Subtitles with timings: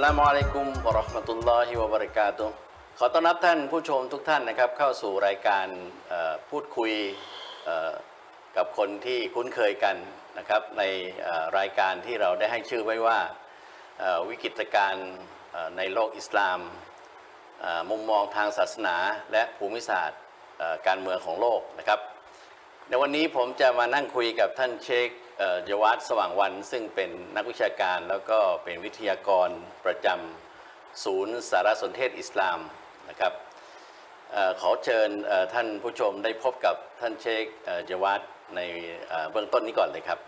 [0.05, 2.47] ลามอะลัยกุมวะเราะห์มะตุลลอฮิวะบะราะกาตุ
[2.99, 5.67] ขอต้อนรับท่านผู้ชมทุกท่านนะครับ เข้าสู่รายการ
[6.51, 6.93] พูดคุย
[8.57, 9.97] กับคนที่คุ้นเคยกัน
[10.39, 10.83] นะครับใน
[11.59, 13.19] รายการที่เราได้ให้ชื่อไว้ว่า
[14.29, 15.09] วิกฤตการณ์
[15.77, 16.59] ในโลกอิสลาม
[17.91, 18.97] มุมมองทางศาสนา
[19.33, 20.21] และภูมิศาสตร์
[20.87, 22.01] การเมืองของโลกนะครับ
[22.89, 25.09] ในวันนี้ผมจะมานั่งคุยกับท่านเชค
[25.65, 29.49] เยวัฒสว่างวัน ซึ่งเป็นนักวิชาการแล้วก็เป็นวิทยากร
[29.85, 32.59] ประจำศูนย์สารสนเทศอิสลาม
[33.09, 33.33] นะครับ
[34.35, 35.09] อขอเชิญ
[35.55, 37.45] ท่านผู้ชมได้พบกับท่านเชค
[37.87, 38.21] เยวัฒ
[38.55, 38.61] ใน
[39.09, 40.19] เอ่อเบื้องต้นนี้ก่อนเลยครับ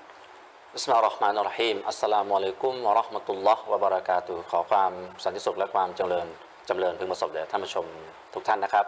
[0.74, 4.92] بسم الله الرحمن الرحيم السلام عليكم ورحمة الله وبركاته ขอความ
[5.24, 6.26] สันติสุขและความเจริญ
[6.68, 7.86] จำเริญพึงประสบแด่ท่านผู้ชม
[8.34, 8.86] ทุกท่านนะครับ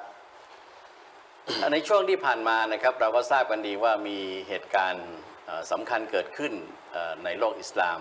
[1.73, 5.07] ในช่วงที่ผ่านมานะครับ เราก็ทราบกันดีว่ามีเหตุการณ์
[5.47, 6.53] เอ่อสำคัญเกิดขึ้น
[6.93, 8.01] เอ่อในโลกอิสลาม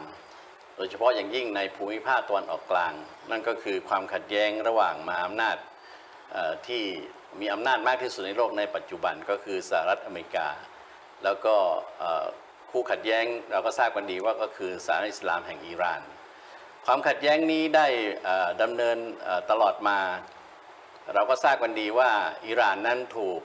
[0.76, 2.94] โดยเฉพาะอย่างยิ่งในภูมิภาคตะวันออกกลาง
[3.30, 5.58] นั่นก็คือความขัดแย้งระหว่างมหาอำนาจ
[6.32, 6.84] เอ่อที่
[7.40, 10.48] มีอำนาจมากที่สุดในโลกในปัจจุบันก็คือสหรัฐอเมริกา
[11.24, 11.56] แล้วก็
[12.72, 16.02] คู่ขัดแย้งเราก็ทราบกันดีว่าก็คือสหรัฐอิสลามแห่งอิหร่าน
[16.86, 17.88] ความขัดแย้งนี้ได้
[18.62, 18.98] ดำเนิน
[19.52, 20.00] ตลอดมา
[21.14, 22.12] เราก็ทราบกันดีว่า
[22.48, 23.40] อิหร่านนั้นถูก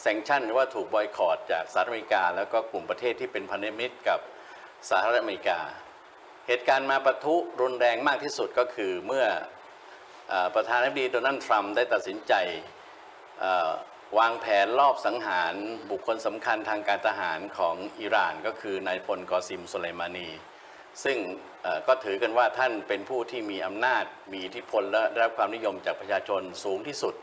[0.00, 4.20] แซงชั่นหรือว่าถูกบอยคอรดจากสหรัฐอเมริกา แล้วก็กลุ่มประเทศที่เป็นพันธมิตรกับ
[4.90, 5.60] สหรัฐอเมริกา
[6.48, 9.26] เหตุการณ์มาปะทุรุนแรงมากที่สุดก็คือเมื่อ
[10.32, 12.32] อประธานาธิบดีโดนัลด์ทรัมป์ได้ตัดสินใจ
[14.18, 15.54] วางแผนรอบสังหาร
[15.90, 20.28] บุคคลสำคัญทางการทหารของอิหร่านก็คือนายพลกอซิมสุไลมานี
[21.04, 21.18] ซึ่ง
[21.86, 27.14] ก็ถือกันว่าท่านเป็นผู้ที่มีอำนาจมีอิทธิพลและได้รับความนิยมจากประชาชนสูงที่สุด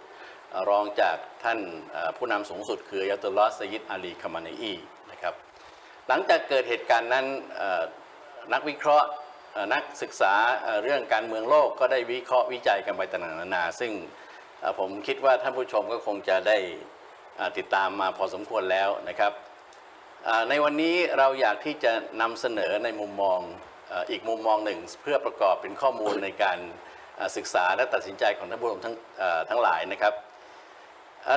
[0.70, 1.60] รองจากท่าน
[2.18, 4.74] ผู้นำสูงสุดคือยาตุลลอฮ์สยิดอาลีคามานีอี
[5.12, 5.34] นะครับ
[6.08, 7.26] หลังจากเกิดเหตุการณ์นั้น
[8.54, 9.08] นักวิเคราะห์
[9.74, 10.34] นักศึกษา
[10.84, 13.92] เรื่องการเมืองโลกก็ได้วิเคราะห์วิจัยกันไปต่างๆนานาซึ่ง
[14.80, 16.58] ผมคิดว่าท่านผู้ชมก็คงจะได้
[17.58, 19.32] ติดตามมาพอสมควรแล้วนะครับ
[20.50, 21.92] ในวันนี้เราอยากที่จะ
[22.22, 23.40] นำเสนอในมุมมอง
[24.12, 26.58] อีกมุมมองหนึ่ง เพื่อประกอบเป็นข้อมูลในการ
[27.38, 28.96] ศึกษาและตัดสินใจของท่านผู้ชมทั้ง
[29.50, 30.14] ทั้งหลายนะครับ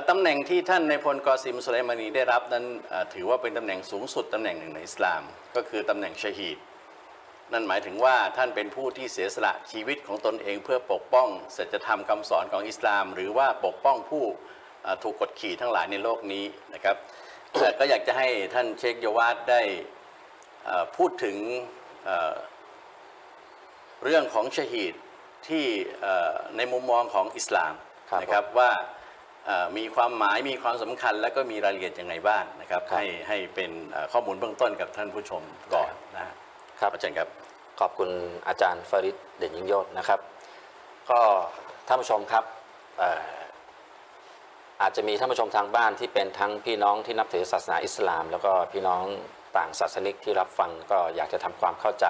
[0.08, 2.64] ตำแหน่งที่ท่านในพลกอซิมสุไลมานีได้รับนั้น
[3.14, 5.22] ถือว่าเป็นตำแหน่งสูงสุดตำแหน่งหนึ่งในอิสลาม
[5.56, 6.58] ก็คือตำแหน่งชฮีด
[7.52, 14.24] นั่นหมายถึงว่าท่านเป็นผู้ที่เสียสละชีวิตของตนเองเพื่อปกป้องสัจธรรมคำสอนของอิสลาม หรือว่าปกป้องผู้
[14.84, 16.96] อ่าถูกกดขี่ทั้งหลายในโลกนี้นะครับ
[17.58, 19.60] แต่ก็อยากจะให้ท่านเชคยวาดได้
[20.64, 21.36] เอ่อพูดถึง
[22.04, 22.34] เอ่อ
[24.04, 24.94] เรื่องของชะฮีด
[25.48, 25.64] ที่
[26.00, 27.74] เอ่อในมุมมองของอิสลาม
[28.10, 28.70] ครับนะครับว่า
[29.46, 35.42] เอ่อมีความหมายมีความสำคัญและก็มีรายละเอียดยังไงบ้างนะครับครับให้ให้เป็นเอ่อข้อมูลเบื้องต้นกับท่านผู้ชม
[35.74, 35.95] ก่อนนะฮะ
[36.82, 37.28] ครับอาจารย์ครับ
[37.80, 38.10] ขอบคุณ
[38.48, 40.20] อาจารย์ฟาริดเด่นยิ่งยศนะครับ
[41.10, 41.20] ก็
[41.86, 42.44] ท่านผู้ชมครับ
[44.82, 49.04] อาจจะมีท่านผู้ชมทางบ้านที่เป็นทั้งพี่น้องที่นับถือศาสนาอิสลาม แล้วก็พี่น้อง
[49.56, 52.06] ต่างศาสนิกที่รับฟังก็อยากจะทำความเข้าใจ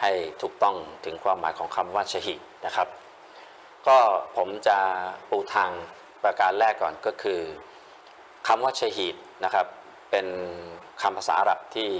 [0.00, 0.10] ให้
[0.42, 2.88] ถูกต้องถึงความหมายของคำว่าชฮีดนะครับ
[3.86, 3.98] ก็
[4.36, 4.78] ผมจะ
[5.30, 5.70] ปูทาง
[6.22, 7.40] ประการแรกก่อนก็คือ
[8.48, 9.66] คำว่าชฮีดนะครับ
[10.10, 10.26] เป็น
[11.02, 11.90] คำภาษาอาหรับที่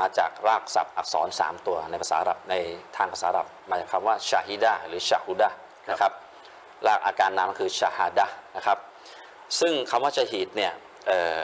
[0.00, 2.54] มาจากรากศัพท์อักษร 3 ตัวในภาษาอาหรับใน
[2.96, 5.50] ทางภาษาอาหรับมาจากคำว่าชาฮิดะหรือชาฮุดะ
[5.90, 6.12] นะครับ
[6.86, 8.78] รากอาการนามก็คือชาฮาดะนะครับ
[9.60, 10.72] ซึ่งคำว่าชะฮีดเนี่ย
[11.06, 11.42] เอ่อ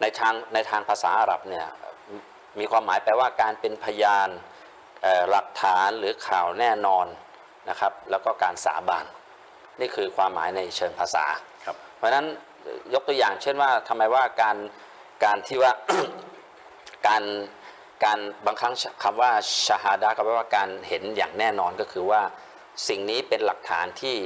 [0.00, 1.66] ในทางในทางภาษาอาหรับเนี่ย
[2.58, 4.28] มีความหมายแปลว่าการเป็นพยาน
[5.02, 7.06] เอ่อหลักฐานหรือข่าวแน่นอน
[7.68, 9.06] นะครับ แล้วก็การสาบาน
[9.80, 11.24] นี่คือความหมายในเชิงภาษา
[11.64, 12.26] ครับเพราะฉะนั้น
[12.94, 14.56] ยกตัวอย่างเช่นว่าทำไมว่าการ
[15.24, 15.72] การที่ว่า
[17.08, 17.22] การ
[18.04, 19.30] การบางครั้งคำว่า
[19.66, 22.20] ชาฮาดะก็แปลว่าการเห็นอย่างแน่นอนก็คือว่า
[22.88, 24.16] สิ่งนี้เป็นหลักฐานที่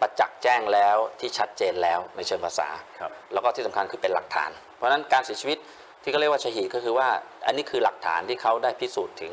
[0.00, 2.68] ประจักษ์แจ้งแล้วที่ชัดเจนแล้วในเชิงภาษา
[2.98, 5.58] ครับแล้วก็ที่สำคัญคือเป็นหลักฐาน เพราะฉะนั้นการเสียชีวิต
[6.02, 7.08] ที่เขาเรียกว่าشهيد ก็คือว่า
[7.46, 9.32] อันนี้คือหลักฐานที่เขาได้พิสูจน์ถึง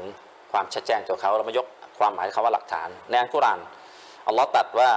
[0.51, 1.67] ความชัดแจ้งของเขาเรามายก
[1.99, 3.59] ความหมายคำว่าหลักฐาน ในอัลกุรอาน
[4.27, 4.91] อัลลอฮ์ตรัสว่า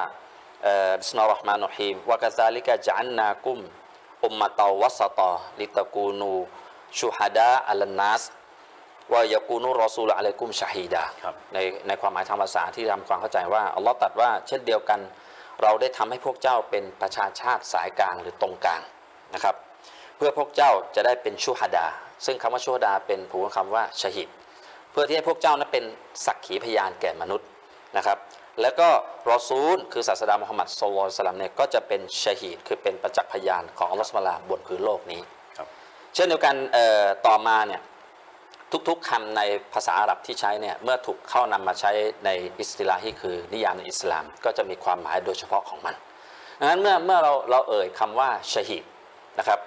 [0.62, 10.61] เอ่อبسم الله الرحمن الرحيم وكذلك جعلناكم أمة وسطا لتكونوا شهداء على الناس ويكون الرسول عليكم
[10.61, 11.58] شهيدا ครับใน
[11.88, 15.00] ในความหมายทางภาษาที่ทำความเข้าใจว่าอัลลอฮ์ตรัสว่าเช่นเดียวกัน
[15.62, 18.82] เราได้ทำให้พวกเจ้าเป็นประชาชาติสายกลางหรือตรงกลาง
[19.34, 19.54] นะครับ
[20.16, 21.86] เพื่อพวกเจ้าจะได้เป็นชูฮดา
[22.26, 24.28] ซึ่งคำว่าชูฮดาเป็นผูกคำว่าชหิด
[24.90, 25.84] เพื่อที่ให้พวกเจ้านั้นเป็น
[26.26, 27.48] สักขีพยานแก่มนุษย์
[27.96, 28.18] นะครับ
[28.62, 28.88] แล้วก็
[29.32, 35.20] รอซูลคือศาสดามุฮัมมัดสุลลัลสลัมเนี่ยก็จะเป็นชะฮีดคือเป็นประจักษ์พยานของอัลลอฮฺสุบฮานะฮูวะตะอาลาบนพื้นโลกนี้
[35.56, 35.68] ครับ
[36.14, 37.80] เช่นเดียวกันเอ่อต่อมาเนี่ย
[38.88, 39.42] ทุกๆคำใน
[39.74, 41.92] ภาษาอาหรับที่ใช้เนี่ยเมื่อถูกเข้านำมาใช้
[42.24, 45.94] ใน اصطلاحي คือนิยามในอิสลาม ก็จะมีความหมายโดยเฉพาะของมัน
[46.58, 48.84] ดังนั้นเมื่อเมื่อเราเราเอ่ยคำว่า شهيد
[49.38, 49.58] นะครับ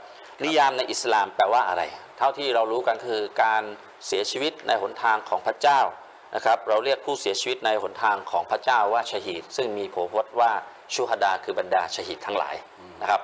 [0.45, 1.83] นิยามในอิสลามแปลว่าอะไร
[2.17, 3.63] เท่าที่เรารู้กันคือการ
[4.07, 5.79] เสียชีวิตในหนทางของพระเจ้า
[6.35, 10.51] นะครับเราเรียกผู้เสียชีวิตในหนทางของพระเจ้าว่า شهيد ซึ่งมีพหูพจน์ว่า
[10.93, 12.55] شهداء คือบรรดา شهيد ทั้งหลาย
[13.01, 13.21] นะครับ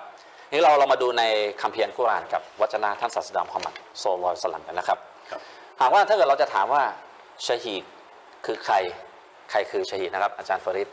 [0.52, 1.24] นี่เราเรามาดูใน
[1.62, 6.84] คัมภีร์กุรานกับวจนะท่านศาสดามุฮัมมัด صلى الله عليه وسلم กันนะครับากว่าถ้าเกิดเราจะถามว่า
[7.46, 7.84] ชะฮีด
[8.46, 8.76] คือใคร
[9.52, 10.90] ใครคือชะฮีดนะครับอาจารย์ฟาริด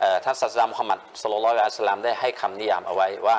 [0.00, 3.38] เอ่อท่านศาสดามุฮัมมัดศ็อลลัลลอฮุอะลัยฮิวะสัลลัมได้ให้คำนิยามเอาไว้ว่า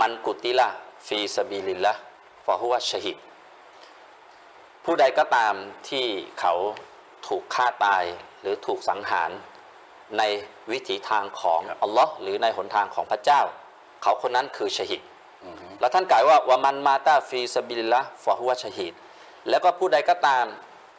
[0.00, 3.18] من قتل في سبيل الله فهو شهيد
[4.84, 5.54] ผู้ใดก็ตาม
[5.88, 6.06] ที่
[6.40, 6.54] เขา
[7.26, 8.04] ถูกฆ่าตาย
[8.40, 9.30] หรือถูกสังหาร
[10.18, 10.22] ใน
[10.70, 13.40] วิถีทางของครับอัลลอฮ์หรือในหนทางของพระเจ้า
[14.02, 15.02] เขาคนนั้นคือชะฮีด
[15.44, 18.94] อือฮึแล้วท่านกล่าวว่าومن مات في سبيل الله فهو شهيد
[19.48, 20.44] แล้วก็ผู้ใดก็ตาม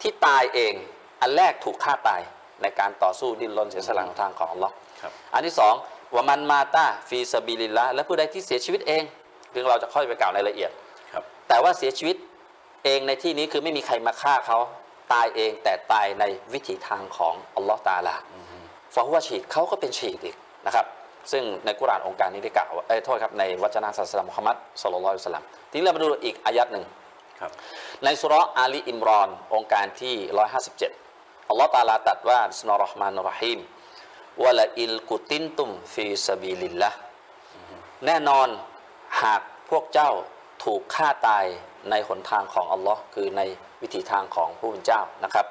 [0.02, 0.74] ที่ตายเอง
[1.22, 2.22] อันแรกถูกฆ่าตาย
[2.62, 5.74] ในการต่อสู้ดิ้นรนเสียสละของทางของอัลลอฮ์ครับอันที่สอง
[6.16, 9.04] ومن مات في سبيل الله และผู้ใดที่เสียชีวิตเอง
[9.52, 10.72] เรื่องเราจะค่อยไปกล่าวรายละเอียด
[11.14, 12.16] ครับแต่ว่าเสียชีวิต
[12.86, 14.58] เองในที่นี้คือไม่มีใครมาฆ่าเขา
[15.14, 16.24] ตายเองแต่ตายใน
[16.54, 18.16] วิถีทางของอัลลอฮ์ตาอาลา
[18.96, 20.36] فهو شهيد เขาก็เป็นชะฮีดอีก
[20.66, 20.86] นะครับ
[21.32, 27.01] ซึ่งในกุรอานโองการนี้ได้กล่าวว่าเอ้ยโทษครับในวจนะศาสดามุฮัมมัดศ็อลลัลลอฮุอะลัยฮิวะสัลลัมทีนี้เรามาดูอีกอายัดหนึ่งครับ
[28.04, 30.16] ในสุรอาลีอิมรอน โองการที่
[30.82, 33.60] 157 อัลลอฮ์ตาลาตัดว่าสมิลลาฮิรเราะห์มานิรเราะฮีม
[34.44, 36.90] วะละอิลกุตินตุมฟีซาบีลิลละ
[38.06, 38.48] แน่นอน
[39.24, 40.12] หากพวกเจ้า
[40.64, 41.46] ถูกฆ่าตาย
[41.90, 43.42] ในหนทางของอัลลอฮ์คือใน
[43.82, 45.46] วิถีทางของผู้เป็นเจ้านะครับ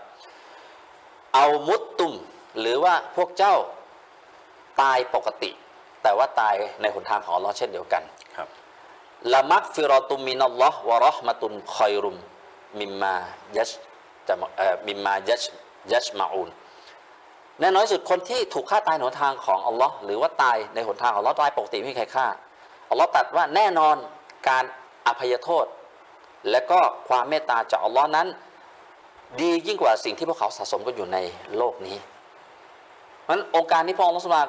[1.34, 2.12] เอามุตตุม
[2.60, 3.54] หรือว่าพวกเจ้า
[4.82, 5.50] ตายปกติ
[6.02, 8.02] แต่ว่าตายในหนทางของอัลลอฮ์เช่นเดียวกัน
[9.32, 12.16] ละมักฟิรอตุมินัลลอฮ์วะราะห์มะตุนคอยรุม
[12.80, 13.14] มิมมา
[13.56, 13.70] ยัช
[14.28, 14.34] จะ
[14.88, 15.42] มิมมายัช
[15.92, 16.48] ยัชมาอูน
[17.60, 22.26] แน่นอนสุดคนที่ถูกฆ่าตายในหนทางของอัลลอฮ์หรือว่าตายในหนทางของอัลลอฮ์ตายปกติไม่มีใครฆ่า
[22.90, 23.96] อัลลอฮ์ตัดว่าแน่นอน
[24.48, 24.64] การ
[25.06, 25.66] อภัยโทษ
[26.50, 28.26] และก็ความเมตตาจากอัลลอฮ์นั้น
[29.40, 31.18] ดียิ่งกว่าสิ่งที่พวกเขาสะสมกันอยู่ใน
[31.56, 31.96] โลกนี้
[33.22, 34.48] เพราะฉะนั้นองค์การนี้พระองค์มุสลิม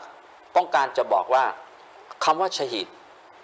[0.56, 1.44] ต้องการจะบอกว่า
[2.24, 2.88] คำว่าชะฮีด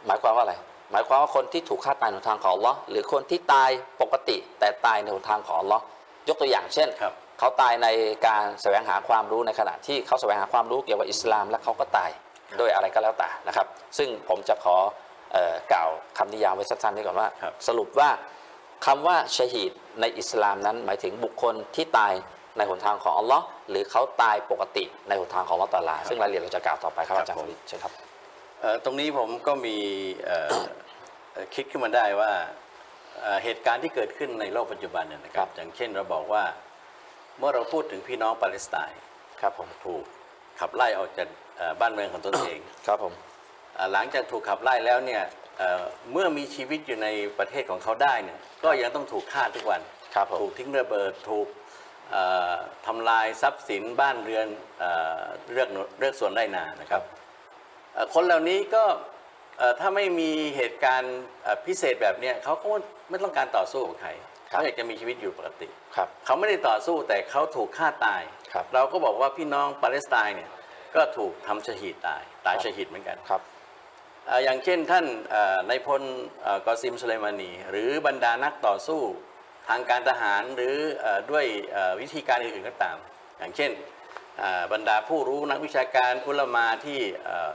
[0.06, 0.56] หมายความว่าอะไร
[0.92, 3.70] หมายความว่าคนที่ถูกฆ่าตายในหนทางของอัลลอฮ์หรือคนที่ตาย
[4.02, 5.84] ปกติ แต่ตายในหนทางของอัลลอฮ์
[6.28, 7.88] ยกตัวอย่างเช่นครับเขาตายใน
[8.28, 12.10] การแสวงหาความรู้ในขณะที่เขาแสวงหาความรู้เกี่ยวกับอิสลาม และเขาก็ตาย
[12.60, 13.68] ด้วยอะไรก็แล้วแต่นะครับ
[13.98, 14.76] ซึ่งผมจะขอ
[15.34, 18.10] เอ่อกล่าวคำนิยามไว้สั้นๆนี้ก่อนว่าครับสรุปว่า
[18.86, 22.14] คำว่าชะฮีดในอิสลามนั้น หมายถึงบุคคลที่ตาย
[22.58, 28.07] ในหนทางของอัลลอฮ์หรือเขาตายปกติในหนทางของอัลลอฮ์ตะอาลา ซึ่งรายละเอียดเราจะกล่าวต่อไปครับครับอาจารย์ผมฟริดเชิญครับเอ่อ
[28.86, 29.78] ตรงนี้ผมก็มี
[30.26, 30.60] เอ่อ
[31.34, 32.32] เอ่อคิดขึ้นมาได้ว่า
[33.22, 36.44] เอ่อเหตุการณ์ที่เกิดขึ้นในโลกปัจจุบันเนี่ยนะคครัรับบอย่างเช่นเราบอกว่า
[37.38, 39.00] เมื่อเราพูดถึงพี่น้องปาเลสไตน์
[39.42, 40.04] ครับผมถูก
[40.60, 41.28] ขับไล่ออกจาก
[41.58, 43.14] เอ่อบ้านเมืองของตนเองครับผม
[43.76, 45.24] เอ่อหลังจากถูกขับไล่แล้วเนี่ย
[45.58, 47.08] เอ่อเมื่อมีชีวิตอยู่ใน
[47.40, 49.82] ประเทศของเขาได้เนี่ยก็ยังต้องถูกฆ่าทุกวัน
[50.16, 51.48] ครับผมถูกทิ้งระเบิดถูก
[52.12, 52.54] เอ่อ
[52.86, 54.48] ทำลายทรัพย์สินบ้านเรือน
[54.80, 55.22] เอ่อ
[55.52, 57.17] เลือกหน่วยเลือกส่วนไร่นานะครับเอ่อ
[58.14, 58.84] คนเหล่านี้ก็
[59.58, 62.68] เอ่อถ้าไม่มีเหตุการณ์เอ่อพิเศษแบบเนี้ยเขาก็
[63.10, 64.12] ไม่ต้องการต่อสู้กับใคร
[64.52, 68.22] ครับเขาอยากจะมีชีวิตอยู่ปกติครับเขาไม่ได้ต่อสู้แต่เขาถูกฆ่าตาย
[68.54, 70.50] ครับเราก็บอกว่าพี่น้องปาเลสไตน์เนี่ย
[70.96, 73.42] ก็ถูกทำชะฮีดตายตายชะฮีดเหมือนกันครับ
[74.28, 76.02] เอ่ออย่างเช่นท่านเอ่อนายพล
[76.42, 79.02] เอ่อกอซิมสุไลมานี หรือบรรดานักต่อสู้
[79.70, 82.98] ทางการทหารหรือเอ่อด้วยเอ่อวิธีการอื่นๆก็ตาม
[83.40, 83.72] อย่างเช่น
[84.40, 87.50] เอ่อบรรดาผู้รู้นักวิชาการอุลามาที่เอ่อ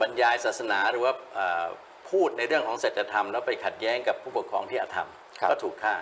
[0.00, 1.66] บรรยายศาสนาหรือว่าเอ่อ
[2.10, 5.08] พูดในเรื่องของศัจธรรมแล้วไปขัดแย้งกับผู้ปกครองที่อาธรรม
[5.40, 5.94] ครับก็ถูกฆ่า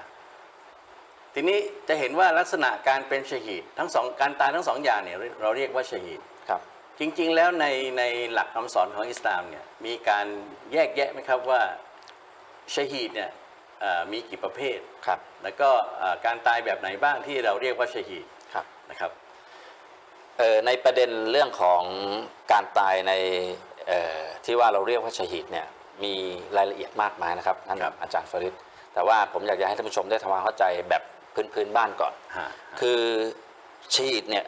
[1.34, 1.58] ทีนี้
[1.88, 6.60] จะเห็นว่าลักษณะการเป็นชหีดทั้งสองการตายทั้งสองอย่างเนี่ยเราเรียกว่าชหีดครับ
[6.98, 7.66] จริงๆแล้วใน
[7.98, 10.26] ในหลักคำสอนของอิสลามเนี่ยมีการ
[10.72, 11.60] แยกแยะไหมครับว่า
[12.74, 13.30] ชะฮีดเนี่ย
[13.80, 19.10] เอ่อมีกี่ประเภทครับ แล้วก็เอ่อการตายแบบไหนบ้างที่เราเรียกว่าชะฮีดครับนะครับ
[20.38, 21.82] เอ่อในประเด็นเรื่องของ
[22.52, 23.12] การตายใน
[23.73, 23.73] เอ่อ
[24.44, 25.66] ที่ว่าเราเรียกว่าชะฮีดเนี่ย
[26.04, 26.12] มี
[26.56, 28.54] รายละเอียดมากมายนะครับนั่นครับอาจารย์ฟริด
[28.94, 31.02] แต่ว่าผมอยากจะให้ท่านผู้ชมได้ทำความเข้าใจแบบ
[31.34, 32.48] พื้นพื้นๆบ้านก่อนฮะ
[32.80, 33.00] คือ
[33.94, 34.44] ชะฮีดเนี่ย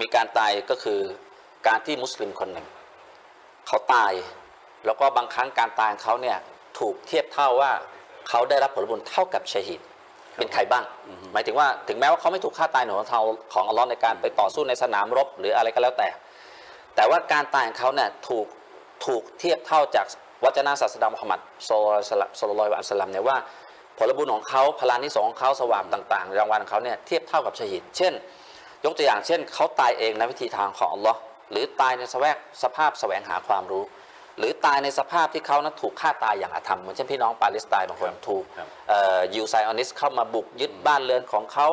[0.00, 1.00] มีการตายก็คือ
[1.66, 2.66] การที่มุสลิมคนหนึ่ง
[3.66, 4.12] เขาตาย
[4.86, 6.38] แล้วก็บางครั้งการตายของเขาเนี่ย
[6.78, 7.72] ถูกเทียบเท่าว่า
[8.28, 9.80] เขาได้รับผลบุญเท่ากับชะฮีด
[10.36, 10.84] เป็นใครบ้าง
[11.32, 16.08] หมายถึงว่าถึงแม้ว่าเขาไม่ถูกฆ่าตายในหนทางของอัลลอฮ์ในการไปต่อสู้ในสนามรบ หรืออะไรก็แล้วแต่
[17.00, 18.46] แต่ว่าการตายของเขาเนี่ยถูก
[19.06, 20.06] ถูกเทียบเท่าจาก
[20.44, 23.36] วจนะศาสดามุฮัมมัดศ็อลลัลลอฮุอะลัยฮิวะสัลลัมเนี่ยว่า
[23.98, 28.12] ผลบุญของเขาผลานิสงส์ของเขาสวาบต่าง ๆ รางวัลของเขาเนี่ยเทียบเท่ากับชะฮีดเช่น
[28.84, 31.18] ยกตัวอย่างเช่น เขาตายเองในวิถีทางของอัลลอฮ์
[31.50, 33.84] หรือตายในสแวกสภาพแสวงหาความรู้
[34.38, 41.66] หรือตายในสภาพที่เขานั้นถูกฆ่าตายอย่างอธรรมเหมือนเช่นพี่น้องปาเลสไตน์บางคนถูกครับเอ่อยิวไซออนิสต์เข้ามาบุกยึดบ้านเรือนของเขา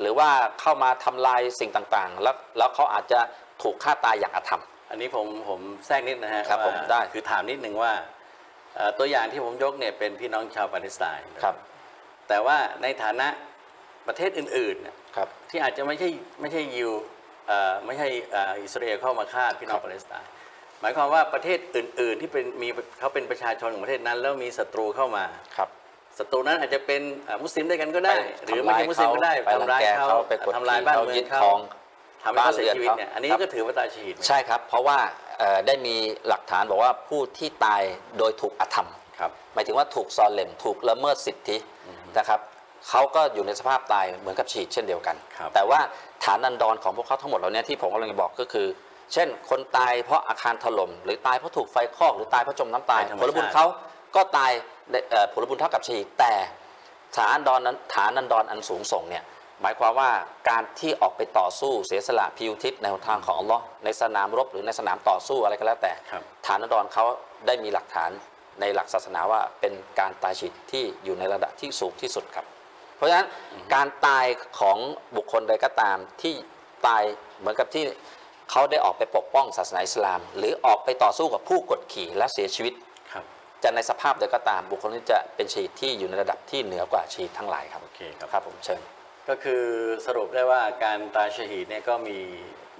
[0.00, 3.20] หรือว่าเข้ามาทำลายสิ่งต่างๆ แล้วแล้วเขาอาจจะ
[3.62, 7.92] ถูกฆ่าตายอย่างอาธรรม อันนี้ผมผมแทรกนิดนะฮะครับว่าผมได้คือถามนิดนึงว่า
[8.76, 11.56] เอ่อตัวอย่างที่ผมยกเนี่ยเป็นพี่น้องชาวปาเลสไตน์ครับ
[12.28, 13.28] แต่ว่าในฐานะ
[14.08, 16.08] ประเทศอื่นๆเนี่ยครับที่อาจจะไม่ใช่
[16.40, 16.90] ไม่ใช่ยิว
[17.46, 20.28] เอ่อไม่ใช่เอ่ออิสราเอลเข้ามาฆ่าพี่น้องครับปาเลสไตน์
[20.80, 22.68] หมายความว่าประเทศอื่น ๆ ที่เป็นมี
[22.98, 25.24] เขาเป็นประชาชนของประเทศนั้น แล้วมีศัตรูเข้ามา
[25.56, 25.68] ครับ
[26.18, 31.58] ศัตรูนั้นอาจจะเป็นเอ่อมุสลิมด้วยกันก็ได้ไปหรือไม่ใช่มุสลิมก็ได้ไปรังแกเขาไปกดทำลายบ้านเขาเมือยึงดเขาครอง
[32.24, 34.98] ทำให้เขาเสียชีวิตบ้านเรือนเขาเนี่ยอันนี้ครับก็ถือว่าตายชหีดไหมใช่ครับ เพราะว่า
[35.38, 35.96] เอ่อได้มี
[36.28, 37.82] หลักฐานบอกว่าผู้ที่ตาย
[38.18, 41.56] โดยถูกอธรรมครับหมายถึงว่าถูกซอลเลมถูกละเมิดสิทธิ
[42.18, 42.40] นะครับ
[42.88, 45.80] เขาก็อยู่ในสภาพตายเหมือนกับฉีดเช่นเดียวกันครับแต่ว่า
[46.24, 48.66] ฐานนันดรของพวกเขาทั้งหมดเหล่านี้ที่ผมกำลังจะบอกก็คือ
[49.12, 53.66] เช่น คนตายเพราะอาคารถล่มหรือตายเพราะถูกไฟคลอกหรือตายเพราะจมน้ำตายเป็นธรรมผลบุญชาติเขา
[54.16, 54.50] ก็ตาย
[54.90, 56.32] ได้เอ่อผลบุญเท่ากับฉีดแต่
[57.16, 59.24] ฐานนันดรนั้นฐานนันดรอันสูงส่งเนี่ย
[59.62, 60.10] หมายความว่า
[60.50, 67.04] การที่ออกไปต่อสู้เสียสละพิวทิศในหนทางของอัลลอฮ์ในสนามรบหรือในสนามต่อสู้อะไรก็แล้วแต่ครับฐานดรเขา
[67.46, 68.10] ได้มีหลักฐาน
[68.60, 72.46] ในหลักศาสนาว่าเป็นการตายฉีดที่อยู่ในระดับที่สูงที่สุดครับ
[72.96, 73.28] เพราะฉะนั้น
[73.74, 74.26] การตาย
[74.60, 74.78] ของ
[75.16, 76.34] บุคคลใดก็ตามที่
[76.86, 77.02] ตาย
[77.38, 77.84] เหมือนกับที่
[78.50, 82.74] เขาได้ออกไปปกป้องศาสนาอิสลาม หรือออกไปต่อสู้กับผู้กดขี่และเสียชีวิต
[83.12, 83.24] ครับ
[83.62, 88.80] จะในสภาพใดก็ตามบุคคลนี้จะเป็นชีดที่อยู่ในระดับที่เหนือกว่าชีดทั้งหลายครับโอเคครับครับผมเชิญ
[89.30, 89.62] ก็คือ
[90.06, 92.18] สรุปได้ว่าการตายชหีดเนี่ยก็มี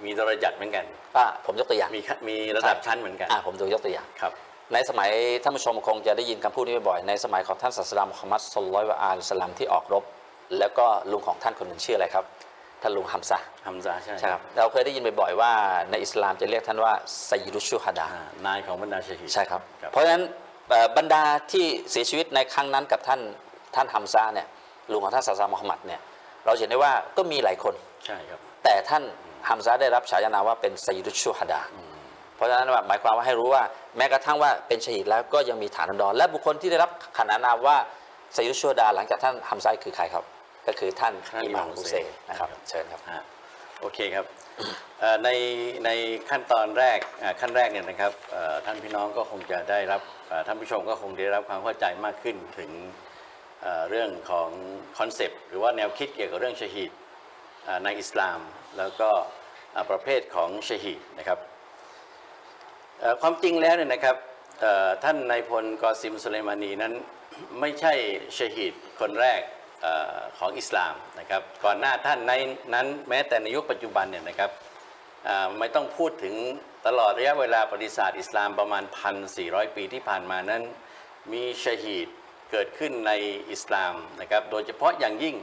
[0.03, 4.31] มีดรจัดเหมือนกันว่าผมยกตัวอย่าง มีขั้นมีระดับชั้นเหมือนกัน อ่าผมดูยกตัวอย่าง ครับ
[4.73, 5.09] ในสมัย
[5.43, 10.03] ท่านผู้ชมคงจะได้ยินคำพูดนี้บ่อยๆในสมัยของท่านศาสดามุฮัมมัดสุลลัลวะอาลสลัมที่ออกรบ
[10.59, 12.25] แล้วก็ลุงของท่านคนหนึ่งชื่ออะไรครับ
[12.81, 15.51] ท่านลุงฮัมซะห์ฮัมซาใช่ใช่ครับเราเคยได้ยินบ่อยๆว่า
[15.91, 16.93] ในอิสลามจะเรียกท่านว่า
[17.25, 20.23] ไซยิดุชชูฮดาอ่านายของบรรดาชหีดใช่ครับครับเพราะฉะนั้น
[20.69, 23.21] เอ่อบรรดาที่เสียชีวิตในครั้งนั้นกับท่าน
[23.75, 24.47] ท่านฮัมซาเนี่ย
[24.91, 26.01] ลุงของท่านศาสดามุฮัมมัดเนี่ย
[26.45, 29.03] เราเห็นได้ว่าก็มีหลายคนใช่ครับแต่ท่าน
[29.49, 31.61] ฮัมซาได้รับฉายานาว่าเป็นไซยิดุชชูฮดา
[32.35, 33.63] เพราะฉะนั้นหมายความว่าให้รู้ว่า
[33.97, 37.77] แม้กระทั่งว่าเป็นชหีดแล้วก็ยังมีฐานดอนและบุคคลที่ได้รับขนานนามว่า
[38.33, 40.25] ไซยิดุชชูฮดาหลังจากท่านฮัมซาคือใครครับ
[40.67, 43.23] ก็คือท่านท่านอิหม่ามอิหม่ามฮุเซนฮุเซนนะครับครับเชิญครับฮะ
[43.81, 44.25] โอเคครับ
[44.99, 45.29] เอ่อใน
[45.85, 45.89] ใน
[46.29, 52.69] ขั้นตอนแรกอ่าขั้นแรกเนี่ยนะครับเอ่อท่านพี่น้องก็คงจะได้รับเอ่อท่านผู้ชมก็คงได้รับความเข้าใจมากขึ้นถึง
[53.89, 54.49] เรื่องของ
[54.97, 56.91] คอนเซปต์หรือว่าแนวคิดเกี่ยวกับเรื่องชหีด
[57.83, 58.39] ในอิสลาม
[58.77, 59.09] แล้วก็
[59.89, 61.39] ประเภทของชหีดนะครับ
[63.21, 64.15] ความจริงแล้วเนี่ยนะครับ
[65.03, 66.93] ท่านนายพลกอซิมสุเลมานีนั้น
[67.59, 67.93] ไม่ใช่
[68.37, 69.41] ชหีดคนแรก
[69.85, 69.87] อ
[70.37, 72.31] ของอิสลามนะครับก่อนหน้าท่านใน
[72.73, 74.51] นั้นแม้แต่ในยุคปัจจุบันเนี่ยนะครับ
[75.59, 76.35] ไม่ต้องพูดถึง
[76.87, 78.83] ตลอดระยะเวลาประวัติศาสตร์อิสลามประมาณ
[79.29, 80.63] 1,400 ปีที่ผ่านมานั้น
[81.33, 82.07] มีชหีด
[82.51, 83.11] เกิดขึ้นใน
[83.51, 85.35] อิสลามนะครับ โดยเฉพาะอย่างยิ่ง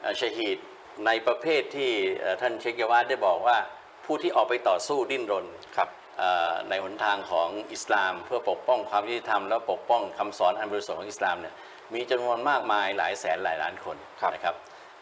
[0.00, 0.58] เอ่อชหีด
[1.06, 3.58] ในประเภทที่เอ่อท่านเชคยาวาดได้บอกว่า
[4.04, 5.88] ผู้ที่ออกไปต่อสู้ดิ้นรนครับ
[6.18, 11.54] เอ่อในหนทางของอิสลามเพื่อปกป้องความยุติธรรมและปกป้องคำสอนอันบริสุทธิ์ของอิสลามเนี่ย
[11.94, 14.56] มีจำนวนมากมายหลายแสนหลายล้านคนครับนะครับ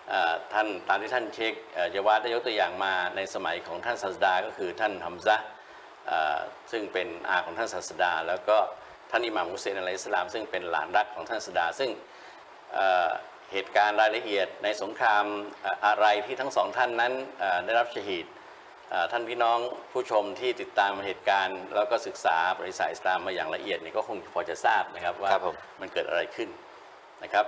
[0.08, 5.46] เอ่อท่านตามที่ท่านเชคเอ่อยาวาดได้ยกตัวอย่างมาในสมัยของท่านศาสดาก็คือท่านฮัมซะห์
[6.06, 6.38] เอ่อ
[6.70, 8.58] ซึ่งเป็นอาของท่านศาสดาแล้วก็
[9.16, 11.90] ท่านอิหม่ามฮุเซนอะลัยฮิสสลาม ซึ่งเป็นหลานรักของท่านศาสดา ซึ่ง
[12.74, 13.08] เอ่อ
[13.52, 15.24] เหตุการณ์รายละเอียดในสงคราม
[15.62, 18.26] เอ่ออะไรที่ทั้งสองท่านนั้นเอ่อได้รับชหีด
[18.90, 19.58] เอ่อท่านพี่น้อง
[19.92, 26.48] ผู้ชมที่ติดตามเหตุการณ์ แล้วก็ศึกษาบริษัทอิสลามมาอย่างละเอียดเนี่ยก็คงพอจะทราบนะครับว่าครับผมมันเกิดอะไรขึ้น
[27.22, 27.46] นะครับ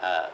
[0.00, 0.24] เอ่อ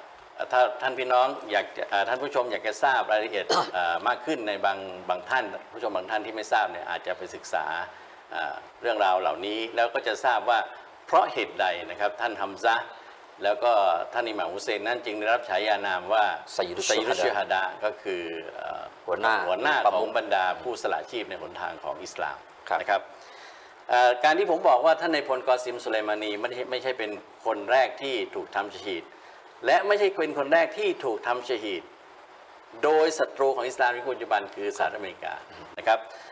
[0.52, 4.78] ถ้าท่านพี่น้องอยากจะเอ่อท่านผู้ชมอยากจะทราบรายละเอียดเอ่อมากขึ้นในบาง
[5.10, 7.66] บางท่านผู้ชมบางท่านที่ไม่ทราบเนี่ยอาจจะไปศึกษา
[8.32, 10.58] เอ่อเรื่องราวเหล่านี้แล้วก็จะทราบว่า
[11.06, 12.86] เพราะเหตุใดนะครับท่านฮัมซะห์
[13.44, 13.72] แล้วก็
[14.12, 18.22] ท่านอิหม่ามฮุเซนนั้นจึงได้รับฉายานามว่าไซยิดุชไซยิดุชชูฮดาฮดาก็คือ
[18.56, 22.36] เอ่อหัวหน้าหัวหน้าประขมุองขบรรดาผู้สละชีพในหนทางของอิสลาม
[22.68, 23.00] ครับนะครับ
[23.90, 27.10] เอ่อการที่ผมบอกว่าท่านในายพลกอซิมสุไลมานีไม่ใช่ไม่ใช่เป็น
[27.46, 29.04] คนแรกที่ถูกทำชะฮีด
[29.66, 31.82] และไม่ใช่เป็นคนแรกที่ถูกทำชะฮีด
[32.84, 35.34] โดยศัตรูของอิสลามในปัจจุบันคือสหรัฐอเมริกา
[35.78, 36.31] นะครับเอ่อ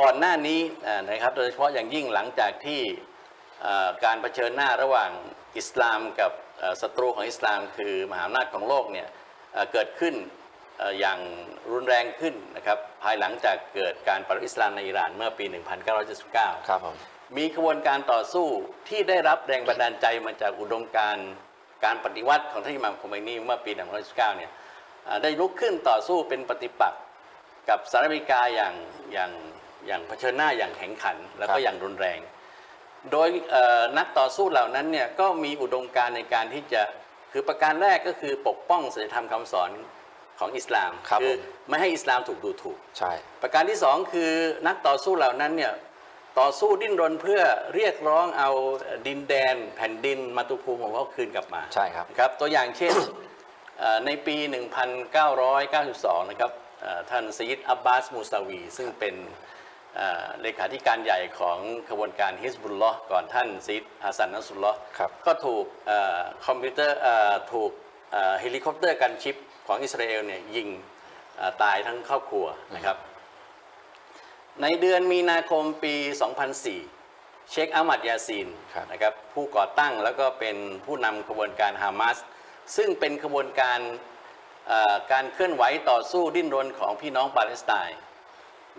[0.00, 2.80] ก่อนหน้านี้อ่านะครับโดยเฉพาะอย่างยิ่งหลังจากที่
[3.62, 5.10] เอ่อการเผชิญหน้าระหว่าง
[5.58, 9.08] อิสลามกับเอ่อศัตรูของอิสลาม คือมหาอำนาจของโลกเนี่ย
[9.52, 10.14] เอ่อเกิดขึ้น
[10.78, 11.18] เอ่ออย่าง
[11.72, 15.44] รุนแรงขึ้นนะครับภายหลังจากเกิดการปฏิวัติอิสลามในอิหร่านเมื่อปี
[16.06, 16.96] 1979 ครับผม
[17.36, 18.46] มีกระบวนการต่อสู้
[18.88, 21.28] ที่ได้รับแรงบันดาลใจมาจากอุดมการณ์
[21.84, 24.50] การปฏิวัติของท่านอิหม่ามโคเมนีเมื่อปี 1919เนี่ย
[25.06, 27.02] อ่าได้ลุกขึ้นต่อสู้เป็นปฏิปักษ์
[27.68, 28.74] กับสหรัฐอเมริกาอย่าง
[29.12, 29.30] อย่าง
[29.86, 32.18] อย่างเผชิญหน้าอย่างแข็งขัน แล้วครัก็บอย่างรุนแรง
[33.12, 36.82] โดยเอ่อนักต่อสู้เหล่านั้นเนี่ยก็มีอุดมการณ์ในการที่จะ
[37.32, 39.70] คือประการแรกก็คือปกป้องศีลธรรมคำสอน
[40.38, 44.30] ของอิสลามครับอผมไม่ให้อิสลามถูกดูถูกใช่ประการที่สองคือ
[44.66, 45.72] นักต่อสู้เหล่านั้นเนี่ย
[46.40, 47.40] ต่อสู้ดิ้นรนเพื่อ
[47.74, 48.50] เรียกร้องเอา
[49.06, 52.94] ดินแดน แผ่นดินมาตุภูมิของเขาคืนกลับมาใช่ครับนะครับตัวอย่างเช่น
[53.78, 54.36] เอ่อในปี
[55.12, 59.14] 1992 นะครับเอ่อท่านสยิดอับบาสมูซาวี ซึ่งเป็น
[59.96, 67.70] เอ่อเลขาธิการใหญ่ของขบวนการฮิสบุลลอฮ์ก่อนท่านสยิดฮัสซันนัสรุลลอฮ์ครับก็ถูกเอ่อคอมพิวเตอร์เอ่อถูก
[68.12, 70.68] เอ่อเฮลิคอปเตอร์ gunship ของอิสราเอลเนี่ยยิง
[71.36, 72.96] เอ่อตายทั้งครอบครัวนะครับ
[74.62, 75.94] ในเดือนมีนาคมปี
[76.72, 80.56] 2004 เชคอะห์มัดยาซีนครับนะครับผู้ก่อตั้งแล้วก็เป็น
[80.86, 82.16] ผู้นำขบวนการฮามาส
[82.76, 83.80] ซึ่งเป็นขบวนการ
[84.68, 87.98] เอ่อการเคลื่อนไหวต่อสู้ดิ้นรนของพี่น้องปาเลสไตน์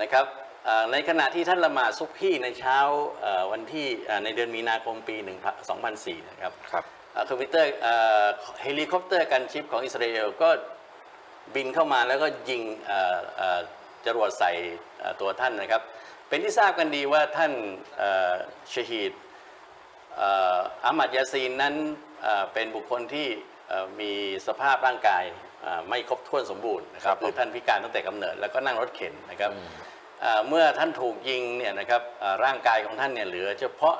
[0.01, 0.50] นะครับเอ่อ
[0.91, 2.77] ในขณะที่ท่านละหมาดซุบฮีในเช้า
[3.21, 5.29] เอ่อวันที่เอ่อในเดือนมีนาคมปี1
[5.77, 8.25] 2004 นะครับครับเอ่อคอมพิวเตอร์เอ่อ
[8.63, 10.49] เฮลิคอปเตอร์ gunship ของอิสราเอลก็
[11.55, 13.59] บินเข้ามาแล้วก็ยิงเอ่อเอ่อ
[14.05, 14.51] จรวดใส่
[14.99, 15.81] เอ่อตัวท่านนะครับ
[16.27, 17.51] เป็นที่ทราบกันดีว่าท่าน
[17.97, 18.33] เอ่อ
[18.73, 19.13] ชฮีด
[20.17, 21.75] เอ่ออะห์มัดยาซีนนั้น
[22.23, 23.27] เอ่อเป็นบุคคลที่
[23.69, 24.11] เอ่อมี
[24.47, 25.23] สภาพร่างกาย
[25.63, 29.51] เอ่อไม่ครบถ้วนสมบูรณ์นะครับครับผมคือท่านพิการตั้งแต่กำเนิดแล้วก็นั่งรถเข็นนะครับ
[30.21, 33.95] เอ่อเมื่อท่านถูกยิงเนี่ยนะครับเอ่อร่างกายของท่านเนี่ยเหลือ เฉพาะ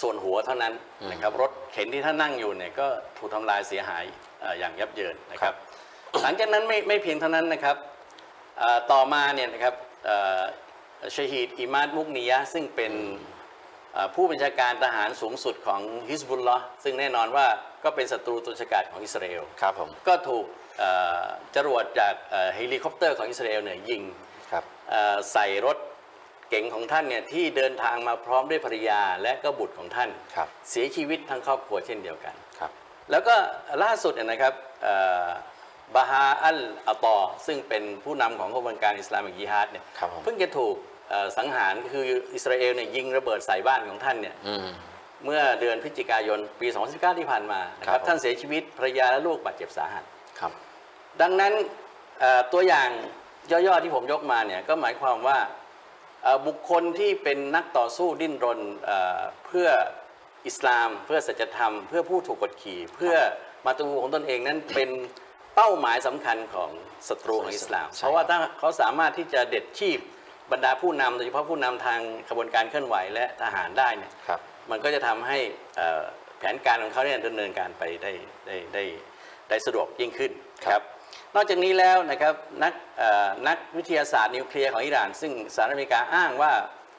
[0.00, 0.74] ส่วนหัวเท่านั้น
[1.10, 2.86] นะครับรถเข็นที่ท่านนั่งอยู่เนี่ยก็
[3.18, 4.04] ถูกทำลายเสียหาย
[4.40, 5.54] เอ่ออย่างยับเยินนะครับ
[6.22, 7.76] หลังจากนั้นไม่ไม่เพียงเท่านั้นนะครับ
[8.58, 9.74] เอ่อต่อมาเนี่ยนะครับ
[10.06, 10.40] เอ่อ
[11.14, 12.92] ชฮีดอิมาดมุกนียะห์ซึ่งเป็น
[13.92, 17.46] เอ่อผู้บัญชาการทหารสูงสุดของฮิสบุลลอฮ์ซึ่งแน่นอนว่า
[17.84, 20.44] ก็เป็นศัตรูตัวฉกาจของอิสราเอลครับผมก็ถูก
[20.78, 21.22] เอ่อ
[21.56, 24.02] จรวดจากเอ่อเฮลิคอปเตอร์ของอิสราเอลเนี่ยยิง
[24.52, 25.76] ครับเอ่อใส่รถ
[26.48, 32.70] เก๋งของท่านเนี่ยที่เดินทางมาพร้อมด้วยภรรยาและก็บุตรของท่านครับเสียชีวิตทั้งครอบครัวเช่นเดียวกันครับ
[33.10, 33.34] แล้วก็
[33.82, 35.26] ล่าสุดเนี่ยนะครับเอ่อ
[35.94, 40.74] บาฮาอัลอาตอซึ่งเป็นผู้นำของกระบวนการอิสลามิกยิฮาดเนี่ยครับผมเพิ่งจะถูก
[41.08, 44.68] เอ่อสังหารคืออิสราเอลเนี่ยยิงระเบิดใส่บ้านของท่านเนี่ยอืม
[45.24, 50.04] เมื่อเดือนพฤศจิกายนปี 2019 ที่ผ่านมานะคครัรับบผมท่านเสียชีวิตภรรยาและลูกบาดเจ็บสาหัส
[50.40, 50.52] ครับ
[51.22, 51.52] ดังนั้น
[52.20, 52.90] เอ่อตัวอย่าง
[53.50, 55.38] ย่อๆที่ผมยกมาเนี่ยก็หมายความว่า
[56.22, 59.68] เอ่อบุคคลที่เป็นนักต่อสู้ดิ้นรนเอ่อเพื่อ
[60.46, 63.14] อิสลาม เพื่อสัจธรรม เพื่อผู้ถูกกดขี่ เพื่อ
[63.66, 64.90] มาตูของตนเองนั้นเป็น
[65.56, 66.70] เป้าหมายสำคัญของ
[67.08, 69.98] ศัตรูของอิสลามใช่เพราะว่าถ้าเขาสามารถที่จะเด็ดชีพ
[70.52, 75.38] บรรดาผู้นำโดยเฉพาะผู้นำทางขบวนการเคลื่อนไหวและทหารได้เนี่ยครับมันก็จะทำให้
[75.76, 76.02] เอ่อ
[76.38, 78.12] แผนการของเขาเนี่ยดำเนินการไปได้
[78.46, 78.84] ได้ได้
[79.48, 80.32] ได้สะดวกยิ่งขึ้น
[80.66, 80.82] ครับ
[81.34, 86.52] นอกจากนี้แล้วนะครับนักเอ่อนักวิทยาศาสตร์นิวเคลียร์ของอิหร่าน ซึ่งสหรัฐอเมริกาอ้างว่า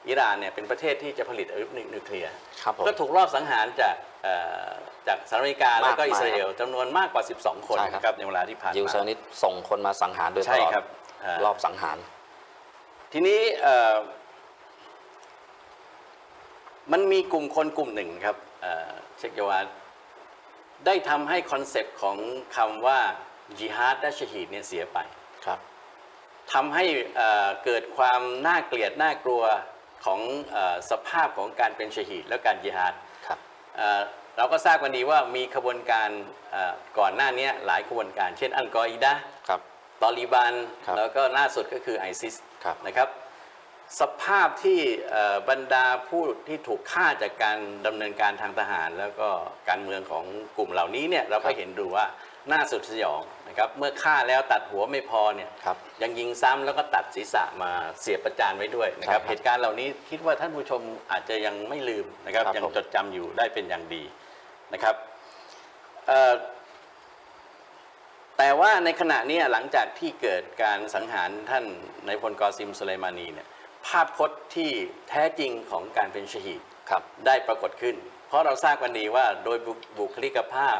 [0.08, 4.34] อิหร่านเนี่ยเป็นประเทศที่จะผลิตอาวุธนิวเคลียร์ครับผมก็ถูกรอบสังหารจากเอ่
[4.66, 4.68] อ
[5.06, 10.84] จากสหรัฐอเมริกาแล้วก็มากมายอิสราเอลจำนวนมากกว่า 12 คนใช่ครับนะครับในเวลาที่ผ่านยิวมาซานิดส่งคนมาสังหารโดยตใช่ลอดครับ
[11.24, 11.98] อ่ารอบสังหาร
[13.12, 13.96] ทีนี้เอ่อ
[16.92, 19.66] มันมีกลุ่มคนกลุ่มหนึ่งครับเอ่อเชคยาวาด
[20.86, 22.16] ได้ทำให้ concept ของ
[22.56, 23.00] คำว่า
[23.58, 24.98] จิฮาดและชฮีดเนี่ยเสียไป
[25.46, 25.58] ครับ
[26.52, 26.84] ทำให้
[27.16, 29.42] เอ่อเกิดความน่าเกลียดน่ากลัว
[30.04, 30.20] ของ
[30.52, 32.94] เออสภาพของการเป็นชฮีดและการจิฮาด
[33.26, 33.38] ครับ
[33.76, 34.02] เอ่อ
[34.36, 36.08] เราก็ทราบกันดีว่ามีขบวนการ
[36.50, 39.60] เอ่อก่อนหน้านี้หลายขบวนการ เช่นอัลกออิดะห์ครับ
[40.02, 40.54] ตอลิบัน
[40.86, 43.08] ครับแล้วก็ล่าสุดก็คือไอซิสครับนะครับ
[44.00, 44.80] สภาพที่
[45.10, 49.28] เอ่อบรรดาผู้ที่ถูกฆ่าจากการดำเนินการทางทหาร แล้วก็
[49.68, 50.24] การเมืองของ
[50.56, 52.06] กลุ่มเหล่านี้เนี่ยเราก็เห็นดูว่า
[52.52, 60.80] น่าสุดสยองนะครับเมื่อฆ่าแล้วตัดหัวไม่พอเนี่ยครับยังยิงซ้ำแล้วก็ตัดศีรษะมาเสียบประจานไว้ด้วยนะครับใช่ครับเหตุการณ์เหล่านี้คิดว่าท่านผู้ชม
[61.10, 64.02] อาจจะยังไม่ลืมนะครับครับยังผมจดจำอยู่ได้เป็นอย่างดี
[64.72, 64.94] นะครับ
[66.06, 66.34] เอ่อ
[68.38, 71.64] แต่ว่าในขณะนี้หลังจากที่เกิดการสังหารท่าน
[72.06, 73.48] นายพลกอซิมสุไลมานีเนี่ย
[73.86, 74.70] ภาพพจน์ที่
[75.08, 77.96] แท้จริงของการเป็นชฮีดครับได้ปรากฏขึ้น
[78.28, 80.78] เพราะเราทราบกันดีว่าโดยบุบุคลิกภาพ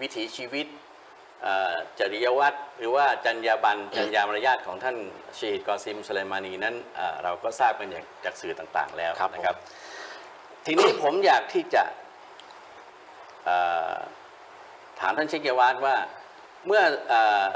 [0.00, 0.79] วิถีชีวิตเอ่อ
[1.98, 4.96] จริยวัตรหรือว่าจรรยาบรรณจรรยามารยาทของท่าน
[5.38, 9.56] ชีฮิดกอซิมสุไลมานีนั้นเอ่อเราก็ทราบกันอย่างจากสื่อต่างๆแล้วครับผมนะครับ
[10.66, 11.84] ทีนี้ผมอยากที่จะ
[13.44, 13.58] เอ่
[13.92, 13.94] อ
[15.00, 15.96] ถามท่านเชคยาวาดว่า
[16.66, 17.48] เมื่อเอ่อ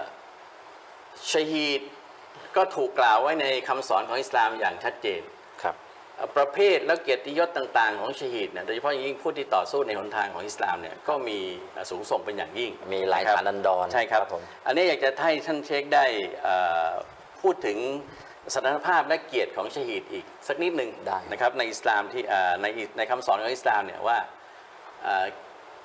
[1.31, 1.83] ชฮีด
[2.57, 5.34] ก็ถูกกล่าวไว้ในคำสอนของอิสลามอย่างชัดเจนครับเอ่อ
[6.37, 11.39] ประเภทและเกียรติยศต่าง ๆ ของชฮีดเนี่ยโดยเฉพาะอย่างยิ่งผู้ที่ต่อสู้ในหนทางของอิสลามเนี่ยก็มี
[11.73, 16.05] เอ่อสูงส่งเป็นอย่างยิ่งมีหลายนะครับฐานันดรใช่ครับผมอันนี้อยากจะให้ท่านเชคได้
[16.43, 16.55] เอ่
[16.87, 16.91] อ
[17.43, 17.79] พูดถึง
[18.55, 24.19] สถานภาพและเกียรติของชฮีดอีกสักนิดหนึ่งได้นะครับในอิสลามที่เอ่อในในคำสอนของอิสลามเนี่ยว่า
[25.03, 25.27] เอ่อ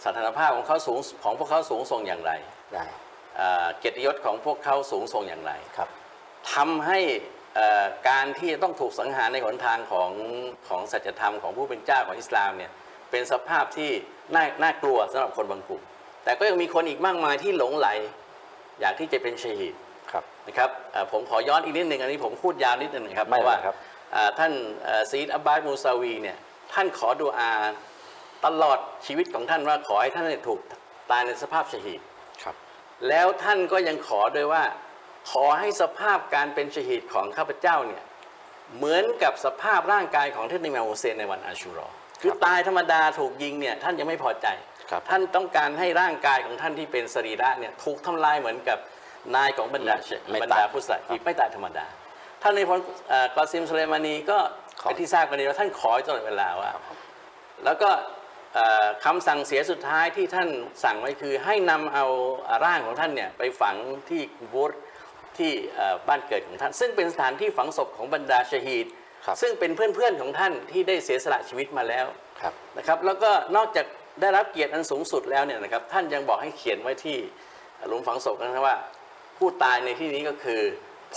[0.05, 2.31] สถานภาพของเขาสูงของพวกเขาสูงส่งอย่างไร
[2.73, 2.85] ได้
[3.37, 5.89] เอ่อเกียรติยศของพวกเขาสูงส่งอย่างไรครับ
[6.53, 7.38] ทำให้เอ่อ
[8.09, 10.11] การที่ต้องถูกสังหารในหนทางของ
[10.67, 12.71] ของสัจธรรมของผู้เป็นเจ้าของอิสลามเนี่ย
[13.11, 13.89] เป็นสภาพที่
[14.35, 15.81] น่าน่ากลัวสำหรับคนบางกลุ่ม
[16.23, 17.87] แต่ก็ยังมีคนอีกมากมายที่หลงไหล
[18.81, 19.75] อยากที่จะเป็นชฮีด
[20.11, 23.75] ครับนะครับเอ่อผมขอย้อนอีกนิดหนึ่งอันนี้ผมพูดยาวนิดหนึ่งนะครับไม่เพราะว่าเป็นไรครับ
[24.13, 24.51] เอ่อท่าน
[24.83, 26.37] เอ่อซีดอับบาสมูซาวีเนี่ย
[26.73, 27.49] ท่านขอดูอา
[28.45, 30.59] ตลอดชีวิตของท่านว่าขอให้ท่านเนี่ยถูก
[31.11, 32.01] ตายในสภาพชฮีด
[32.43, 32.55] ครับ
[33.09, 34.63] แล้วท่านก็ยังขอด้วยว่า
[35.31, 38.03] ขอให้สภาพการเป็นชฮีดของข้าพเจ้าเนี่ย
[38.77, 41.87] เหมือนกับสภาพร่างกายของท่านอิหม่ามฮุเซนในวันอาชูรอ
[42.21, 44.47] คือตายธรรมดาถูกยิงเนี่ยท่านยังไม่พอใจ
[44.91, 48.77] ครับท่านต้องการให้ร่างกายของท่านที่เป็นสรีระเนี่ยถูกทำลายเหมือนกับ
[49.35, 51.85] นายของบรรดาเชไม่บรรตายดาผู้สละที่ไม่ตายธรรมดา
[52.41, 52.79] ท่านในพล
[53.09, 54.37] เอ่อกอซิมสุเลมานีก็
[54.81, 56.97] ขอเป็นที่ทราบกันดีว่าท่านขอตลอดเวลาว่าครับผม
[57.65, 57.89] แล้วก็
[58.53, 60.49] เอ่อคำสั่งเสียสุดท้ายที่ท่าน
[60.83, 62.05] สั่งไว้คือให้นำเอา
[62.65, 63.75] ร่างของท่านเนี่ยไปฝัง
[64.09, 64.71] ที่กุโบูร
[65.39, 68.87] ที่เอ่อบ้านเกิดของท่าน ซึ่งเป็นสถานที่ฝังศพของบรรดาชฮีด
[69.25, 72.05] ครับซึ่งเป็นเพื่อนๆของท่านที่ได้เสียสละชีวิตมาแล้ว
[72.41, 73.85] ครับนะครับ แล้วก็นอกจาก
[74.21, 77.17] ได้รับเกียรติอันสูงสุดแล้วเนี่ยนะครับท่านยังบอกให้เขียนไว้ที่
[77.87, 78.77] หลุมฝังศพนะครับว่า
[79.37, 80.61] ผู้ตายในที่นี้ก็คือ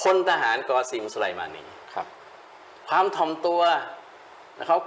[0.01, 2.07] พลทหารกอซิมสุไลมานีครับ
[2.89, 3.61] ความถ่อมตัว
[4.61, 4.81] นะครับ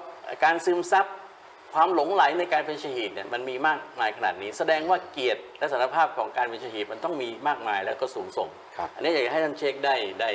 [0.44, 1.06] การซึมซับ
[1.76, 10.30] ความหลงไหลในการเป็นชฮีดเนี่ยมันมีมากมายขนาดนี้ แสดงว่าเกียรติและสารภาพของการเป็นชฮีดมันต้องมีมากมายแล้วก็สูงส่ง ครับ อันนี้อยากจะให้ท่านเช็คได้ได้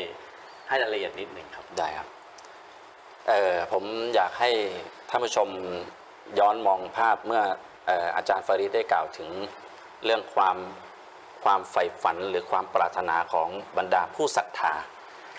[0.69, 2.09] ให้รายละเอียดนิดหนึ่งครับ ได้ครับ
[3.29, 4.51] เอ่อผมอยากให้
[5.11, 5.49] ท่านผู้ชม
[6.39, 7.43] ย้อนมองภาพเมื่อ
[7.87, 9.29] เอ่ออาจารย์ฟาริดได้กล่าวถึง
[10.05, 10.57] เรื่องความ
[11.45, 13.49] ความใฝ่ฝันหรือความปรารถนาของ
[13.79, 14.75] บรรดาผู้ศรัทธา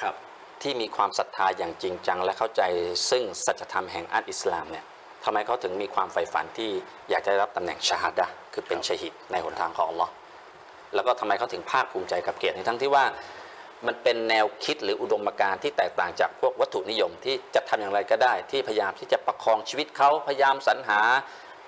[0.01, 0.15] ครับ
[0.61, 2.61] ที่มีความศรัทธาอย่างจริงจัง และเข้าใจ
[3.09, 4.85] ซึ่งสัจธรรมแห่งอัลอิสลามเนี่ย
[5.25, 6.69] ทำไมเขาถึงมีความใฝ่ฝันที่
[7.09, 10.11] อยากจะได้รับตำแหน่งชาฮาดะห์คือเป็นครับชฮิดในหนทางของอัลลอฮ์
[10.95, 13.05] แล้วก็ทำไมเขาถึงภาคภูมิใจกับเกียรตินี้ทั้งที่ว่า
[13.87, 20.99] มันเป็นแนวคิดหรืออุดมการณ์ที่แตกต่างจากพวกวัตถุนิยมที่จะทำอย่างไรก็ได้ ที่พยายามที่จะประคองชีวิตเขาพยายามสรรหา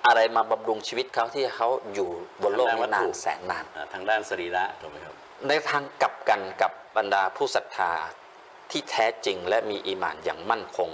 [0.06, 2.08] อะไรมาบำรุงชีวิตเขาที่เขาอยู่
[2.42, 5.14] บนโลกนี้นานแสนนานอ่าทางด้านสรีระถูกไหมครับ
[5.48, 7.92] ในทางกลับกันกับบรรดาผู้ศรัทธา
[8.70, 10.90] ที่แท้จริงและมีอีหมานอย่างมั่นคง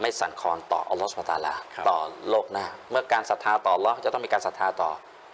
[0.00, 1.98] ไม่สั่นคลอนต่ออัลลอฮฺสุบฮานะฮูวะตะอาลาครับต่อ
[2.30, 4.90] โลกหน้า เมื่อการศรัทธาต่ออัลลอฮ์จะต้องมีการศรัทธาต่อ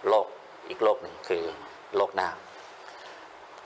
[0.09, 0.27] โลก
[0.69, 1.43] อีกโลกหนึ่งคือ
[1.97, 2.29] โลกหน้า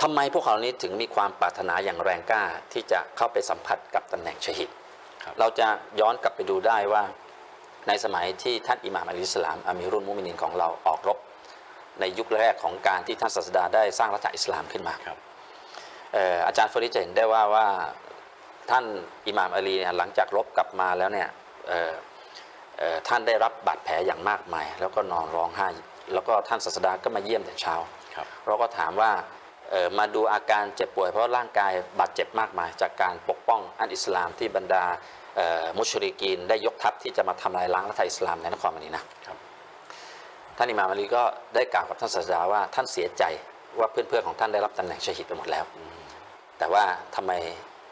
[0.01, 4.69] ทำไมพวกเขานี้ถึงมีความปรารถนาอย่างแรงกล้าที่จะเข้าไปสัมผัสกับตำแหน่งชฮิด
[5.23, 5.67] ครับเราจะ
[5.99, 7.03] ย้อนกลับไปดูได้ว่า
[7.87, 11.17] ในสมัยที่ท่านอิหม่ามอัลอิสลามอามีรุลมุมินินของเราออกรบ
[11.99, 15.17] ในยุคแรกของการที่ท่านศาสดาได้สร้างรัฐอิสลามขึ้นมาครับ
[16.13, 17.67] เอ่ออาจารย์ฟริดจะเห็นได้ว่าว่า
[18.71, 18.85] ท่าน
[19.27, 21.29] อิหม่ามอาลีเนี่ยหลังจากรบกลับมาแล้วเนี่ย
[21.67, 21.93] เอ่อ
[22.77, 25.67] เอ่อท่านได้รับบาดแผลอย่างมากมาย แล้วก็นอนร้องไห้
[26.13, 27.75] แล้วก็ท่านศาสดาก็มาเยี่ยมแต่เช้า
[28.15, 29.11] ครับเราก็ถามว่า
[29.71, 34.83] เอ่อมาดูอาการเจ็บป่วยเพราะร่างกายบาดเจ็บมากมาย จากการปกป้องอันอิสลามที่บรรดา
[35.37, 39.37] เอ่อมุชริกีนได้ยกทัพที่จะมาทำลายล้างรัฐอิสลามในนครมะดีนะห์ครับ
[40.57, 41.23] ท่านอิหม่ามอาลีก็
[41.55, 43.23] ได้กล่าวกับท่านศาสดาว่าท่านเสียใจ
[43.79, 45.65] ว่าเพื่อนๆของท่านได้รับตำแหน่งชหิดไปหมดแล้ว
[46.57, 46.83] แต่ว่า
[47.15, 47.31] ทำไม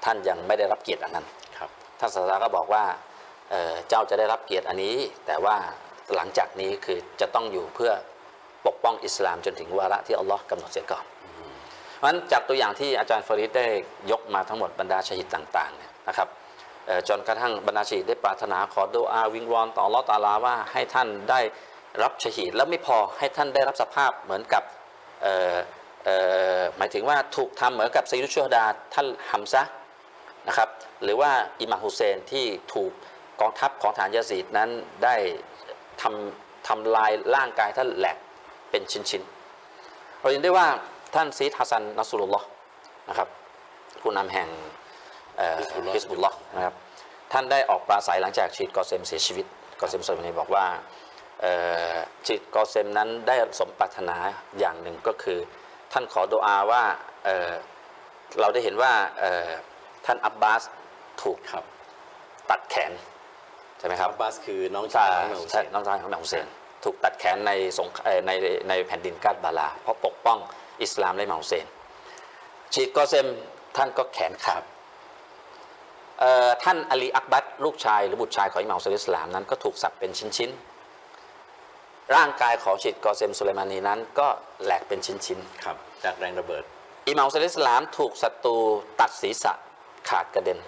[0.04, 1.26] ท่านยังไม่ได้รับเกียรติอันนั้น
[1.58, 2.84] ครับท่านศาสดาก็บอกว่า
[3.50, 4.96] เอ่อเจ้าจะได้รับเกียรติอันนี้
[5.28, 5.56] แต่ว่า
[6.16, 7.92] หลังจากนี้คือจะต้องอยู่เพื่อ
[8.68, 11.06] ปกป้องอิสลามจนถึงวาระที่อัลลอฮ์กำหนดเสียก่อน
[11.98, 13.68] เพราะฉะนั้นจากตัวอย่างที่อาจารย์ฟาริดได้
[14.12, 16.28] ยกมาทั้งหมดบรรดาชหิดต่างๆเนี่ยนะครับ
[16.86, 21.40] เอ่อจนกระทั่งบรรดาชหิดได้ปรารถนาขอดูอาวิงวอนต่ออัลลอฮ์ตะอาลาว่าให้ท่านได้
[22.04, 24.64] รับชหิดแล้วไม่พอให้ท่านได้รับสภาพเหมือนกับ
[25.22, 25.58] เอ่อ
[26.06, 26.16] เอ่
[26.58, 29.72] อหมายถึงว่าถูกทำเหมือนกับซีรุชฮดาท่านฮัมซะห์
[30.48, 30.70] นะครับ
[31.04, 32.92] หรือว่าอิหม่ามฮุเซนที่ถูก
[33.42, 34.70] กองทัพของฐานยาซีดนั้น
[35.04, 35.16] ได้
[36.02, 38.18] ทำทำลายร่างกายท่านแหลก
[38.70, 40.68] เป็นชิ้นๆเราเห็นได้ว่า
[41.16, 42.48] ท่านซีดฮัสซันนัสรุลลอฮ์
[43.10, 43.30] นะครับ
[44.02, 44.50] ผู้นำแห่ง
[45.38, 46.74] เอ่อ Hizbullah ฮิสบุลลอฮ์นะครับ
[47.32, 49.46] ท่านได้ออกปราศัยหลังจากชีดกอเซมเสียชีวิต
[49.80, 50.66] กอเซมสุลมานีบอกว่า
[51.42, 51.54] เอ่
[51.94, 54.18] อชีดกอเซมนั้นได้สมปรารถนา
[54.60, 55.40] อย่างหนึ่งก็คือ
[55.94, 56.84] ท่านขอดุอาว่า
[57.26, 57.52] เอ่อ
[58.40, 59.50] เราได้เห็นว่าเอ่อ
[60.06, 60.64] ท่านอับบาส
[61.22, 61.64] ถูกครับ
[62.50, 62.92] ตัดแขน
[63.80, 66.46] ใช่ไหมครับอับบาสคือน้องใช่ชายของอิหม่ามฮุเซใช่นน้องชายของอิหม่ามฮุเซน
[66.84, 68.32] ถูกตัดแขนในสงเอ่อใน
[68.70, 70.38] ในแผ่นดินกัรบาลา เพราะปกป้อง
[70.84, 71.66] อิสลามและอิหม่ามฮุเซน
[72.74, 73.28] ชะฮีดกอเซม
[73.78, 74.64] ท่านก็แขนขาด
[76.20, 84.28] เอ่อท่านอาลีอักบัรลูกชายหรือบุตรชายของอิหม่ามฮุเซนอะลัยฮิสลามนั้นก็ถูกสับเป็นชิ้นๆ ร่างกายของชะฮีดกอเซมสุไลมานีนั้นก็
[84.64, 86.64] แหลกเป็นชิ้นๆครับจากแรงระเบิด
[87.10, 88.56] อิหม่ามฮุเซนอะลัยฮิสลามถูกศัตรู
[89.00, 89.54] ตัดศีรษะ
[90.10, 90.60] ขาดกระเด็น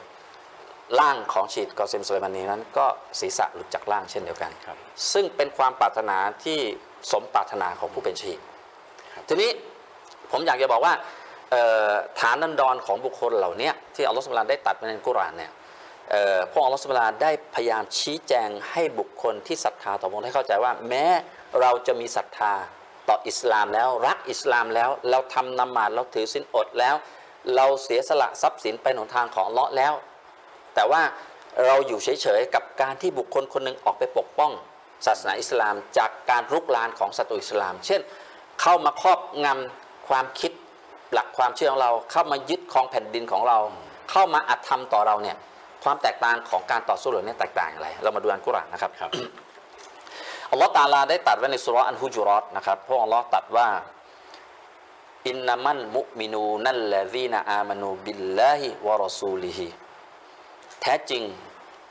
[1.00, 2.86] ร่างของชีดกอเซมสุไลมานีนั้นก็
[3.19, 4.78] ศีรษะหลุดจากร่างเช่นเดียวกันครับ
[5.13, 6.60] ซึ่งเป็นความปรารถนาที่
[7.12, 8.39] สมปรารถนาของผู้เป็นชีด
[9.13, 9.52] ครับทีนี้
[10.32, 10.93] ผมอยากจะบอกว่า
[11.52, 15.52] เอ่อฐานนันดรของบุคคลเหล่านี้ที่อัลลอฮฺสุบฮานะฮูวะตะอาลาได้ตัดไว้ในกุรอานเนี่ย
[16.12, 21.06] เอ่อพวกอัลลอฮฺสุบฮานะฮูวะตะอาลาได้พยายามชี้แจงให้บุคคลที่ศรัทธาต่อพระองค์ให้เข้าใจว่า แม้
[21.62, 22.54] เราจะมีศรัทธา
[23.10, 26.95] ต่ออิสลามแล้วรักอิสลามแล้ว เราทำนมาดเราถือศีลอดแล้ว
[27.55, 29.93] เราเสียสละทรัพย์สินไปหนทางของอัลเลาะห์แล้ว
[30.75, 31.01] แต่ว่า
[31.65, 34.51] เราอยู่เฉยๆกับการที่บุคคลคนหนึ่งออกไปปกป้อง
[35.05, 38.01] ศาสนาอิสลามจากการรุกรานของศัตรูอิสลาม เช่น
[38.62, 40.51] เข้ามาครอบงำความคิด
[41.13, 43.58] หลักความเชื่อของเราเข้ามายึดครองแผ่นดินของเรา
[44.12, 45.38] เข้ามาอัดทำต่อเราเนี่ย
[45.84, 49.12] ความแตกต่างของการต่อสู้เหล่านี้แตกต่างอย่างไร เรามาดูอันกุรอานนะครับครับ
[50.51, 53.67] อัลลอฮ์ตาลาได้ตัดไว้ในสุราะห์อันฮุจุรอตนะครับพวกอัลลอฮ์ตัดว่า
[55.28, 59.67] إنما المؤمنون الذين آمنوا بالله ورسوله
[60.82, 61.24] แท้จริง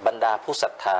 [0.06, 0.98] บรรดาผู้ศรัทธา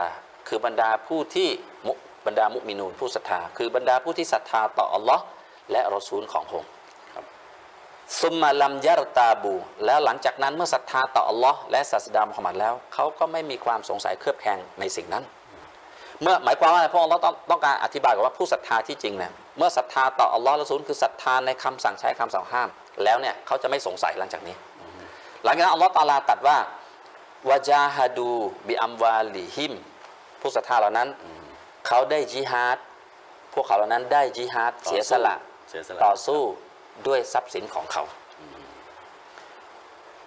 [0.49, 1.49] คือบรรดาผู้ที่
[1.87, 1.93] มุ
[2.27, 5.25] บรรดามุมินูนผู้ศรัทธา คือบรรดาผู้ที่ศรัทธาต่ออัลลอฮ์
[5.71, 6.71] และรอซูลของพระองค์
[7.15, 7.25] ครับ
[8.21, 9.55] ثم لم يرتابوا
[9.85, 15.25] แล้วหลังจากนั้นเมื่อศรัทธาต่ออัลลอฮ์และศาสดามุฮัมมัดแล้ว เขาก็ไม่มีความสงสัยเคลือบแคลงในสิ่งนั้น
[16.23, 22.69] เมื่อหมายความว่าอะไรพระองค์เราต้องต้องการอธิบายกับว่าผู้ศรัทธาที่จริงเนี่ยเมื่อศรัทธาต่ออัลลอฮ์และรอซูลคือศรัทธาในคำสั่งใช้คำสั่งห้าม
[23.05, 24.57] แล้วเนี่ยเขาจะไม่สงสัยหลังจากนี้
[25.45, 26.59] หลังจากนั้นอัลลอฮ์ตาลาตรัดว่า
[27.49, 28.33] วาจาฮาดู
[28.69, 29.73] บิอัมวาลิฮิม
[30.41, 31.09] ผู้ศรัทธาเหล่านั้น
[31.87, 32.79] เขาได้จิฮาด
[33.55, 35.35] พวกเขาเหล่านั้นได้จิฮาดต่อสู้เสียสละ
[35.71, 36.41] เสียสละต่อสู้
[37.07, 38.05] ด้วยทรัพย์สินของเขา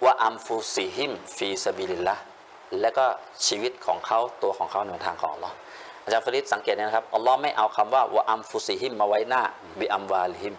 [0.04, 2.16] وأنفسهم في سبيل الله
[2.80, 3.06] และก็
[3.46, 5.56] ชีวิตของเขาตัวของเขาในทางของอัลลอฮ์
[6.08, 9.42] อาจารย์ฟริดสังเกตนะครับอัลลอฮ์ไม่เอาคำว่าว่าอัมฟูซิฮิมมาไว้หน้า
[9.80, 10.54] บิอัมวาลิฮิม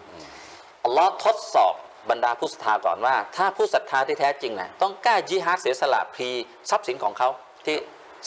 [0.84, 1.74] อัลลอฮ์ทดสอบ
[2.10, 6.28] บรรดาผู้ศรัทธาก่อนว่า ถ้าผู้ศรัทธาที่แท้จริงนะต้องกล้ายิฮาดเสียสละพรี
[6.70, 7.28] ทรัพย์สินของเขา
[7.66, 7.76] ที่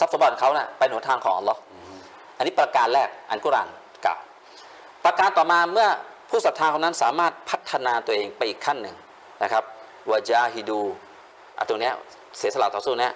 [0.00, 1.60] รัพย์สมบัติของเขานะ่ะไปหนทางของอัลลอฮ์
[2.36, 3.68] อันนี้ประการแรกอันกุราน
[4.04, 4.20] กล่าว
[5.04, 5.88] ประการต่อมาเมื่อ
[6.30, 8.96] ผู้ศรัทธาคนนั้นสามารถพัฒนาตัวเองไปอีกขั้นหนึ่ง
[9.42, 9.64] นะครับ
[10.10, 10.80] วาจาฮิดู
[11.58, 11.94] อะตรงเนี้ย
[12.38, 13.12] เสียสละต่อสู้เนี้ย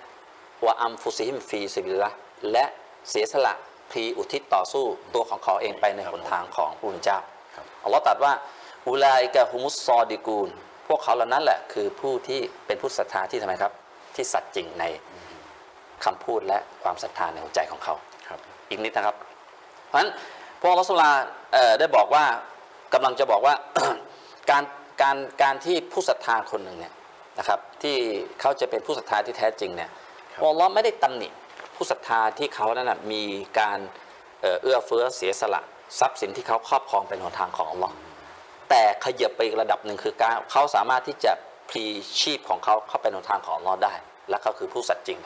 [0.67, 2.11] วะอัมฟุซิฮิมฟีซิบิลละ
[2.53, 2.65] และ
[3.11, 3.55] เสียสละ
[3.91, 7.19] พรีอุทิศต่อสู้ตัวของเขาเองไปในหนทางของพระผู้เป็นเจ้า
[7.55, 8.33] ครับอัลลอฮ์ตรัสว่า
[8.89, 10.49] อุลาอิกะฮุมุสซอดิกูล
[10.89, 13.73] พวกเขาเหล่านั้นแหละคือผู้ที่เป็นผู้ศรัทธาที่ทำไมครับ
[14.15, 14.85] ที่สัตย์จริงใน
[16.05, 17.95] คำพูดและความศรัทธาในหัวใจของเขา
[18.29, 19.17] ครับอีกนิดนะครับ
[19.87, 20.11] เพราะฉะนั้น
[20.61, 21.11] พระองค์รัสลา
[21.53, 22.25] เอ่อได้บอกว่า
[22.95, 23.55] กำลังจะบอกว่า
[24.51, 24.65] การ
[25.03, 26.95] การการที่ผู้ศรัทธาคนหนึ่งเนี่ย
[27.39, 27.97] นะครับที่
[28.41, 29.91] เขาจะเป็นผู้ศรัทธาที่แท้จริงเนี่ย
[30.33, 31.29] ครับพระองค์ไม่ได้ตำหนิ
[31.79, 33.23] ผู้ศรัทธาที่เขานั้นนะมี
[33.59, 33.79] การ
[34.63, 35.61] เอื้อเฟื้อเสียสละ
[35.99, 37.95] ทรัพย์สินที่เขาครอบครองเป็นหนทางของอัลลอฮ์
[38.71, 41.33] แต่ขยับไปอีกระดับหนึ่งคือการเขาสามารถที่จะ
[41.69, 41.85] พลี
[42.21, 43.95] ชีพของเขาเข้าไปในหนทางของอัลลอฮ์ได้
[44.29, 45.19] และเขาคือผู้สัตย์จริง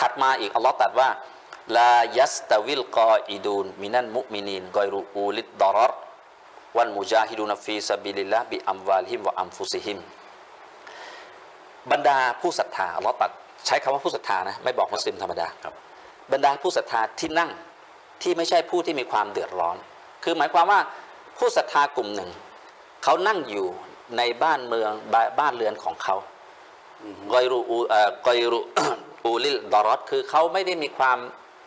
[0.00, 1.08] ถัดมาอีกอัลลอฮ์ตรัสว่า
[1.78, 5.92] ลายัสตาวิลกออิดูนมินันมุมินีนกอยรูอูลิดดารร
[6.76, 9.98] والمجاهدون في سبيل الله بأموالهم وأنفسهم
[11.90, 13.32] บรรดาผู้ศรัทธาอัลลอฮ์ตรัส
[13.66, 15.74] ใช้คำว่าผู้ศรัทธานะไม่บอกมุสลิมธรรมดาครับ
[16.32, 17.50] บรรดาผู้ศรัทธาที่นั่ง
[18.22, 19.76] ที่ไม่ใช่ผู้ที่มีความเดือดร้อน
[20.24, 20.80] คือหมายความว่า
[21.38, 22.30] ผู้ศรัทธากลุ่มหนึ่ง
[23.04, 23.66] เขานั่งอยู่
[24.18, 26.16] ในบ้านเมืองบ้านบ้านเรือนของเขา
[27.32, 31.18] غير أو เอ่อ غير أولي الضررคือเขาไม่ได้มีความ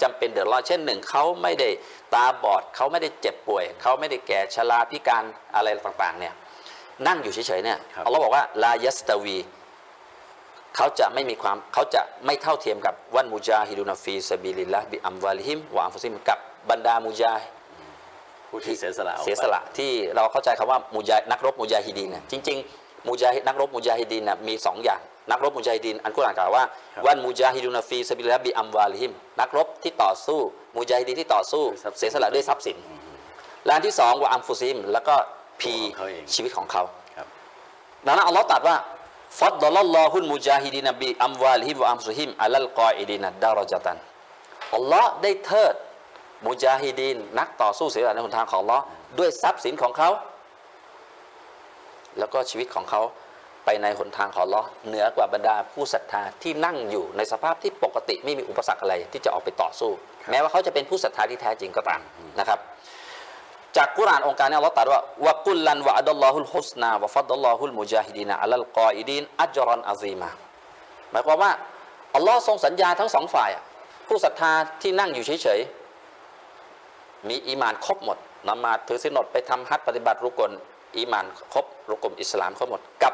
[0.02, 1.70] จำเป็นเดือดร้อนเช่นหนึ่งเขาไม่ได้
[2.14, 5.24] ตาบอดเขาไม่ได้เจ็บป่วย เขาไม่ได้แก่ชราพิการ
[5.56, 6.34] อะไรต่างๆเนี่ย
[7.08, 9.38] นั่งอยู่เฉยๆเนี่ยครับอัลลอฮ์บอกว่าلا يستوي
[10.82, 16.40] เขาจะไม่มีความเขาจะไม่เท่าเทียมกับوالمجاهدون في سبيل الله بأموالهم وأنفسهمกับ
[16.70, 17.34] บรรดามุจา
[18.50, 25.00] ผู้ที่เสียสละออกไปเสียสละที่เราเข้าใจคำว่ามุจานักรบมุจาฮิดีนเนี่ยจริง ๆ มุจาฮิดนักรบมุจาฮิดีนน่ะมีสองอย่าง
[25.32, 26.64] นักรบมุจาฮิดีนอันกุรอานกล่าวว่า
[26.96, 30.40] ครับوالمجاهدون في سبيل الله بأموالهمนักรบที่ต่อสู้
[30.78, 32.78] มุจาฮิดีนที่ต่อสู้ด้วยทรัพย์สินเสียสละด้วยทรัพย์สิน
[33.66, 35.16] และอันที่สองวะอัมฟุซิมแล้วก็
[35.62, 36.84] พีตัวของเขาเองชีวิตของเขา
[37.18, 37.28] ครับ
[38.06, 38.76] ดังนั้นอัลลอฮ์ตรัสว่า
[39.38, 43.98] فضل الله المجاهدين بأموالهم وأنفسهم على القاعدين درجة
[44.76, 45.76] อัลลอฮ์ได้เทิด
[46.48, 48.84] มุจาฮิดีนนักต่อสู้เสียสละในหนทางของอัลลอฮ์
[49.20, 50.10] ด้วยทรัพย์สินของเขา
[52.20, 53.02] แล้วก็ชีวิตของเขา
[53.66, 59.92] ไปในหนทางของอัลลอฮ์เหนือกว่าบรรดาผู้ศรัทธาที่นั่งอยู่ในสภาพที่ปกติไม่มีอุปสรรคอะไรที่จะออกไปต่อสู้
[60.30, 62.02] แม้ว่าเขาจะเป็นผู้ศรัทธาที่แท้จริงก็ตาม
[62.40, 62.60] นะครับ
[63.78, 70.30] จากกุรานโองการเนี่ยอัลลอฮ์ตรัสว่าوكلا وعد الله الحسنى وفضل الله المجاهدين على القاعدين أجرا عظيما
[71.12, 71.52] หมายความว่า
[72.16, 73.64] อัลลอฮ์ทรงสัญญาทั้งสองฝ่ายอะ
[74.08, 74.52] ผู้ศรัทธา
[74.82, 80.52] ที่นั่งอยู่เฉยๆ มีอีมานครบหมดนมาซถือศีลอดไปทำฮัจญ์ปฏิบัติรุกน
[80.98, 83.14] อีมานครบรุกนอิสลามครบหมด กับ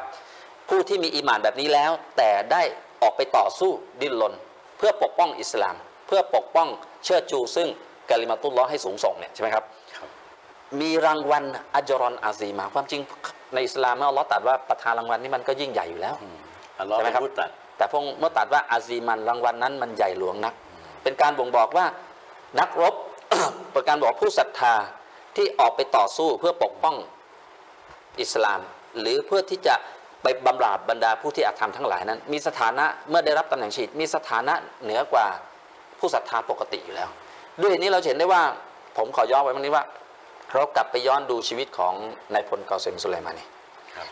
[0.68, 2.62] ผู้ที่มีอีมานแบบนี้แล้ว แต่ได้
[3.02, 4.34] ออกไปต่อสู้ดิ้นรน
[4.78, 6.68] เพื่อปกป้องอิสลาม เพื่อปกป้อง
[7.04, 7.68] เชิดชูซึ่ง
[8.10, 9.85] กาลิมาตุลลอฮให้สูงส่งเนี่ยใช่ไหมครับครับ
[10.80, 13.00] มีรางวัลอัจรอนอาซีมา ความจริง
[13.54, 16.14] ในอิสลามเมื่ออัลลอฮ์ตรัสว่าประทานรางวัลนี้มันก็ยิ่งใหญ่อยู่แล้ว
[16.80, 20.54] อัลลอฮ์ใช่ไหมเป็นครับผู้ตรัดแต่พงเมื่อตรัดว่าอาซีมันรางวัลนั้นมันใหญ่หลวงนัก
[21.02, 21.86] เป็นการบ่งบอกว่า
[22.60, 22.94] นักรบ
[23.72, 24.74] เป็นการบอกผู้ศรัทธา
[25.36, 26.96] ที่ออกไปต่อสู้เพื่อปกป้อง
[28.20, 28.60] อิสลาม
[29.00, 29.74] หรือเพื่อที่จะ
[30.22, 35.26] ไปบำราบบรรดาผู้ที่อาธรรมทั้งหลายนั้น มีสถานะเมื่อได้รับตำแหน่งชีดมีสถานะเหนือกว่า
[35.98, 37.08] ผู้ศรัทธาปกติอยู่แล้ว
[37.60, 38.42] ด้วยเหตุนี้เราจะเห็นได้ว่า
[38.96, 39.84] ผมขอย้อนไว้ตรงนี้ว่า
[40.56, 41.94] เรากลับไปย้อนดูชีวิตของ
[42.34, 43.44] นายพลเกาเซมสุไลมานี
[43.96, 44.08] ครับ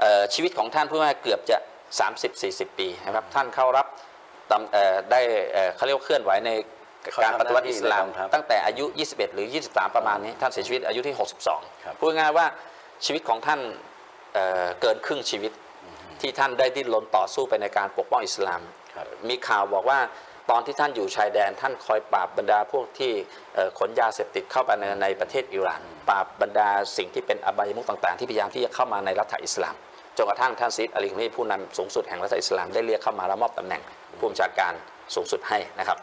[0.00, 1.56] เอ่อชีวิตของท่านเพื่อว่าเกือบจะ
[2.18, 3.86] 30-40 ปีนะครับท่านเข้ารับ
[4.50, 5.20] ตำเอ่อได้
[5.52, 6.50] เอ่อเขาเรียกว่าเคลื่อนไหวใน
[7.12, 11.28] เข้าการทำปฏิวัติอิสลามหน้าที่ในกองทัพตั้งแต่อายุ 21 หรือ 23 ประมาณนี้ ท่านเสียชีวิตอายุที่ครับ
[11.72, 12.46] 62 พูดง่ายๆว่า
[13.04, 13.60] ชีวิตของท่าน
[14.34, 15.52] เอ่อเกินครึ่งชีวิต
[16.20, 18.60] ที่ท่านได้ดิ้นรนต่อสู้ไปในการปกป้องอิสลาม
[18.94, 19.98] ครับมีข่าวบอกว่า
[20.50, 23.12] ตอนที่ท่านอยู่ชายแดน ท่านคอยปราบบรรดาพวกที่
[23.78, 29.74] ขนยาเสพติดเข้าไปในในประเทศอิหร่านปราบบรรดาสิ่งที่เป็นอบายมุขต่างๆ ที่พยายามที่จะเข้ามาในรัฐอิสลาม
[30.16, 33.82] จนกระทั่งท่านซีดอาลีมีผู้นำสูงสุดแห่งรัฐอิสลามได้เรียกเข้ามาแล้วมอบตำแหน่ง
[34.18, 34.72] ผู้บัญชาการ
[35.14, 35.98] สูงสุดให้นะครับ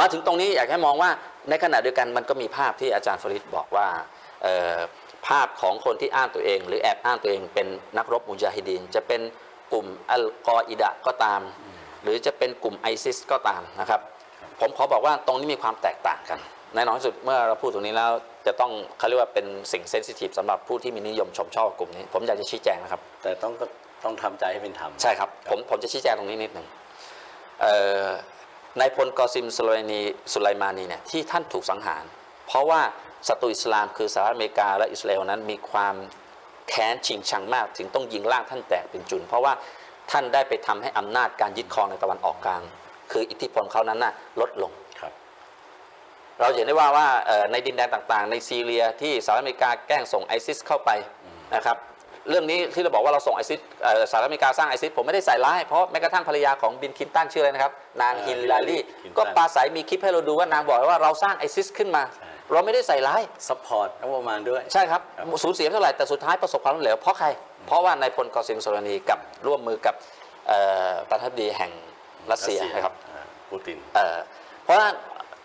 [0.00, 1.10] มาถึงตรงนี้อยากให้มองว่า
[1.50, 3.88] ในขณะเดียวกันมันก็มีภาพที่อาจารย์ฟริดบอกว่า
[5.28, 7.66] ภาพของคนที่อ้างตัวเอง หรือแอบอ้างตัวเองเป็น
[7.98, 9.20] นักรบมุจาฮิดีนจะเป็น
[9.72, 11.40] กลุ่มอัลกออิดะก็ตาม
[12.02, 14.00] หรือจะเป็นกลุ่มไอซิสก็ตามนะครับ
[14.60, 16.38] ผมขอบอกว่าตรงนี้มีความแตกต่างกัน
[16.74, 18.10] แน่นอนที่สุดเมื่อเราพูดตรงนี้แล้ว
[18.46, 23.66] จะต้องเขาเรียกว่าเป็นสิ่งเซนซิทีฟสำหรับผู้ที่มีนิยมชมชอบกลุ่มนี้ ผมอยากจะชี้แจงนะครับ แต่ต้องก็
[24.04, 26.66] ต้องทำใจให้เป็นธรรมใช่ครับผมผมจะชี้แจงตรงนี้นิดหนึ่ง
[27.60, 27.74] เอ่
[28.06, 28.08] อ
[28.80, 30.00] นายพลกอซิมสุไลนี
[30.32, 32.04] สุไลมานีเนี่ยที่ท่านถูกสังหาร
[32.46, 32.80] เพราะว่า
[33.28, 35.94] ศัตรูอิสลามคือสหรัฐอเมริกาและอิสราเอลนั้นมีความ
[36.68, 39.52] แค้นชิงชังมากถึงต้องยิงร่างท่านแตกเป็นจุณ เพราะว่า
[40.10, 42.62] ท่านได้ไปทำให้อำนาจการยึดครองในตะวันออกกลาง
[43.12, 45.12] คืออิทธิพลเขานั้นน่ะลดลงครับ
[46.40, 50.90] เราเห็นได้ว่าว่าเอ่อในดินแดนต่างๆ ในซีเรียที่สหรัฐอเมริกาแกล้งส่งไอซิสเข้าไป
[51.54, 51.78] นะครับ
[52.30, 67.28] เรื่องนี้ที่เราบอกว่าเราส่งไอซิสเอ่อสหรัฐอเมริกาสร้างไอซิสผมไม่ได้ใส่ร้ายเพราะแม้กระทั่งภรรยาของบิลคลินตันชื่ออะไรนะครับ นางเอ่อฮิลลารีฮิลลารีก็ปราศัยมีคลิปให้เราดูว่านางบอกว่าเราสร้างไอซิสขึ้นมาใช่ เราไม่ได้ใส่ร้าย support งบประมาณด้วย ใช่ครับ ครับ สูญเสียเท่าไหร่ แต่สุดท้ายประสบความสำเร็จเพราะใคร
[67.66, 69.94] เพราะว่านายพลกอซิมโซลานีกับร่วมมือกับ
[70.48, 71.70] เอ่อประธานาธิบดีแห่ง
[72.30, 74.16] รัสเซียนะครับอ่าปูติน เอ่อ
[74.64, 74.88] เพราะว่า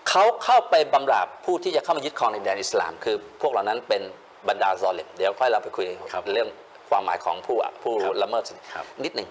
[0.10, 4.02] เขาเข้าไปกำราบผู้ที่จะเข้ามายึดครองในแดนอิสลาม คือพวกเหล่านั้นเป็น
[4.48, 6.48] บรรดาซอเลมเดี๋ยวค่อยเราไปคุยครับเรื่อง
[6.90, 8.44] ความหมายของผู้ผู้ครับละเมิด
[8.74, 9.28] ครับ นิดหนึ่ง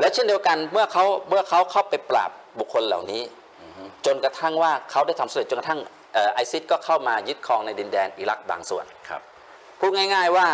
[0.00, 3.22] และเช่นเดียวกันเมื่อเขาเมื่อเขาเข้าไปปราบบุคคลเหล่านี้
[4.06, 5.80] จนกระทั่งว่าเขาได้ทำสำเร็จจนกระทั่ง
[6.34, 9.22] ไอซิสก็เข้ามายึดครองในดินแดนอิรักบางส่วนครับ
[9.78, 10.46] พูดง่ายๆว่า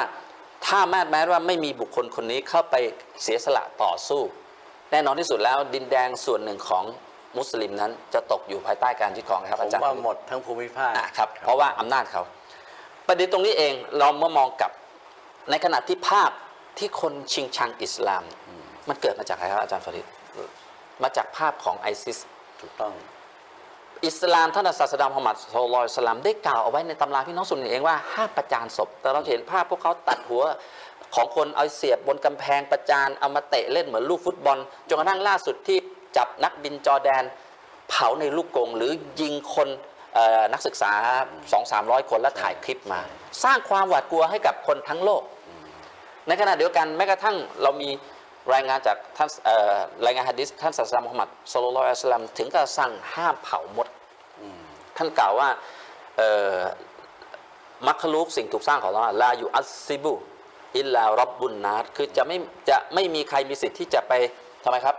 [0.66, 2.74] ถ้าแม้แม้ว่าไม่มีบุคคลคนนี้เข้าไป
[3.22, 4.22] เสียสละต่อสู้
[4.90, 6.84] แน่นอนที่สุดแล้วดินแดนส่วนหนึ่งของ
[7.38, 12.22] มุสลิมนั้นจะตกอยู่ภายใต้การยึดครองนะครับผมอาจารย์ว่าหมดทั้งภูมิภาคอ่าครับเพราะว่าอำนาจเขา
[13.06, 14.72] ประเด็นตรงนี้เองเราเมื่อมองกลับ
[15.50, 16.30] ในขณะที่ภาพ
[16.78, 18.24] ที่คนชิงชังอิสลาม
[18.88, 20.06] มันเกิดมาจากอะไรครับอาจารย์ฟาริด
[21.02, 22.18] มาจากภาพของไอซิส
[22.60, 22.92] ถูกต้อง
[24.06, 30.42] อิสลามท่านศาสดามุฮัมมัดสุลลอยสลามได้กล่าวเอาไว้ในตำราพี่น้องสุนีเองว่าห้ามประจานศพ แต่เราเห็นภาพพวกเขาตัดหัว
[31.14, 35.78] ของคนเอาเสียบบนกำแพงประจานเอามาเตะเล่นเหมือนลูกฟุตบอลจนกระทั่งล่าสุดที่
[36.16, 37.24] จับนักบินจอร์แดน
[37.88, 39.68] เผาในลูกกงหรือยิงคน
[40.52, 40.92] นักศึกษา
[41.30, 43.00] 2 3 0 0 คนแล้วถ่ายคลิปมา
[43.44, 45.22] สร้างความหวาดกลัวให้กับคนทั้งโลก
[46.28, 47.90] ในขณะเดียวกันแม้กระทั่งเรามี
[48.54, 49.76] รายงานจากท่านเอ่อ
[50.06, 53.88] รายงานฮะดิษท่านศาสนามุฮัมมัดสุลลัลลอฮุอะลัยฮิวะสลามถึงกับสั่งห้ามเผามด
[54.96, 55.48] ท่านกล่าวว่า
[56.16, 56.58] เอ่อ
[57.86, 60.14] มัคคลูกสิ่งถูกสร้างของเราลาอยู่อัสซิบุ
[60.78, 62.36] อิลลารับบุนนาตคือจะไม่
[62.68, 64.12] จะไม่มีใครมีสิทธิ์ที่จะไป
[64.64, 64.96] ทำไมครับ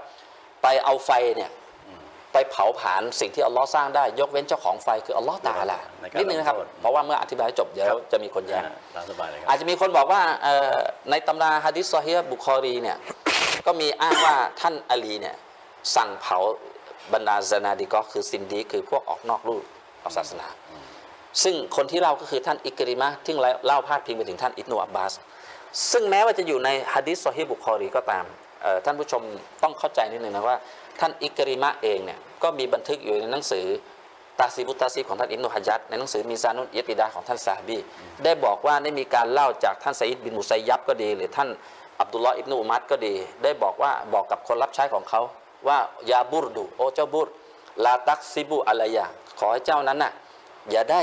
[0.63, 1.51] ไปเอาไฟเนี่ย
[2.33, 10.77] ไปเผาผลาญสิ่งที่อัลลอฮ์สร้างได้ยกเว้นเจ้าของไฟคืออัลลอฮ์ตาละในการนิดนึงนะครับลงโทษเพราะว่าเมื่ออธิบายให้จบเดี๋ยวครับจะมีคนแย้งอ่าตามสบายเลยคอารับจจะมีคนบอกว่าเอ่อ
[11.09, 12.97] ในตำราฮะดิษซอฮีฮ์บุคอรีเนี่ย
[13.65, 15.35] ก็มีอ้างว่าท่านอาลีเนี่ย
[15.95, 16.37] สั่งเผา
[17.13, 19.63] บรรดาซานาดิกอคือซินดีคือพวกออกนอกรูป
[20.01, 20.47] ของศาสนา
[21.43, 23.33] ซึ่งคนที่เล่าก็คือท่านอิกริมะที่
[23.65, 25.13] เล่าพาดพิงไปถึงท่านอิบนุอับบาส
[25.91, 28.25] ซึ่งแม้ว่าจะอยู่ในฮะดิษซอฮีบุคอรีก็ตาม
[28.85, 29.21] ท่านผู้ชม
[29.63, 30.57] ต้องเข้าใจนิดนึงนะว่า
[30.99, 33.65] ท่านอิกริมะเองเนี่ยก็มีบันทึกอยู่ในหนังสือ
[34.39, 37.77] ตาซีบุตาซีของท่านอิบนุฮะจัดในหนังสือมีซานุนเยติดาของท่านซาบี
[38.23, 41.49] ได้บอกว่าได้มีการเล่าจากท่านไซยิดบินมุไซยับก็ดี หรือท่าน
[42.01, 43.13] อับดุลลอฮ์อิบนุอุมัดก็ดี
[43.43, 45.21] ได้บอกว่าบอกกับคนรับใช้ของเขา
[45.67, 45.77] ว่า
[46.11, 47.27] ยาบุรดูโอเจ้าบุร
[47.83, 49.05] ลาตักซิบุอะไรยา
[49.39, 50.11] ขอให้เจ้านั้นน่ะ
[50.71, 51.01] อย่าได้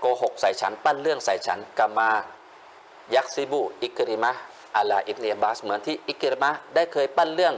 [0.00, 2.10] โกหกใส่ฉันปั้นเรื่องใส่ฉันกามา
[3.14, 4.32] ยักซิบูอิกริมะ
[4.76, 7.54] อาลาอิบเนียบาสเหมือนที่อิกริมะได้เคยปั้นเรื่อง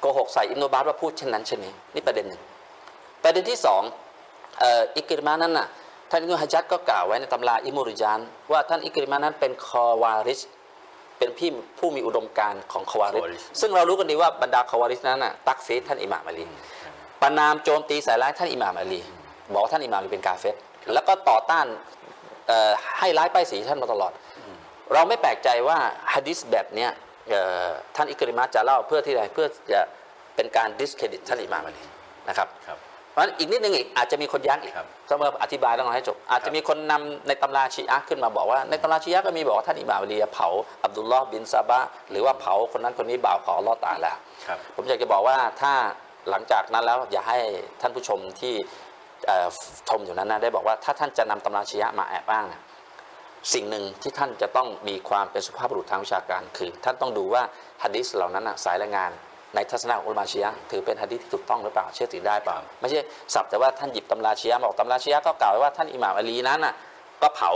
[0.00, 2.42] โกหกใส่อิบนุบาสว่าพูดเช่นนั้นเช่นนี้นี่ประเด็นหนึ่ง
[3.22, 3.82] ประเด็นที่สอง
[4.96, 5.66] อิกริมะนั้นน่ะ
[6.10, 8.20] ท่านอิบนุฮะจัดก็กล่าวไว้ในตำราอิมุริจาน
[8.52, 10.40] ว่าท่านอิกริมะนั้นเป็นคอวาริช
[11.18, 16.44] เป็นพี่ผู้มีอุดมการณ์ของคอวาริชคอวาริชซึ่งเรารู้กันดีว่าบรรดาคอวาริชนั้นน่ะตักฟีดท่านอิหม่ามอาลี
[17.22, 19.00] ประณามโจมตีใส่ร้ายท่านอิหม่ามอาลี
[19.52, 20.48] บอกว่าท่านอิหม่ามอาลีเป็นกาเฟร
[20.92, 21.66] แล้วก็ต่อต้าน
[22.46, 24.12] เอ่อให้ร้ายป้ายสีท่านมาตลอด
[24.92, 25.78] เราไม่แปลกใจว่า
[26.14, 26.90] ฮะดิษแบบเนี้ย
[27.30, 29.80] เอ่อท่านอิกริมะจะเล่าเพื่อที่ใดเพื่อจะ
[30.36, 31.84] เป็นการ discredit ท่านอิหม่ามอาลี
[32.28, 32.70] นะครับค
[33.18, 40.48] รับเพราะฉะนั้นอีกนิดนึงอีกอาจจะมีคนยักอีกครับต้องมาอธิบายต้องให้จบ อาจจะมีคนนำในตำราชีอะห์ขึ้นมาบอกว่า ในตำราชีอะห์ก็มีบอกว่าท่านอิหม่ามอาลีเผา
[40.84, 44.12] อับดุลลอฮ์บินซาบะห์หรือว่าเผาคนนั้นคนนี้บ่าวของอัลลอฮ์ตะอาลา
[44.46, 45.72] ครับผมอยากจะบอกว่าถ้า
[46.30, 47.38] หลังจากนั้นแล้วอย่าให้
[47.80, 48.54] ท่านผู้ชมที่
[49.26, 49.48] เอ่อ
[49.88, 52.60] ชมอยู่นั้นนะได้บอกว่าถ้าท่านจะนำตำราชียะห์มาแอบอ้างนะ
[53.54, 57.42] สิ่งหนึ่งที่ท่านจะต้องมีความเป็นสุภาพบุรุษทางวิชาการ คือ ท่านต้องดูว่า
[57.82, 59.10] ฮะดิษเหล่านั้นนะสายรายงาน
[59.54, 62.98] ในทัศนะของอุลามาชียะห์ถือเป็นฮะดิษที่ถูกต้องหรือเปล่าเชื่อถือได้เปล่าครับไม่ใช่
[63.34, 66.74] สับแต่ว่าท่านหยิบตำราชียะห์มาบอกตำราชียะห์ก็กล่าวไว้ว่าท่านอิหม่ามอาลีนั้นน่ะ
[67.22, 67.50] ก็เผา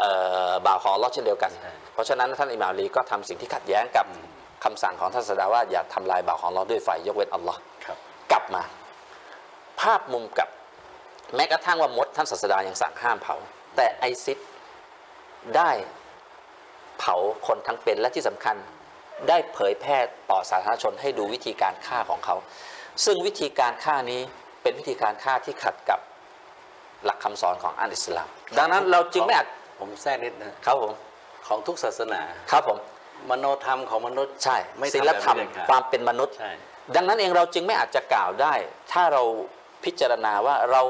[0.00, 0.10] เอ่
[0.50, 1.52] อบ่าวของอัลเลอฮ์เช่นเดียวกัน
[1.92, 4.06] เพราะฉะนั้นท่านอิหม่ามอาลีก็ทำสิ่งที่ขัดแย้งกับ
[4.64, 7.98] คำสั่งของท่านศาสดาว่าอย่าทำลายบ่าวของอัลเลอฮ์ด้วยไฟยกเว้นอัลลอฮ์ครับ
[8.32, 8.62] กลับมา
[9.80, 10.48] ภาพมุมกลับ
[11.36, 13.36] แม้กระทั่งว่ามดท่านศาสดายังสั่งห้ามเผา
[13.76, 14.38] แต่ไอซิด
[15.56, 15.70] ได้
[16.98, 17.14] เผา
[17.46, 18.56] คนทั้งเป็นและที่สำคัญ
[19.28, 19.98] ได้เผยแพร่
[20.30, 22.36] ต่อสาธารณชนให้ดูวิธีการฆ่าของเขา
[23.04, 24.20] ซึ่งวิธีการฆ่านี้
[24.62, 26.00] เป็นวิธีการฆ่าที่ขัดกับ
[27.04, 29.46] หลักคำสอนของอันอิสลาม ดังนั้นเราจึงไม่อาจ
[29.78, 30.92] ผมแทรกนิดนะครับผม
[31.46, 32.20] ของทุกศาสนา
[32.52, 32.78] ครับผม
[33.30, 36.52] มโนธรรมของมนุษย์ใช่ไม่ทำศีลธรรมแบบนี้เด็ดขาดความเป็นมนุษย์ใช่
[36.94, 38.54] ดังนั้นเองเราจึงไม่อาจจะกล่าวได้
[38.92, 39.22] ถ้าเรา
[39.84, 40.82] พิจารณาว่าเรา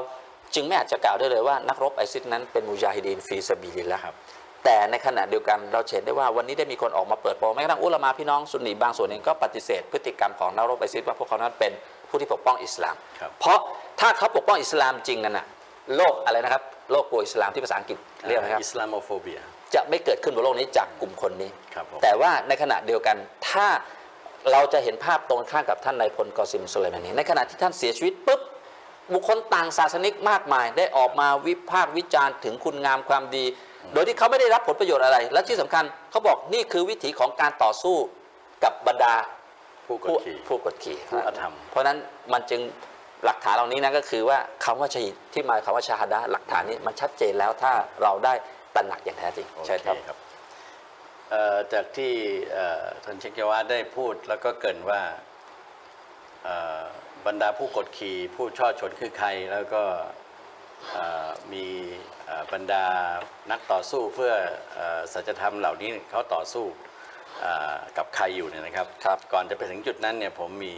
[0.55, 4.13] จึงไม่อาจจะกล่าวได้เลยว่านักรบไอซิสนั้นเป็นมุจาฮิดีนفي سبيل اللهครับ
[4.63, 11.71] แต่ในขณะเดียวกันเราเห็นได้ว่าวันนี้ได้มีคนออกมาเปิดโปงแม้กระทั่งอุลามาพี่น้องสุนนีบางส่วนเองก็ปฏิเสธพฤติกรรมของนักรบไอซิสว่าพวกเขานั้นเป็น
[12.09, 13.59] ผู้ที่ปกป้องอิสลามครับเพราะ
[13.99, 15.45] ถ้าเขาปกป้องอิสลามจริงนั่นน่ะ
[15.95, 17.97] โลกอะไรนะครับโลกกลัวอิสลามที่ภาษาอังกฤษ
[18.27, 19.39] เรียกอะไรครับอิสลามโฟเบีย
[19.73, 23.17] จะไม่เกิดขึ้นบนโลกนี้จากกลุ่มคนนี้ครับผมแต่ว่าในขณะเดียวกัน
[23.49, 23.67] ถ้า
[24.51, 28.41] เราจะเห็นภาพตรงข้ามกับท่านนายพลกอซิมสุไลมานีในขณะที่ท่านเสียชีวิตปุ๊บ
[29.13, 33.45] บุคคลต่างศาสนิกมากมาย ได้ออกมาวิพากษ์วิจารณ์ถึงคุณงามความดี
[33.93, 37.97] โดยที่เขาไม่ได้รับผลประโยชน์อะไร และที่สำคัญเขาบอกนี่คือวิถีของการต่อสู้
[38.63, 39.13] กับบรรดา
[39.87, 41.97] ผู้กดผู้ขี่ผู้กดขี่ผู้อธรรม เพราะฉะนั้น
[42.33, 42.61] มันจึง
[43.25, 47.71] หลักฐานเหล่านี้นะก็คือว่าคำว่าชาฮิดที่มาคำว่าชาฮดะห์หลักฐานนี้มันชัดเจนแล้วถ้า
[48.03, 48.33] เราได้
[48.75, 50.17] ตระหนักอย่างแท้จริงโอใช่เคครับครับ
[51.29, 52.11] เอ่อจากที่
[52.53, 55.01] เอ่อท่านเชคยาวาได้พูดแล้วก็เกรินว่า
[56.43, 56.81] เอ่อ
[57.25, 60.18] บรรดาผู้กดขี่ผู้ช่อชนคือใครแล้วก็เอ่อ
[61.53, 61.65] มี
[62.25, 62.85] เอ่อบรรดา
[63.51, 64.33] นักต่อสู้เพื่อ
[64.73, 66.65] เอ่อสัจธรรมเหล่านี้เขาต่อสู้
[67.41, 70.75] เอ่อกับใครอยู่เนี่ยนะครับครับก่อนจะไปถึงจุดนั้นเนี่ยผมมี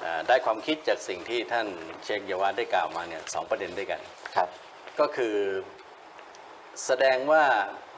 [0.00, 1.66] เอ่อได้ความคิดจากสิ่งที่ท่าน
[2.04, 4.00] เชคยาวาได้กล่าวมาเนี่ยสองประเด็นด้วยกัน
[4.36, 4.48] ครับ
[5.00, 5.36] ก็คือ
[6.84, 7.44] แสดงว่า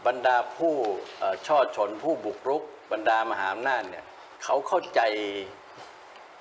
[0.06, 0.74] บรรดาผู้
[1.18, 4.04] เอ่อช่อชนผู้บุกรุก บรรดามหาอำนาจเนี่ย
[4.44, 5.00] เขาเข้าใจ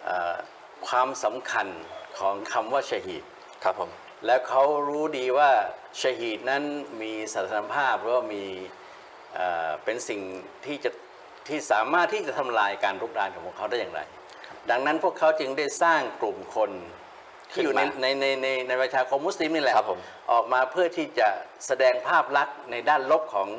[0.06, 0.36] เอ่อ
[0.88, 1.68] ความสำคัญ
[2.20, 3.24] ของคำว่าชฮีด
[3.64, 3.92] ครับผม
[4.26, 5.50] แล้วเขารู้ดีว่า
[6.02, 6.64] ชฮีดนั้น
[7.02, 8.44] มีสถานภาพหรือว่ามี
[9.36, 10.22] เอ่อเป็นสิ่ง
[10.66, 10.92] ที่จะ
[11.48, 14.02] ที่สามารถที่จะทำลายการรุกรานของพวกเขาได้อย่างไร
[14.72, 16.72] ดังนั้นพวกเขาจึงได้สร้างกลุ่มคน
[17.52, 20.00] ที่อยู่ในขึ้นมาในในในในประชาคมมุสลิมนี่แหละครับผม
[20.32, 21.28] ออกมาเพื่อที่จะ
[21.68, 23.50] แสดงภาพลักษณ์ในด้านลบของ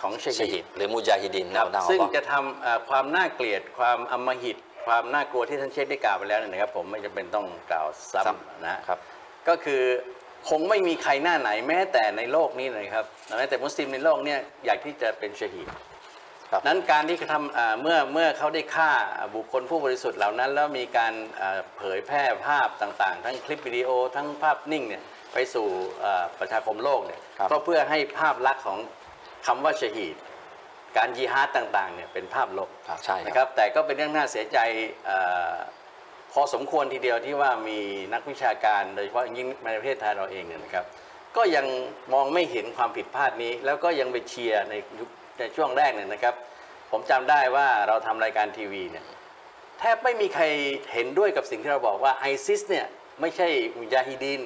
[0.00, 4.56] ของชชาฮีฮิดดหรือมุจาฮิดินครับแนวหน้าซึ่งของจะทำเอ่อความน่าเกลียดความอำมหิต
[4.86, 8.98] ความน่ากลัวที่ท่านเชคได้กล่าวไปแล้วเนี่ยนะครับ ผมไม่จำเป็นต้องกล่าวซ้ำนะฮะครับ
[9.48, 9.82] ก็คือ
[10.48, 13.04] คงไม่มีใครหน้าไหนแม้แต่ในโลกนี้เลยครับ
[13.36, 15.68] แม้แต่มุสลิมในโลกเนี่ยอยากที่จะเป็นชฮีด
[16.50, 18.92] ครับนั้นการที่เขาทำอ่าเมื่อเมื่อเขาได้ฆ่า
[19.34, 25.66] บุคคลผู้บริสุทธิ์เหล่านั้น แล้วมีการอ่าเผยแพร่ภาพต่างๆ ทั้งคลิปวิดีโอทั้งภาพนิ่งเนี่ยไปสู่
[26.04, 28.78] อ่าประชาคมโลกเนี่ยครับก็เพื่อให้ภาพลักษณ์ของ
[29.46, 30.16] คำว่าชฮีด
[30.96, 34.58] การยิฮาดต่างๆเนี่ยเป็นภาพลบครับใช่นะคครับรับแต่ก็เป็นเรื่องน่าเสียใจ
[35.04, 35.18] เอ่
[35.50, 35.54] อ
[36.32, 37.78] พอสมควรทีเดียวที่ว่ามี
[38.14, 40.84] นักวิชาการโดยเฉพาะยิ่งในประเทศไทยเราเองเนี่ยนะครับ
[41.36, 41.66] ก็ยัง
[42.12, 45.08] มองไม่เห็นความผิดพลาดนี้ แล้วก็ยังไปเชียร์ในยุค
[45.38, 46.34] ในช่วงแรกเนี่ยนะครับ
[46.90, 49.04] ผมจำได้ว่าเราทำรายการทีวีเนี่ย
[49.78, 50.44] แทบไม่มีใคร
[50.92, 52.86] เห็นด้วยกับสิ่งที่เราบอกว่าไอซิสเนี่ย
[53.20, 53.48] ไม่ใช่
[53.78, 54.42] มุจาฮิดีน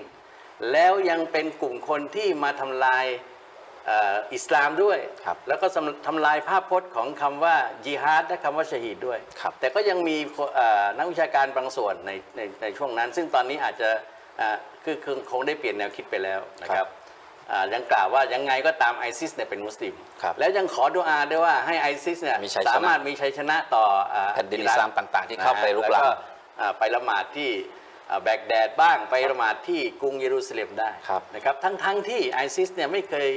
[0.72, 3.06] แล้วยังเป็นกลุ่มคนที่มาทำลาย
[3.90, 5.66] อ่ออิสลามด้วยครับแล้วก็
[6.06, 10.16] ทำลายภาพพจน์ของคำว่าจิฮาดและคำว่าชะฮีดด้วยครับแต่ก็ยังมี
[10.54, 13.88] เอ่อนักวิชาการบางส่วนในในในช่วงนั้น ซึ่งตอนนี้อาจจะ
[14.40, 16.86] อ่าคือคือคงได้เปลี่ยนแนวคิดไปแล้วนะครับ
[17.50, 26.16] อ่ายังกล่าวว่ายังไงก็ตามไอซิสเนี่ยเป็นมุสลิมครับแล้วยังขอดุอาด้วยว่าให้ไอซิสเนี่ยมีชัยชนะสามารถมีชัยชนะต่ออ่าแผ่นดินอิสลามต่าง ๆ ที่เข้าไปรุกรานแวะ
[26.60, 27.50] อ่าไปละหมาดที่
[28.10, 33.30] อ่าแบกแดดบ้างไปละหมาดที่กรุงเยรูซาเล็มได้ครับนะครับทั้งทั้งที่ไอซิสเนี่ยไม่เคย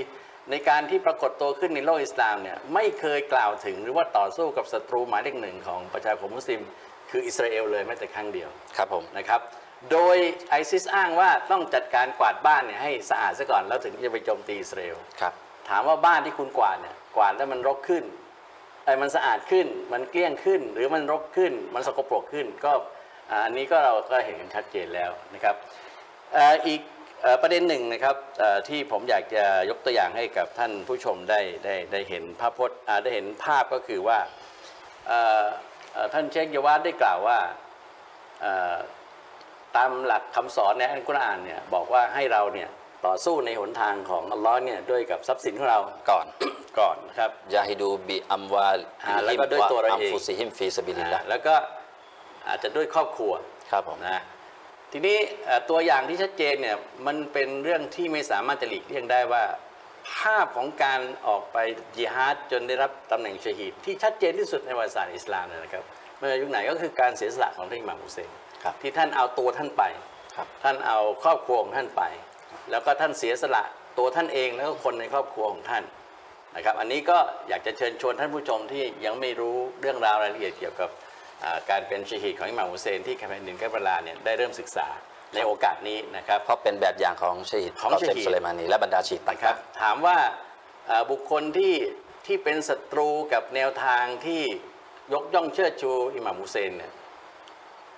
[0.51, 6.61] ในการที่ปรากฏตัวขึ้นในโลกอิสลามเนี่ยไม่เคยกล่าวถึงหรือว่าต่อสู้กับศัตรูหมายเลขหนึ่งของประชาคมมุสลิม
[7.09, 9.41] คืออิสราเอลเลยแม้แต่ครั้งเดียวครับผมนะครับ
[9.91, 10.17] โดย
[10.49, 15.33] ไอซิสอ้างว่าต้องจัดการกวาดบ้านเนี่ยให้สะอาดซะก่อนแล้วถึงจะไปโจมตีอิสราเอลครับ
[15.69, 18.03] ถามว่าบ้านที่คุณกวาดเนี่ยกวาดแล้วมันรกขึ้น
[18.85, 22.71] ไอ้ยมันสะอาดขึ้นมันเกลี้ยงขึ้น หรือมันรกขึ้น มันสกปรกขึ้นก็
[23.31, 25.55] อ่าอันนี้ก็เราก็เห็นกันชัดเจนแล้วนะครับ
[26.33, 26.94] เอ่ออีกเอ่อ
[27.41, 34.19] ประเด็นหนึ่งนะครับเอ่อที่ผมอยากจะยกตัวอย่างให้กับท่านผู้ชมได้ได้ได้เห็นภาพพจน์อ่าได้เห็นภาพก็คือว่า
[35.07, 35.43] เอ่อ
[35.93, 37.39] เอ่อท่านเชคยาวาดได้กล่าวว่า
[38.41, 38.75] เอ่อ
[39.75, 42.69] ตามหลักคำสอนในอัลกุรอานเนี่ยบอกว่าให้เราเนี่ย
[43.05, 45.79] ต่อสู้ในหนทางของอัลลอฮ์เนี่ยด้วยกับทรัพย์สินของเรา
[46.11, 46.25] ก่อน
[46.79, 51.55] ก่อนนะครับยาฮิดูบิอัมวาลอ่าแล้วก็ด้วยตัวเราเองอัมฟุซิฮิมฟีสบิลิลละอ่าแล้วก็
[52.47, 53.33] อาจจะด้วยครอบครัว
[53.71, 54.21] ครับผมนะ
[54.91, 55.17] ทีนี้
[55.69, 56.77] ตัวอย่างที่ชัดเจนเนี่ย
[57.07, 59.43] มันเป็นเรื่องที่ไม่สามารถจะหลีกเลี่ยงได้ว่า
[60.17, 61.57] ภาพของการออกไป
[61.95, 65.83] จิฮาดจนได้รับตำแหน่งชฮีดที่ชัดเจนที่สุดในประวัติศาสตร์อิสลามเลยนะครับ
[66.17, 68.29] เมื่อยุคไหนก็คือการเสียสละของท่านอิหม่ามฮุเซน
[68.63, 69.83] ครับที่ท่านเอาตัวท่านไป
[70.35, 72.03] ครับท่านเอาครอบครัวของท่านไป
[72.71, 73.63] แล้วก็ท่านเสียสละ
[73.97, 75.83] ตัวท่านเองแล้วก็คนในครอบครัวของท่าน
[76.55, 77.17] นะครับ อันนี้ก็
[77.49, 80.89] อยากจะเชิญชวนท่านผู้ชมที่ยังไม่รู้เรื่องราวรายละเอียดเกี่ยวกับ
[81.69, 84.87] การเป็นชีฮิดของอิหม่ามฮุเซนที่แคมเปญหนึ่งกับบลาเนี่ยได้เริ่มศึกษา
[85.35, 90.17] ในโอกาสนี้นะครับ เพราะเป็นแบบอย่างของชหิดของกอเซมชะฮีดสุไลมานีและบรรดาชีตนะครัต่าบงถามว่า
[90.87, 91.73] เอ่อบุคคลที่
[92.25, 94.43] ที่เป็นศัตรูกับแนวทางที่
[95.13, 96.93] ยกย่องเชิดชูอิหม่ามฮุเซนเนี่ย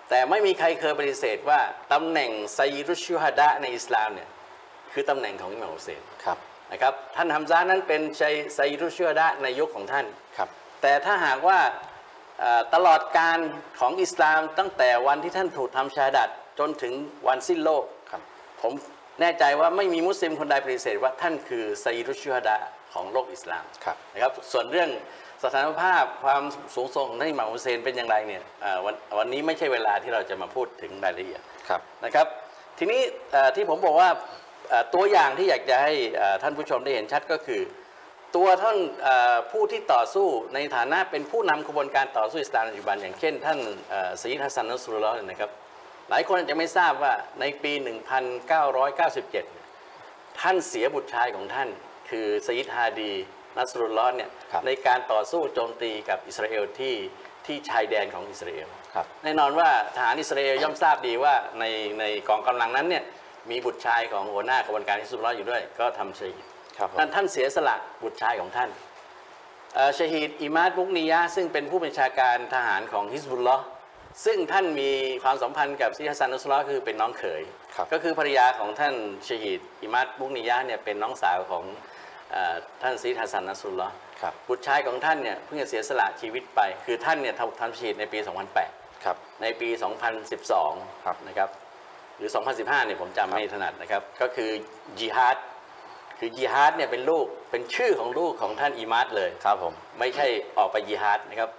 [0.10, 1.60] แต่ไม่มีใครเคยปฏิเสธว่า
[1.94, 4.30] ตำแหน่งไซรุชชุฮดะในอิสลามเนี่ย
[4.94, 6.38] คือตำแหน่งของอิหม่ามฮุเซนๆครับ
[6.72, 10.06] นะครับท่านฮัมซานั้นเป็นชัยไซรุชชุฮดะในยุคของท่าน
[10.38, 10.50] ครับ
[10.82, 11.87] แต่ถ้าหากว่าเอ่อ
[12.74, 13.40] ตลอดการ
[13.80, 16.30] ของอิสลามตั้งแต่วันที่ท่านถูกทำชาดัด
[16.60, 16.94] จนถึง
[17.28, 18.22] วันสิ้นโลกครับ
[18.62, 18.74] ผม
[19.22, 22.58] แน่ใจว่าไม่มีมุสลิมคนใดปฏิเสธว่าท่านคือไซรุชชุฮดะ
[22.94, 24.90] ของโลกอิสลามครับนะครับส่วนเรื่อง
[25.44, 26.44] สถานภาพความ
[26.76, 32.28] สูงส่งของท่านอิหม่ามฮุเซนเป็นอย่างไรเนี่ยเอ่อวันวันนี้ไม่ใช่เวลาที่เราจะมาพูดถึงรายละเอียดครับนะครับ
[32.78, 34.10] ทีนี้เอ่อที่ผมบอกว่า
[34.70, 37.62] เอ่อตัวอย่างที่อยากจะให้เอ่อท่านผู้ชมได้เห็นชัดก็คือ
[38.38, 43.60] ตัวท่านเอ่อผู้ที่ต่อสู้ในฐานะเป็นผู้นำขบวนการต่อสู้อิสลามในปัจจุบันอย่างเช่น ท่าน
[43.90, 45.52] เอ่อซีดฮัสซันนัสรุลลอฮ์เนี่ยนะครับ
[46.10, 49.66] หลายคนอาจจะไม่ทราบว่าในปี 1997เนี่ย
[50.40, 51.70] ท่านเสียบุตรชายของท่าน
[52.10, 53.14] คือซีดฮาดี
[53.58, 56.96] นัสรุลลอฮ์เนี่ยครับในการต่อสู้โจมตีกับอิสราเอลที่
[57.46, 61.66] ที่ชายแดนของอิสราเอลครับแน่นอนว่าทหารอิสราเอลย่อมทราบดีว่าใน
[62.00, 63.04] ในกองกำลังนั้นเนี่ย
[63.50, 66.57] มีบุตรชายของหัวหน้ากระบวนการฮิสบุลลอฮ์อยู่ด้วย ก็ทำชะฮีดครับผม
[67.00, 68.70] ท่านท่านเสียสละบุตรชายของท่าน
[69.76, 73.64] เอ่อชะฮีดอิมาดบุกนียะห์ซึ่งเป็นผู้บัญชาการทหารของฮิสบุลลอฮ์
[74.26, 74.92] ซึ่งท่านมี
[75.24, 77.42] ความสัมพันธ์กับซีฮัสซันนุสลอฮ์คือเป็นน้องเขย
[77.76, 78.96] ครับก็คือภรรยาของท่าน
[79.28, 81.64] ชะฮีดอิมาดบุกนียะห์เนี่ยเป็นน้องสาวของ
[82.32, 88.20] เออท่านซีฮัสซันนัสรุลลอฮ์ครับบุตรชายของท่านเนี่ยเพิ่งจะเสียสละชีวิตไป คือท่านเนี่ยทำทำชีดในปี
[88.62, 89.70] 2008ครับในปี
[90.38, 91.50] 2012ครับนะครับ
[92.18, 94.50] หรือ 2015เนี่ยผมจำไม่ถนัดนะครับ ก็คือ
[95.00, 95.38] จิฮาด
[96.20, 101.49] คือจิฮาดเนี่ยเป็นลูกเป็นชื่อของลูกของท่านอิมาดเลยครับผมไม่ใช่ออกไปจิฮาดนะครับ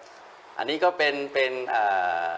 [0.59, 1.83] อันนี้ก็เป็นเป็นเอ่
[2.29, 2.33] อ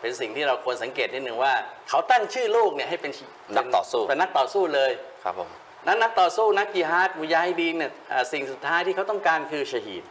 [0.00, 1.52] เป็นสิ่งที่เราควรสังเกตนิดนึงว่า
[1.88, 3.12] เขาตั้งชื่อลูกเนี่ยให้เป็น
[3.56, 4.92] นักต่อสู้เป็นนักต่อสู้เลย
[5.24, 5.50] ครับผม
[5.86, 10.04] นั้นนักต่อสู้นักจิฮาดมุยาฮิดีนเนี่ยอ่าสิ่งสุดท้ายที่เขาต้องการคือชะฮีด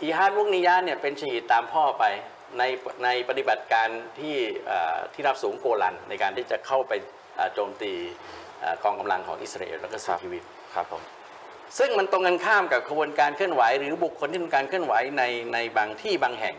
[0.00, 2.04] จิฮาดมุกนิยะห์เนี่ยเป็นชะฮีดตามพ่อไป
[2.58, 2.62] ใน
[3.04, 3.88] ในปฏิบัติการ
[4.18, 4.36] ที่
[4.70, 6.92] อ่าที่รับสูงโกลันในการที่จะเข้าไป
[7.38, 8.43] อ่าโจมตีอ่า
[8.82, 10.42] กองกำลังของอิสราเอลแล้วก็เสียชีวิต
[10.74, 11.02] ครับผม
[11.78, 16.56] ซึ่งมันตรงกันข้ามกับขบวนการเคลื่อนไหว หรือบุคคลที่ทำการเคลื่อนไหวในในบางที่บางแห่ง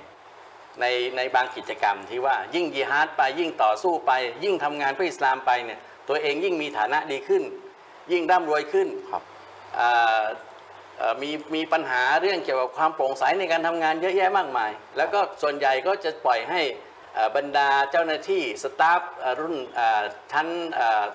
[0.81, 0.85] ใน
[1.17, 4.11] ในบางกิจกรรมที่ว่ายิ่งยิฮาดไปยิ่งต่อสู้ไป
[4.43, 5.79] ยิ่งทำงานเพื่ออิสลามไปเนี่ย
[6.09, 7.43] ตัวเองยิ่งมีฐานะดีขึ้น
[8.11, 9.23] ยิ่งร่ำรวยขึ้นครับ
[9.79, 10.23] อ่า
[10.97, 16.61] เอ่อมีมีปัญหาเรื่องเกี่ยวกับความโปร่งใสในการทำงานเยอะแยะมากมาย แล้วก็ส่วนใหญ่ก็จะปล่อยให้
[17.17, 20.47] อ่าบรรดาเจ้าหน้าที่สตาฟอ่ารุ่นอ่าชั้น
[20.79, 21.05] อ่า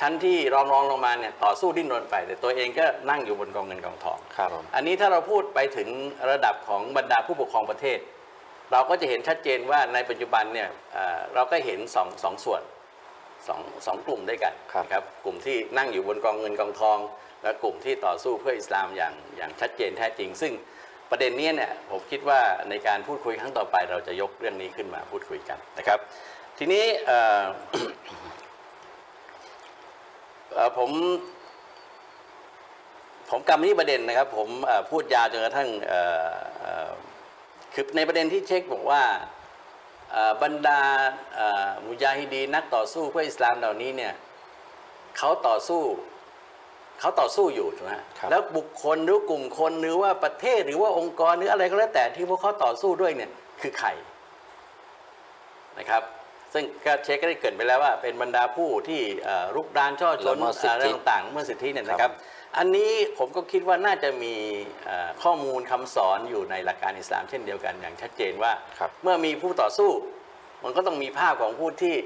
[0.00, 5.88] ชั้นที่รองรองลงมาเนี่ยต่อสู้ดิ้นรนไป แต่ตัวเองก็นั่งอยู่บนกองเงินกองทองครับผมอันนี้ถ้าเราพูดไปถึง
[6.30, 7.98] ระดับของบรรดาผู้ปกครองประเทศ
[8.72, 12.62] เราก็จะเห็นชัดเจนว่าในปัจจุบันเนี่ยเอ่อเราก็เห็นสองสองส่วน
[13.46, 16.98] สองสองกลุ่มด้วยกันครับนะครับ กลุ่มที่นั่งอยู่บนกองเงินกองทอง
[17.42, 20.52] และกลุ่มที่ต่อสู้เพื่ออิสลามอย่างอย่างชัดเจนแท้จริง ซึ่ง
[21.10, 22.40] ประเด็นเนี้ยเนี่ยผมคิดว่า
[22.70, 25.98] ในการพูดคุยครั้งต่อไป เราจะยกเรื่องนี้ขึ้นมาพูดคุยกันนะครับ
[26.58, 27.82] ทีนี้เอ่อเอ่
[28.23, 28.23] อ
[30.78, 30.90] ผม
[33.30, 36.90] ผมกำนี้ประเด็นนะครับ ผมเอ่อพูดยาวจนกระทั่งเอ่อเอ่อ
[37.74, 39.02] คือในประเด็นที่เช็คบอกว่า
[40.12, 40.80] เอ่อบรรดา
[41.34, 44.12] เอ่อมุญาฮิดีนนักต่อสู้เพื่ออิสลามเหล่านี้เนี่ย
[45.18, 45.82] เขาต่อสู้
[47.00, 53.30] เขาต่อสู้อยู่ถูกไหมฮะครับแล้วบุคคลหรือกลุ่มคนหรือว่าประเทศหรือว่าองค์กรหรืออะไรก็แล้วแต่ที่พวกเขาต่อสู้ด้วยเนี่ย
[53.62, 53.88] คือใคร
[55.78, 56.02] นะครับ
[56.54, 62.14] ซึ่งก็เช็คก็ได้เกรินไปแล้วว่า เป็นบรรดาผู้ที่เอ่อรุกรานช่อชนละเมิดสิทธิอะไรต่างๆ เมื่อสิทธิเนี่ยนะคครัรับบ
[62.58, 64.34] อันนี้ผมก็คิดว่าน่าจะมี
[64.84, 69.90] เอ่อข้อมูลคำสอนอยู่ในหลักการอิสลามเช่นเดียวกันอย่างชัดเจนว่าครับเมื่อมีผู้ต่อสู้
[70.64, 71.96] มันก็ต้องมีภาพของผู้ที่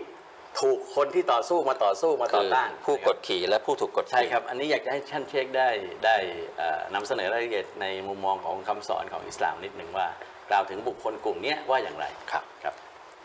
[0.61, 5.69] ถูกคนที่ต่อสู้มาต่อสู้มาต่อคือต้าน ผู้นะคกรับดขี่และผู้ถูกกดขี่ใช่ครับ อันนี้อยากจะให้ท่านเช็คได้
[6.05, 6.17] ได้
[6.59, 10.09] เอ่อนำเสนอรายละเอียดในมุมมองของคำสอนของอิสลามนิดหนึ่งว่า
[10.51, 12.75] กล่าวถึงบุคคลกลุ่มเนี้ยว่าอย่างไรครับครับ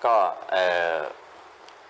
[0.06, 0.16] ก็
[0.51, 0.97] เอ่อ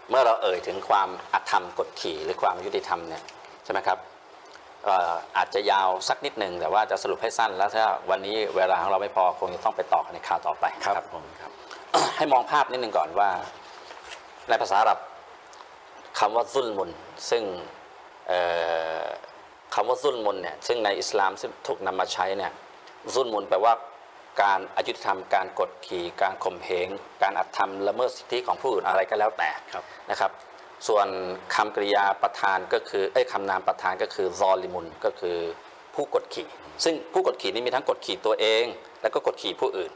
[0.10, 3.24] เมื่อเราเอ่ยถึงความอธรรมกดขี่หรือความยุติธรรมเนี่ย
[3.64, 4.00] ใช่ไหมครับ
[4.86, 10.66] เอ่ออาจจะยาวสักนิดหนึ่งแต่ว่าจะสรุปให้สั้นแล้วถ้าวันนี้เวลาของเราไม่พอคงจะต้องไปต่อในข่าวต่อไป
[11.16, 11.52] ผมครับ
[12.18, 13.30] ให้มองภาพนิดหนึ่งก่อนว่า
[14.50, 15.00] ในภาษาอาหรับ
[16.20, 16.92] คำว่าซุลมุน
[17.30, 17.44] ซึ่ง
[18.28, 18.40] เอ่
[19.02, 19.06] อ
[19.76, 22.52] คำว่าซุลมุนเนี่ยซึ่งในอิสลามซึ่งถูกนำมาใช้เนี่ย
[23.16, 23.74] ซุลมุนแปลว่า
[24.42, 26.88] การอายุติธรรม การกดขี่การข่มเหง
[27.22, 30.32] การอัตธรรมละเมิดสิทธิของผู้อื่นอะไรก็แล้วแต่ครับนะครับ
[30.88, 31.08] ส่วน
[31.56, 35.38] คำกริยาประธานก็คือเอ้ยคำนามประธานก็คือซอลิมุนก็คือ
[35.96, 36.48] ผู้กดขี่
[36.84, 38.64] ซึ่งผู้กดขี่นี้มีทั้งกดขี่ตัวเอง
[39.02, 39.92] แล้วก็กดขี่ผู้อื่น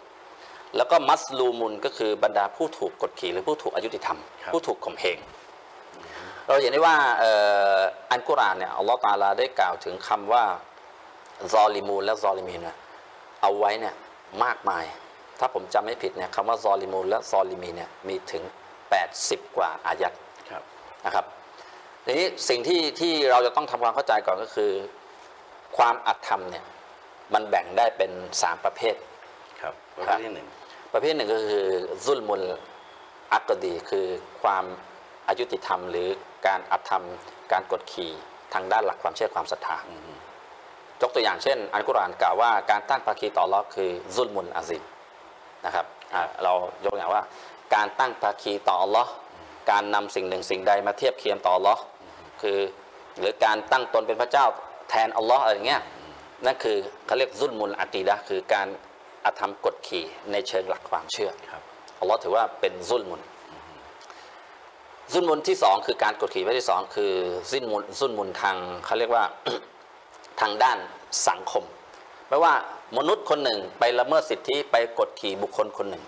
[0.77, 5.17] แล้วก็มัสลูมุนก็คือบรรดาผู้ถูกกดขี่หรือผู้ถูกอายุติธรรมครับผู้ถูกข่มเหง
[6.45, 7.31] เราเห็นได้ว่าเอ่
[7.75, 7.79] อ
[8.11, 10.43] อันกุรอานเนี่ยอัลลอฮ์ตะอาลาได้กล่าวถึงคำว่า
[11.53, 12.75] ซอลิมูนและซอลิมีนเนี่ย
[13.41, 13.95] เอาไว้เนี่ย
[14.43, 14.85] มากมาย
[15.39, 18.43] ถ้าผมจำไม่ผิดเนี่ยคำว่าซอลิมูนและซอลิมีนเนี่ยมีถึง
[19.03, 20.13] 80 กว่าอายัด
[20.49, 20.63] ครับ
[21.05, 21.25] นะครับ
[22.05, 24.71] ทีนี้สิ่งที่ที่เราจะต้องทำความเข้าใจก่อนก็คือ
[25.77, 26.65] ความอัตธรรมเนี่ย
[27.33, 28.11] มันแบ่งได้เป็น
[28.41, 28.95] 3ประเภท
[29.61, 30.47] ครับประครัเภทบที่หนึ่ง
[30.93, 31.65] ประเภทหนึ่งก็คือ
[32.05, 32.43] ซุลมุล
[33.33, 34.07] อักกดีคือ
[34.41, 34.65] ความ
[35.27, 36.07] อายุติธรรม หรือ
[36.47, 37.03] การอัตธรรม
[37.51, 38.11] การกดขี่
[38.53, 39.77] ทางด้านหลักความเชื่อความศรัทธา
[41.01, 44.83] ยกตัวอย่างเช่น อันกุรอานกล่าวว่าการตั้งภาคีต่ออัลเลอฮ์คือซุลมุลอาซิม
[45.65, 47.23] นะครับอะเรายกตัวอย่างว่า
[47.75, 49.11] การตั้งภาคีต่ออัลเลอฮ์
[49.71, 51.83] การนำสิ่งหนึ่งสิ่งใดมาเทียบเคียงต่ออัลเลอฮ์
[52.41, 52.57] คือ
[53.19, 54.45] หรือการตั้งตนเป็นพระเจ้า
[54.89, 55.81] แทนอัลเลอฮ์อะไรอย่างเงี้ย
[56.45, 58.67] นั่นคือเขาเรียกซุลมุลอากีดะห์คือการ
[59.25, 61.63] อาธรรมกดขี่ในเชิงหลักความเชื่อครับ
[61.99, 63.21] อัลลอฮ์ถือว่าเป็นซุลมุน
[65.13, 67.11] ซุลมุนที่สองคือการกดขี่ประเภทที่สองคือ
[67.51, 69.23] ซินมุนซุลมุนทางเขาเรียกว่า
[70.41, 70.77] ทางด้าน
[71.27, 71.63] สังคม
[72.27, 72.53] แปลว่า
[72.97, 76.03] มนุษย์คนหนึ่งไปละเมิดสิทธิไปกดขี่บุคคลคนหนึ่ง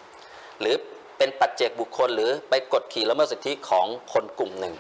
[0.60, 0.76] หรือ
[1.18, 4.76] เป็นปัจเจกบุคคลหรือไปกดขี่ละเมิดสิทธิของคนกลุ่มหนึ่ง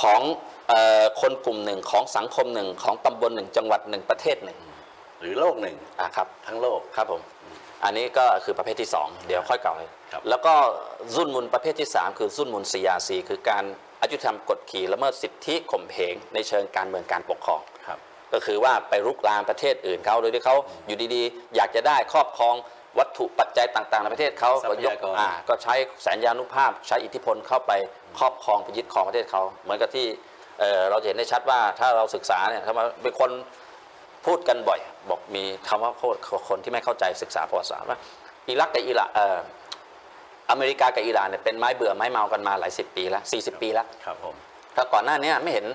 [0.00, 0.20] ของ
[0.68, 4.58] เออคนกลุ่มหนึ่งของสังคมหนึ่งของตำบลหนึ่งจังหวัดหนึ่งประเทศหนึ่ง
[5.20, 7.22] หรือโลกหนึ่งอะครับทั้งโลกครับผม
[7.84, 10.54] อันนี้ก็คือประเภทที่ 2 เดี๋ยวค่อยกล่าวเลยครับแล้วก็
[11.14, 13.64] ซุนมุนประเภทที่ 3 คือซุนมุนซียาซีคือการ
[14.00, 17.75] อายุธรรมกดขี่ละเมิดสิทธิข่มเหงในเชิงการเมืองการปกครองครับ
[18.32, 20.56] ก็คือว่าไปรุกรานประเทศอื่นเขาโดยที่เขา
[20.86, 22.54] อยู่ดีๆ อยากจะได้ครอบครอง
[22.98, 27.72] วัตถุปัจจัยต่างๆ ในประเทศเขาทรัพก็ยกยากรอ่าก็ใช้แสนยานุภาพ ใช้อิทธิพลเข้าไป
[28.18, 30.06] ครอบครองไปยึดครองประเทศเขาเหมือนกับที่
[30.60, 33.30] เอ่อเราจะเห็นได้ชัดว่าถ้าเราศึกษาเนี่ยถ้ามาเป็นคน
[34.26, 36.18] พูดกันบ่อย บอกมีคำว่าโคตร
[36.48, 37.98] คนที่ไม่เข้าใจศึกษาประวัติศาสตร์ว่า
[38.48, 39.38] อิรักกับอิหร่านเอ่อ
[40.50, 44.34] อเมริกากับอิหร่านเนี่ยเป็นไม้เบื่อไม้เมากันมาหลายสิบปีแล้ว40ปีแล้วครับผม
[44.76, 45.66] ถ้าก่อนหน้านี้ไม่เห็น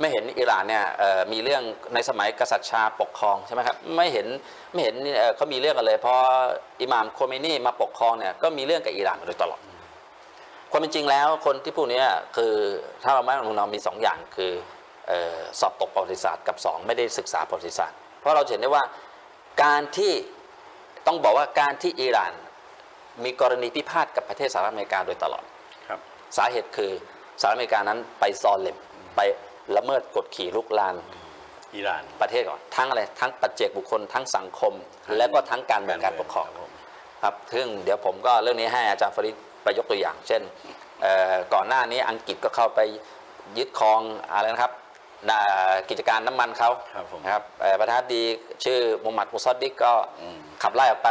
[0.00, 1.62] ไม่เห็นอิหร่านเนี่ยเอ่อมีเรื่อง
[1.94, 4.26] ในสมัยกษัตริย์ชาปกครองใช่ไหมครับไม่เห็น
[4.72, 6.14] ไม่เห็นเอ่อเขามีเรื่องกันเลยพอ
[6.80, 9.60] อิหม่ามโคเมนีมาปกครองเนี่ยก็มีเรื่องกับอิหร่านมาโดยตลอด
[10.70, 12.54] ความเป็นจริงแล้วคนที่พูดเนี้ยคือ
[13.04, 14.52] ถ้าเราไม่ลงนามมีสองอย่างคือ
[15.08, 18.84] เออสอบตกประวัติศาสตร์กับสองไม่ได้ศึกษาประวัติศาสตร์ เพราะเราเห็นได้ว่า
[19.62, 20.12] การที่
[21.06, 22.32] ต้องบอกว่าการที่อิหร่าน
[23.24, 25.44] มีกรณีพิพาทกับประเทศสหรัฐอเมริกาโดยตลอด
[25.88, 26.00] ครับ
[26.36, 26.90] สาเหตุคือ
[27.40, 28.76] สหรัฐอเมริกานั้นไปซอนเล็ม
[29.16, 29.20] ไป
[29.76, 30.96] ละเมิดกฎขี่ลุกลาน
[31.74, 34.72] อิหร่านประเทศก่อนทั้งอะไรทั้งปัจเจกบุคคลทั้งสังคม
[35.16, 36.70] และก็ทั้งการเมืองการปกครองบผม
[37.22, 40.42] ครับซึ่งเดี๋ยวผมก็เรื่องนี้ให้อาจารย์ฟริดไปยกตัวอย่าง เช่น
[41.02, 42.80] เอ่อก่อนหน้านี้อังกฤษก็เข้าไป
[43.58, 44.00] ยึดครอง
[44.32, 44.72] อะไรนะครับ
[45.30, 45.38] น่ะ
[45.88, 48.22] กิจการน้ำมันเขาครับผมนะครับเอ่อประธานาธิบดี
[48.64, 51.10] ชื่อมูฮัมหมัดมุซอดดิกก็อืมขับไล่ออกไป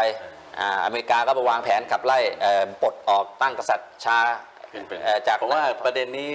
[0.60, 4.18] อ่าอเมริกาก็ไปวางแผนขับไล่เอ่อปลดออกตั้งกษัตริย์ชา
[4.70, 6.34] เป็นเป็นเอ่อจากผมว่าประเด็นนี้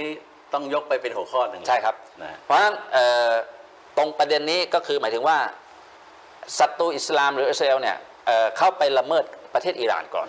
[0.57, 3.31] ต้องยกไปเป็นหัวข้อหนึ่งใช่ครับ นะเพราะฉะนั้นเอ่อ
[3.97, 5.39] ตรงประเด็นนี้ก็คือหมายถึงว่า
[6.59, 7.97] ศัตรูอิสลามหรืออิสราเอลเนี่ย
[8.27, 10.29] เอ่อเข้าไปละเมิดประเทศอิหร่านก่อน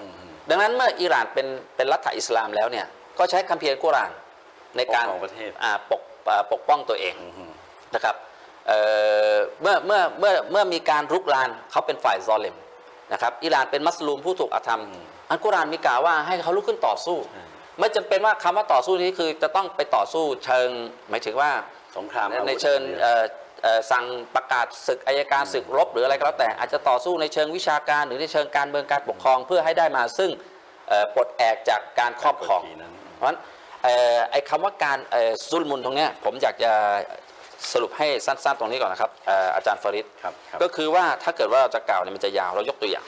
[0.50, 2.86] ดังนั้นเมื่ออิหร่านเป็นเป็นรัฐอิสลามแล้วเนี่ย
[3.20, 4.12] ก็ใช้คัมภีร์อัลกุรอาน
[4.78, 7.46] ในการปกครองประเทศ อ่าปกอ่าปกป้องตัวเองอือฮึ
[7.96, 8.16] นะครับ
[8.68, 8.80] เอ่
[9.34, 12.56] อเมื่อเมื่อเมื่อเมื่อมีการรุกรานเขาเป็นฝ่ายซอเลม
[13.14, 14.82] นะครับอิหร่านเป็นมัสลูมผู้ถูกอาธรรม
[15.30, 17.18] อัลกุรอานมีกล่าวว่าให้เขาลุกขึ้นต่อสู้
[17.80, 20.70] ไม่จำเป็นว่าคำว่าต่อสู้นี้คือจะต้องไปต่อสู้เชิง
[21.10, 21.52] หมายถึงว่า
[21.98, 23.24] สงครามในอาวุธในเชิงเอ่อ
[23.64, 24.06] เอ่อสั่ง
[24.36, 30.30] ประกาศศึกอายการศึกรบหรืออะไรก็แล้วแต่อาจจะต่อสู้ในเชิงวิชาการหรือในเชิงการเมืองการปกครองเพื่อให้ได้มาซึ่ง
[30.90, 33.38] เอ่อปลดแอกจากการครอบครองกดขี่นั้นเพราะฉะนั้น
[33.84, 36.72] เอ่อไอ้คำว่าการเอ่อซุลมุนตรงเนี้ยผมอยากจะ
[37.72, 43.06] สรุปให้สั้นๆตรงนี้ก่อนนะครับเอ่ออาจารย์ฟาริดครับครับก็คือว่าถ้าเกิดว่าเราจะกล่าวเนี่ยมันจะยาวเรายกตัวอย่าง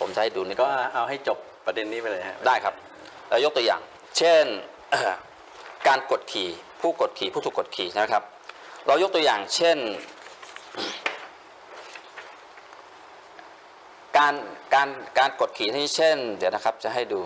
[0.00, 2.85] ผมจะให้ดูนิดก็นึงเอาให้จบประเด็นนี้ไปเลยฮะได้ครับเรา
[3.44, 3.82] ยกตัวอย่าง
[4.18, 4.44] เช่น
[5.88, 6.48] การกดขี่
[6.80, 8.22] ผู้กดขี่ผู้ถูกกดขี่นะครับ
[8.86, 9.78] เรายกตัวอย่างเช่น
[14.16, 14.34] การ
[14.74, 17.20] การการกดขี่ที่เช่น เดี๋ยวนะครับจะให้ดู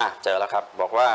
[0.00, 1.08] อะเจอแล้วครับบอกว่า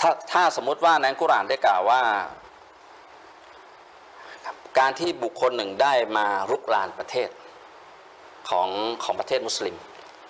[0.00, 2.02] ถ้าถ้าสมมติว่าในอัลกุรานได้กล่าวว่า
[4.78, 7.28] การที่บุคคลหนึ่งได้มารุกรานประเทศ
[8.50, 8.68] ของ
[9.04, 9.76] ของประเทศมุสลิม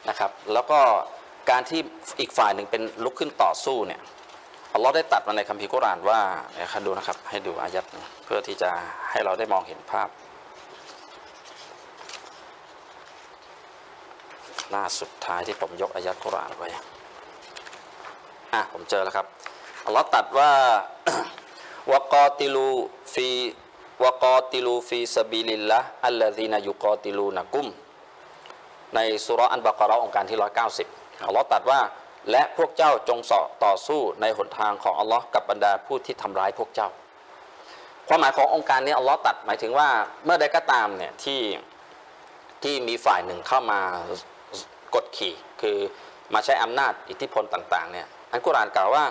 [0.09, 0.78] นะครับ แล้วก็
[1.51, 1.80] การที่
[2.20, 4.01] อีกฝ่ายหนึ่งเป็นลุกขึ้นต่อสู้เนี่ย
[4.74, 6.20] อัลลอฮ์ได้ตรัสมาในคัมภีร์กุรอานว่า
[6.55, 7.84] เดี๋ยวครับดูนะครับ ให้ดูอายัด
[8.24, 8.70] เพื่อที่จะ
[9.11, 10.09] ให้เราได้มองเห็นภาพ
[14.70, 16.68] หน้าสุดท้ายที่ผมยกอายัดกุรอานไว้
[18.55, 19.26] อะผมเจอแล้วครับ
[19.86, 20.51] อัลลอฮ์ตัดว่า
[21.92, 22.68] วกอติลู
[23.14, 23.28] ฟี
[24.05, 27.66] วกอติลูฟีสบิลิลละอัลลซีนายุกอติลูนะกุม
[28.94, 30.38] ในสุรอันบากราโองการที่
[30.82, 31.80] 190อัลลอฮ์ตรัสว่า
[32.30, 36.88] และพวกเจ้าจงเสาะต่อสู้ในหนทางของอัลลอฮ์กับบรรดาผู้ที่ทำร้ายพวกเจ้า
[38.09, 39.88] ความหมายของโองการนี้อัลลอฮ์ตรัสหมายถึงว่า
[40.24, 41.40] เมื่อใดก็ตามเนี่ยที่
[42.62, 43.80] ที่มีฝ่ายหนึ่งเข้ามา
[44.94, 45.76] กดขี่ คือ
[46.34, 49.05] มาใช้อำนาจอิทธิพลต่างๆเนี่ยอันกุรานกล่าวว่า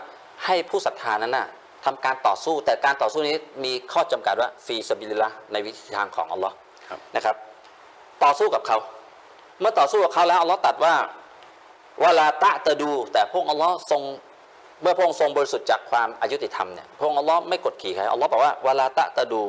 [0.46, 1.48] ให้ผู้ศรัทธานั้นน่ะ
[1.88, 3.36] ทำการต่อสู้ แต่การต่อสู้นี้
[3.66, 6.56] มีข้อจำกัดว่าفي سبيل اللهในวิธีทางของอัลลอฮ์
[6.90, 7.36] ครับนะครับ
[8.24, 8.78] ต่อสู้กับเขา
[9.60, 10.96] เมื่อต่อสู้กับเขาแล้วอัลลอฮ์ตรัดว่า
[12.04, 14.02] วลาตะตะดู แต่พระองค์อัลลอฮ์ทรง
[14.82, 19.42] เมื่อพระองค์ทรงบริสุทธิ์จากความอายุติธรรมเนี่ยพระองค์อัลลอฮ์ไม่กดขี่ใครอัลลอฮ์บอกว่าวลาตะตะดู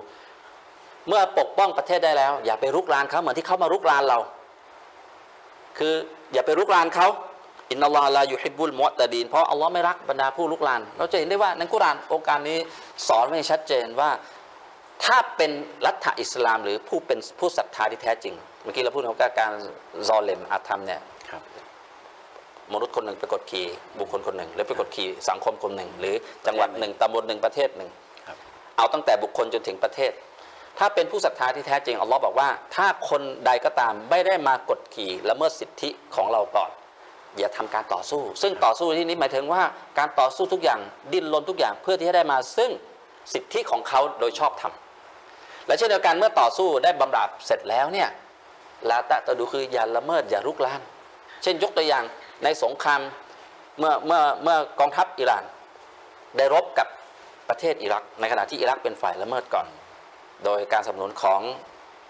[1.09, 4.19] เมื่อปกป้องประเทศได้แล้ว อย่าไปรุกรานเขาเหมือนที่เขามารุกรานเรา
[5.79, 5.95] คือ
[6.33, 7.09] อย่าไปรุกรานเขา
[7.71, 12.59] อินนัลลอฮ์ลายูฮิบบุลมุอตะดีน เพราะอัลลอฮ์ไม่รักบรรดาผู้รุกราน เราจะเห็นได้ว่าในกุรอานองค์การนี้
[13.09, 14.11] สอนไว้ชัดเจนว่า
[15.05, 15.51] ถ้าเป็น
[15.87, 19.53] รัฐอิสลาม หรือผู้เป็นผู้ศรัทธาที่แท้จริง เมื่อกี้เราพูดถึงการ
[20.09, 21.01] ซอเลมอาธรรมเนี่ย
[21.31, 21.43] ครับ
[22.73, 23.67] มนุษย์คนหนึ่งไปกดขี่
[23.99, 26.15] บุคคลคนหนึ่ง หรือไปกดขี่สังคมคนหนึ่ง หรือ
[26.47, 27.91] จังหวัดหนึ่งตำบลหนึ่งประเทศหนึ่ง
[28.27, 28.37] ครับ
[28.77, 30.13] เอาตั้งแต่บุคคลจนถึงประเทศ
[30.79, 36.71] ถ้าเป็นผู้ศรัทธาที่แท้จริงอัลลอฮ์บอกว่า ถ้าคนใดก็ตามไม่ได้มากดขี่ละเมิดสิทธิของเราก่อน
[37.39, 39.63] อย่าทำการต่อสู้ ซึ่งต่อสู้ที่นี้หมายถึงว่า
[39.99, 40.81] การต่อสู้ทุกอย่าง
[41.13, 42.71] ดิ้นรนทุกอย่างเพื่อที่จะได้มาซึ่ง
[43.33, 44.73] สิทธิของเขาโดยชอบธรรม
[45.67, 48.09] และเช่นเดียวกันเมื่อต่อสู้ได้บำราบเสร็จแล้วเนี่ย
[48.91, 50.81] ลาตะตะดูคืออย่าละเมิดอย่ารุกราน
[51.43, 52.05] เช่นยกตัวอย่าง
[52.45, 53.01] ในสงคราม
[53.79, 55.45] เมื่อเมื่อเมื่อกองทัพอิหร่าน
[56.37, 56.89] ได้รบกับ
[57.49, 59.67] ประเทศอิรัก ในขณะที่อิรักเป็นฝ่ายละเมิดก่อน
[60.45, 61.41] โดยการสนับสนุนของ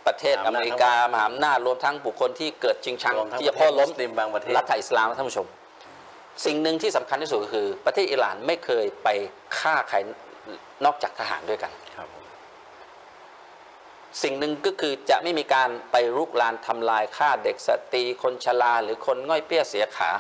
[0.09, 5.47] ประเทศมหาออำนาจเมริกามหาอำนาจรวมทั้งบุคคลที่เกิดชิงชังรวมทั้งที่จะพ่อล้มประเทศมุสลิมบางประเทศรัฐอิสลามท่านผู้ชม
[6.47, 9.09] สิ่งหนึ่งที่สำคัญที่สุดก็คือ ประเทศอิหร่านไม่เคยไป
[9.59, 9.97] ฆ่าใคร
[10.85, 12.25] นอกจากทหารด้วยกันครับผม
[14.23, 20.11] สิ่งหนึ่งก็คือจะไม่มีการไปรุกรานทำลายฆ่าเด็กสตรีคนชราหรือคนง่อยเปี้ยเสียขา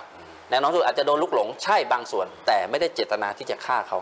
[0.50, 3.98] แน่นอนที่สุดอาจจะโดนลุกหลงใช่บางส่วน แต่ไม่ได้เจตนาที่จะฆ่าเขา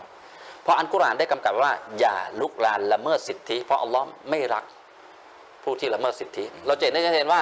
[0.63, 4.63] เพราะอันกุรอานได้กำกับว่า อย่าลุกรานละเมิดสิทธิ เพราะอัลลอฮ์ไม่รัก
[5.67, 7.41] ผู้ที่ละเมิดสิทธิ เราจะเห็นได้ชัดเจนว่า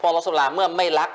[0.00, 1.10] พออัลลอฮ์สุลาเมื่อไม่รัก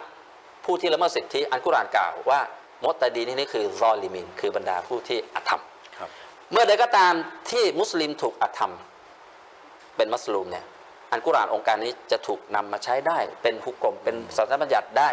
[0.66, 2.40] ผู้ที่ละเมิดสิทธิอันกุรอานกล่าวว่า
[2.84, 5.62] มดตะดีนที่นี่คือซอลิมิน คือบรรดาผู้ที่อธรรม
[5.98, 6.10] ครับ
[6.52, 7.14] เมื่อใดก็ตาม
[7.52, 8.74] ที่มุสลิมถูกอธรรม
[9.98, 10.66] เป็นมัสลูมเนี่ย
[11.12, 15.10] อันกุรอานองค์การนี้จะถูกนำมาใช้ได้ เป็นหุกกลมเป็นสันติบัญญัติได้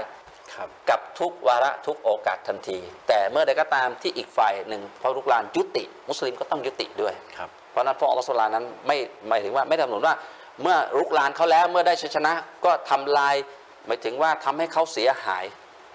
[0.55, 2.79] ครับกับทุกวาระทุกโอกาสทันที
[3.09, 8.97] แต่เมื่อใดก็ตามที่อีกฝ่ายหนึ่งพอลุกลานยุติ มุสลิมก็ต้องยุติด้วยครับเพราะฉะนั้นพระอัลลอฮฺสุลลานั้นไม่
[9.29, 10.15] หมายถึงว่าไม่ได้กำหนดว่า
[10.63, 12.33] เมื่อรุกรานเขาแล้วเมื่อได้ชัยชนะ
[12.65, 13.35] ก็ทำลาย
[13.87, 15.45] หมายถึงว่าทำให้เขาเสียหาย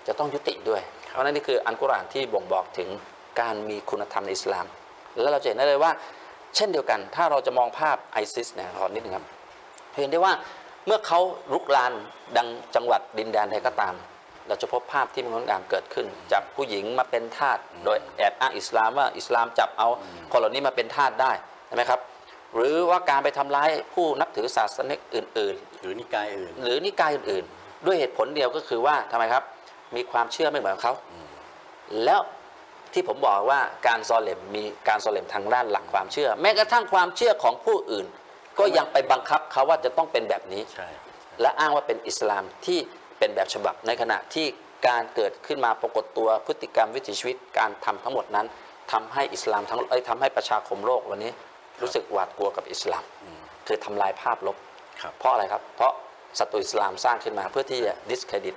[0.07, 2.89] จะต้องยุติด้วย เพราะนั้นนี่คืออันกุรอานที่บ่งบอกถึง
[3.39, 4.65] การมีคุณธรรมในอิสลาม
[5.21, 5.91] แล้วเราจะเห็นได้เลยว่า
[6.55, 9.25] เช่นเดียวกัน ถ้าเราจะมองภาพไอซิสเนี่ยขอนิดนึงครับ
[10.01, 10.33] เห็นได้ว่า
[10.85, 11.19] เมื่อเขา
[11.53, 11.93] รุกราน
[12.37, 13.95] ดังจังหวัดดินแดนใดก็ตาม
[14.47, 19.87] เราจะพบภาพที่มันงดงามเกิดขึ้น จับผู้หญิงมาเป็นทาสโดยแอบอ้างอิสลามว่าอิสลามจับเอา
[20.31, 21.31] คนเหล่านี้มาเป็นทาสได้
[21.67, 21.99] ใช่ไหมครับ
[22.55, 29.43] หรือว่าการไปทำร้ายผู้นับถือศาสนาอื่นหรือนิกายอื่นๆหรือนิกายอื่น ๆ ด้วยเหตุผลเดียวก็คือว่าทำไมครับ
[29.95, 30.93] มีความเชื่อไม่เหมือนเขา
[32.03, 32.21] แล้ว
[32.93, 38.05] ที่ผมบอกว่าการซอเลมมีการซอเลมทางด้านหลักความเชื่อ แม้กระทั่งความเชื่อของผู้อื่น
[38.59, 40.89] ก็ยังไปบังคับเขาว่าจะต้องเป็นแบบนี้ใช่
[41.41, 42.79] และอ้างว่าเป็นอิสลามที่
[43.19, 44.45] เป็นแบบฉบับในขณะที่
[44.87, 48.47] การเกิดขึ้นมาปรากฏตัวพฤติกรรมวิถีชีวิตการทำทั้งหมดนั้น
[48.91, 51.31] ทำให้อิสลามทั้งเอ้ยทำให้ประชาคมโลกวันนี้
[51.83, 53.03] รู้สึกหวาดกลัวกับอิสลาม
[53.67, 54.57] คือทำลายภาพลบ
[55.01, 55.93] ครับเพราะอะไรครับ เพราะ
[56.39, 58.55] ศัตรูอิสลามสร้างขึ้นมาเพื่อที่จะดิสเครดิต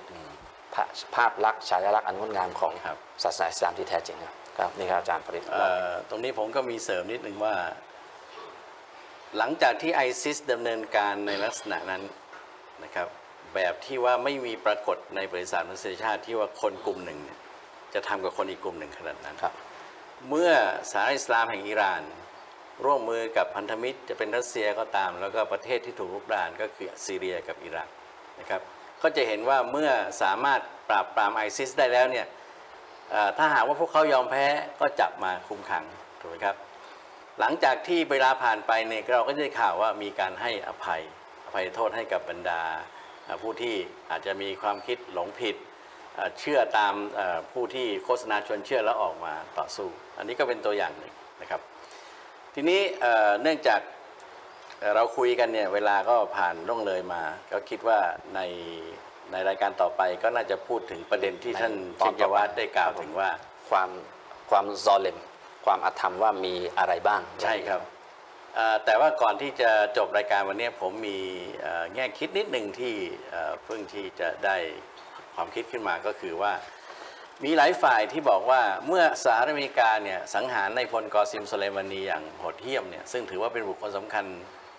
[0.75, 7.55] ภาภาพลักษณ์ฉายาลักษณ์อันงดงามของครับศาสนาอิสลามที่แท้จริงครับครับนี่ครับอาจารย์ปริศเอ่อตรงนี้ผมก็มีเสริมนิดนึงว่า
[9.39, 12.03] หลังจากที่ไอซิสดำเนินการในลักษณะนั้น
[12.85, 13.09] นะครับ
[13.55, 17.39] แบบที่ว่าไม่มีปรากฏในบริษัทมนุษยชาติที่ว่าคนกลุ่มหนึ่งเนี่ย
[17.95, 19.55] จะทำกับคนอีกกลุ่มหนึ่งขนาดนั้นครับ
[20.29, 20.53] เมื่อ
[20.91, 22.03] สหรัฐอิสลามแห่งอิหร่าน
[22.85, 27.89] ร่วมมือกับพันธมิตรจะเป็นรัสเซียก็ตาม แล้วก็ประเทศที่ถูกรุกรานก็คือซีเรียกับอิรัก
[28.41, 28.61] นะครับ
[29.03, 29.91] ก็จะเห็นว่าเมื่อ
[30.23, 30.61] สามารถ
[30.91, 32.27] ปราบปรามไอซิสได้แล้วเนี่ย
[33.39, 34.47] ถ้าหากว่าพวกเขายอมแพ้
[34.81, 35.85] ก็จับมาคุมขัง
[36.21, 36.57] ถูกไหมครับ
[37.41, 41.03] หลังจากที่เวลาผ่านไปเนี่ยเราก็ได้ข่าวว่ามีการให้อภัย
[41.45, 42.63] อภัยโทษให้กับบรรดา
[43.43, 43.75] ผู้ที่
[44.11, 45.57] อาจจะมีความคิดหลงผิด
[46.41, 46.95] เชื่อตาม
[47.53, 51.61] ผู้ที่โฆษณาชวนเชื่อแล้วออกมาต่อสู้ อันนี้ก็เป็นตัวอย่างหนึ่งนะครับ
[52.59, 53.81] ทีนี้เอ่อเนื่องจาก
[54.81, 57.99] เอ่อเราคุยกันเนี่ยเวลาก็ผ่านล่วงเลยมา ก็คิดว่า
[58.35, 58.41] ใน
[59.33, 63.31] ในรายการต่อไปก็น่าจะพูดถึงประเด็นที่ท่านตอนเชต่อไปยวัฒน์ได้กล่าวถึงว่า
[63.71, 63.91] ความ
[64.51, 65.19] ความซอเลม
[65.65, 67.81] ความอาธรรมว่ามีอะไรบ้าง ใช่ครับ
[68.55, 71.19] เอ่อแต่ว่าก่อนที่จะจบรายการวันนี้ผมมี
[71.61, 72.95] เอ่อแง่คิดนิดหนึ่งที่
[73.31, 74.57] เอ่อเพิ่งที่จะได้
[75.35, 76.53] ความคิดขึ้นมาก็คือว่า
[77.45, 84.25] มีหลายฝ่ายที่บอกว่าเมื่อสหรัฐอเมริกาเนี่ยสังหารในายพลกอซิมโซเลมานีอย่างโหดเหี้ยมเนี่ยซึ่งถือว่าเป็นบุคคลสำคัญ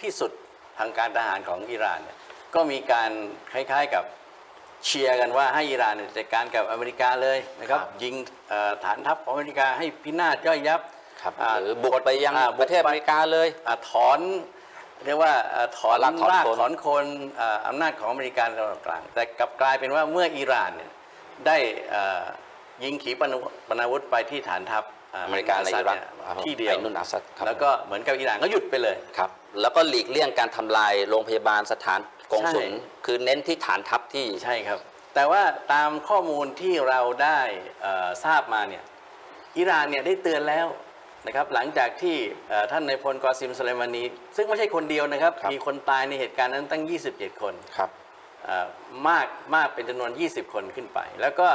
[0.02, 0.32] ที่สุด
[0.80, 2.18] ทางการทหารของอิหร่านเนี่ย
[2.56, 3.12] ก็มีการ
[3.52, 4.04] คล้ายๆกับ
[4.86, 8.16] เชียร์กันว่าให้อิหร่านเนี่ยจัดการกับอเมริกาเลยนะครับครับยิง
[8.50, 10.82] เอ่อฐานทัพของอเมริกาให้พินาศย่อยยับ
[11.22, 14.20] ครับาหรือบุกไปยังอ่าประเทศอเมริกาเลยอ่าถอน
[15.06, 17.06] เรียกว่าอ่าถอนถอนรากถอนโคนถอนโคน
[17.40, 20.92] อ่าอำนาจของอเมริกาในตะวันออกกลาง แต่กลับกลายเป็นว่าเมื่ออิหร่านเนี่ย
[21.46, 21.58] ได้
[21.94, 22.24] อ่า
[22.84, 24.84] ยิงขีปนาวุธปนาวุธไปที่ฐานทัพ
[25.26, 26.08] อเมริกาในอิรักเนี่ย
[26.46, 29.30] ที่เดียวไอ้นุ่นอาซัดครับแล้วก็เหมือนกับอิหร่านก็หยุดไปเลยครับ
[29.62, 32.00] แล้วก็หลีกเลี่ยงการทำลายโรงพยาบาลสถาน
[32.32, 34.80] กงสุลใช่คือเน้นที่ฐานทัพที่ใช่ครับ
[35.16, 37.40] แต่ว่าตามข้อมูลที่เราได้
[37.82, 38.84] เอ่อทราบมาเนี่ย
[39.58, 40.68] อิหร่านเนี่ยได้เตือนแล้ว
[41.28, 42.18] นะครับหลังจากที่
[42.50, 44.04] เอ่อท่านนายพลกอซิมสุไลมานี
[44.36, 47.90] ซึ่งไม่ใช่คนเดียวนะครับครับมีคนตายในเหตุการณ์นั้นตั้ง 27 คนครับ
[48.46, 48.68] เอ่อ
[49.08, 51.48] มากมากเป็นจำนวน 20 คนขึ้นไป แล้วก็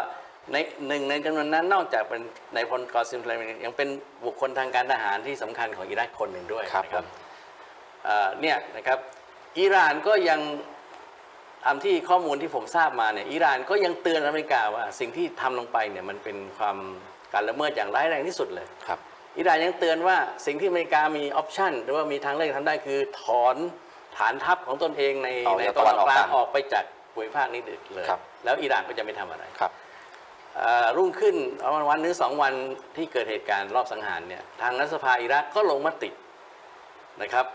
[0.53, 0.57] ใน
[0.88, 2.22] หนึ่งในจำนวนนั้นนอกจากเป็น
[2.55, 3.88] นายพลกอซิมสุไลมานียังเป็น
[4.24, 7.05] บุคคลทางการทหารที่สำคัญของอิรักคนหนึ่งด้วยครับนะผม
[8.05, 8.99] เอ่อเนี่ยนะครับ
[9.59, 10.40] อิหร่านก็ยัง
[11.64, 16.76] ตามที่ข้อมูลที่ผมทราบมาเนี่ยอิหร่านก็ยังเตือนอเมริกาว่าสิ่งที่ทำลงไปเนี่ยมันเป็นความ
[17.34, 18.99] การละเมิดอย่างร้ายแรงที่สุดเลยครับ
[19.38, 20.16] อิหร่านยังเตือนว่า
[20.47, 23.57] สิ่งที่อเมริกามีออปชันหรือว่ามีทางเลือกทำได้คือถอน
[24.16, 26.84] ฐานทัพของตนเองในออกในจากตะวันออกกลางตะวันออกกลางออกไปจาก
[27.14, 27.78] ภูมิภาคนี้เลย
[28.09, 29.82] ครับแล้วอิหร่านก็จะไม่ทำอะไรครับเอ่อ
[30.96, 32.55] รุ่งขึ้นประมาณวันหรือสองวัน
[32.96, 36.11] ที่เกิดเหตุการณ์รอบสังหารเนี่ยทางรัฐสภาอิรักก็ลงมติ
[37.22, 37.46] นะครับ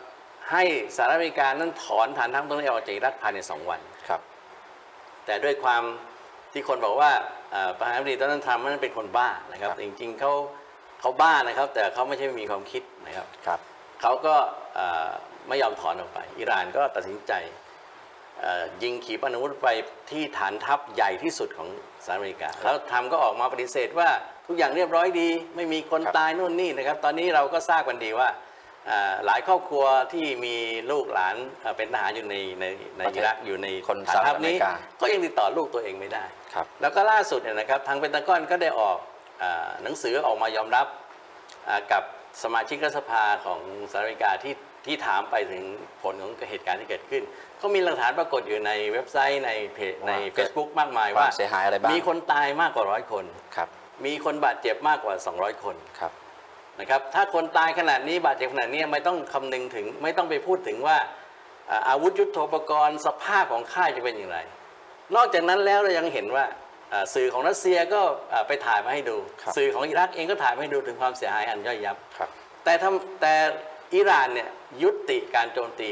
[0.52, 0.64] ให้
[0.96, 4.22] สหรัฐอเมริกานั้นถอนฐานทัพตรงนี้ออกจากอิรักภายในสองวันครับ
[5.26, 5.84] แต่ด้วยความ
[6.52, 7.12] ที่คนบอกว่า
[7.52, 10.32] เอ่อประธานาธิบดีโดนัลด์ทรัมป์นั้นเป็นคนบ้านะครับครับแต่จริงๆเขา
[11.02, 13.60] เขาบ้านะครับ แต่เขาไม่ใช่ไม่มีความคิดนะครับครับ
[14.02, 14.36] เขาก็
[14.76, 15.08] เอ่อ
[15.48, 17.34] ไม่ยอมถอนออกไป อิหร่านก็ตัดสินใจ
[18.42, 19.68] เอ่อยิงขีปนาวุธไป
[20.12, 21.70] ที่ฐานทัพใหญ่ที่สุดของ
[22.08, 24.10] สหรัฐอเมริกา แล้วทรัมป์ก็ออกมาปฏิเสธว่า
[24.48, 28.30] ทุกอย่างเรียบร้อยดี ไม่มีคนครับตายนู่นนี่นะครับ ตอนนี้เราก็ทราบกันดีว่า
[28.88, 30.56] เอ่อหลายครอบครัวที่มี
[30.92, 32.66] ลูกหลานเอ่อเป็นทหารอยู่ในใน
[32.98, 38.98] ในอิรักอยู่ในคนฐานทัพนี้สหรัฐอเมริกาก็ยังติดต่อลูกตัวเองไม่ได้ครับแล้วก็ล่าสุดเนี่ยนะครับทางเปนตากอนก็ได้ออก
[39.42, 40.88] อาหนังสือออกมายอมรับ
[41.68, 42.04] อ่ากับ
[42.44, 43.60] สมาชิกรัฐสภาของ
[43.92, 44.54] สหรัฐอเมริกาที่
[44.88, 45.64] ที่ถามไปถึง
[46.04, 47.24] ผลของเหตุการณ์ที่เกิดขึ้น
[47.58, 53.26] เขามีหลักฐานปรากฏอยู่ในเว็บไซต์ในเพจในว่า Facebook มากมายควาว่ามเสียหายอะไรบ้างมีคนตายมากกว่าร้อยคน
[53.56, 53.70] ครับ
[54.06, 56.12] มีคนบาดเจ็บมากกว่า 200 คนครับ
[56.80, 60.98] นะครับ ถ้าคนตายขนาดนี้บาดเจ็บขนาดนี้ไม่ต้องคำนึงถึงไม่ต้องไปพูดถึงว่า
[61.72, 64.38] อ่าอาวุธยุทโธปกรณ์สภาพของค่ายจะเป็นอย่างไร
[65.16, 66.46] นอกจากนั้นแล้วเรายังเห็นว่า
[66.94, 68.02] อ่าสื่อของรัสเซียก็
[68.34, 72.30] อ่าไปถ่ายมาให้ดูครับสื่อของอิรักเองก็ถ่ายมาให้ดูถึงความเสียหายอันย่อยยับครับ
[72.64, 73.34] แต่ทำแต่
[73.96, 74.50] อิหร่านเนี่ย
[74.84, 75.92] ยุติการโจมตี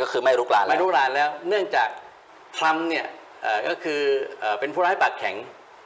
[0.00, 1.88] ก็คือไม่รุกรานแล้วไม่รู้รานแล้ว เนื่องจาก
[2.56, 3.06] ทรัมป์เนี่ย
[3.42, 4.00] เอ่อก็คือ
[4.40, 5.36] เอ่อเป็นผู้ร้ายปากแข็ง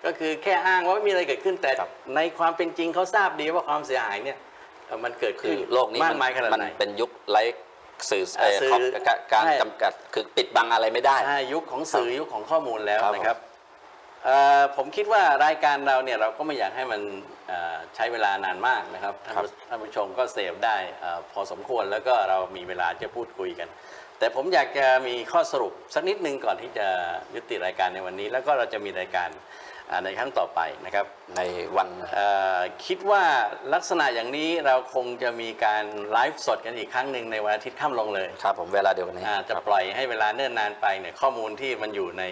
[0.06, 4.38] ก็คือแค่อ้างว่าไม่มีอะไรเกิดขึ้นแต่ครับในความเป็นจริงเขาทราบดีว่าความเสียหายเนี่ย
[4.86, 7.42] เอ่อมันเกิดคืขึ้อนโลกนี้มากมันมายขนาดมันไหนเป็นยุคไร้
[8.10, 13.51] สื่อเอ่อสื่อของการการใช่จำกัดคือปิดบังอะไรไม่ได้ใช่ยุคของสื่อยุคของข้อมูลแล้วครับนะครับเอ่อ
[14.76, 17.00] ผมคิดว่ารายการเราเนี่ยเราก็ไม่อยากให้มัน
[17.48, 23.68] เอ่อใช้เวลานานมากนะครับท่านผู้ท่านผู้ชมก็เสพได้เอ่อพอสมควรแล้วก็เรามีเวลาจะพูดคุยกัน
[24.18, 26.86] แต่ผมอยากจะมีข้อสรุปสักนิดนึงก่อนที่จะ
[27.34, 29.30] ยุติรายการในวันนี้ แล้วก็เราจะมีรายการ
[29.90, 31.06] อ่าในครั้งต่อไปนะครับ
[31.36, 31.40] ใน
[31.76, 32.26] วันเอ่
[32.58, 33.22] อคิดว่า
[33.74, 42.24] ลักษณะอย่างนี้เราคงจะมีการไลฟ์สดกันอีกครั้งหนึ่งในวันอาทิตย์ค่ำลงเลยครับผมเวลาเดียวกันนี้อาจะครับปล่อยให้เวลาเนิ่นนานไปเนี่ยข้อมูลที่มันอยู่ใน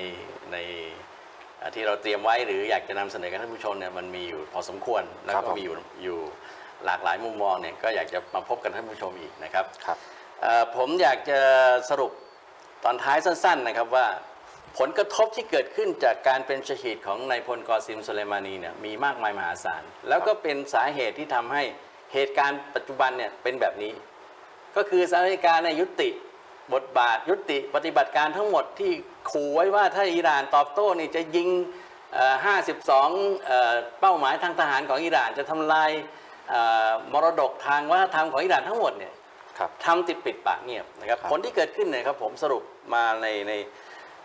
[0.52, 1.09] ในอ่า
[1.74, 6.18] ที่เราเตรียมไว้หรืออยากจะนำเสนอกับท่านผู้ชมเนี่ยมันมีอยู่พอสมควรแล้วครับก็ผมมีอยู่อยู่
[6.86, 9.98] หลากหลายมุมมองเนี่ยก็อยากจะมาพบกับท่านผู้ชมอีกนะครับครับ
[10.40, 11.40] เอ่อผมอยากจะ
[11.90, 12.12] สรุป
[12.84, 14.06] ตอนท้ายสั้น ๆ นะครับว่า
[14.78, 21.62] ผลกระทบที่เกิดขึ้นจากการเป็นชหีดของนายพลกอซิมสุเลมานีเนี่ยมีมากมายมหาศาล แล้วก็เป็นสาเหตุที่ทำให้
[22.12, 23.92] เหตุการณ์ปัจจุบันเนี่ยเป็นแบบนี้
[24.76, 26.08] ก็คือสหรัฐอเมริกาเนี่ยยุติ
[26.74, 28.92] บทบาทยุติปฏิบัติการทั้งหมดที่
[29.30, 31.48] ขู่ไว้ว่าถ้าอิหร่านตอบโต้นี่จะยิง
[32.14, 32.34] เอ่อ
[32.86, 35.90] 52เอ่อเป้าหมายทางทหารของอิหร่านจะทำลาย
[36.50, 39.12] เอ่อมรดกทางวัฒนธรรมของอิหร่านทั้งหมดเนี่ย
[39.58, 42.62] ครับทำติดปิดปากเงียบนะครับครับผลที่เกิดขึ้นเนี่ยครับผมสรุป
[42.94, 43.52] มาในใน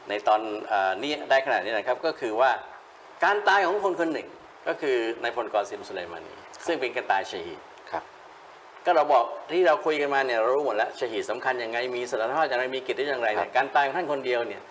[0.10, 2.51] ในตอนเออนี้ได้ขนาดนี้นะครับก็คือว่า
[3.24, 4.28] การตายของคนคนหนึ่ง
[4.68, 6.34] ก็คือนายพลกอซิมสุไลมานี
[6.66, 7.60] ซึ่งเป็นการตายชหีด
[7.91, 8.03] ครับ
[8.86, 14.62] ก็เราบอกที่เราคุยกันมาเนี่ยเรารู้หมดแล้วชหีดสำคัญยังไงมีสถานภาพอย่างไรมีกิจได้อย่างไรเนี่ยการตายของท่านคนเดียวเนี่ย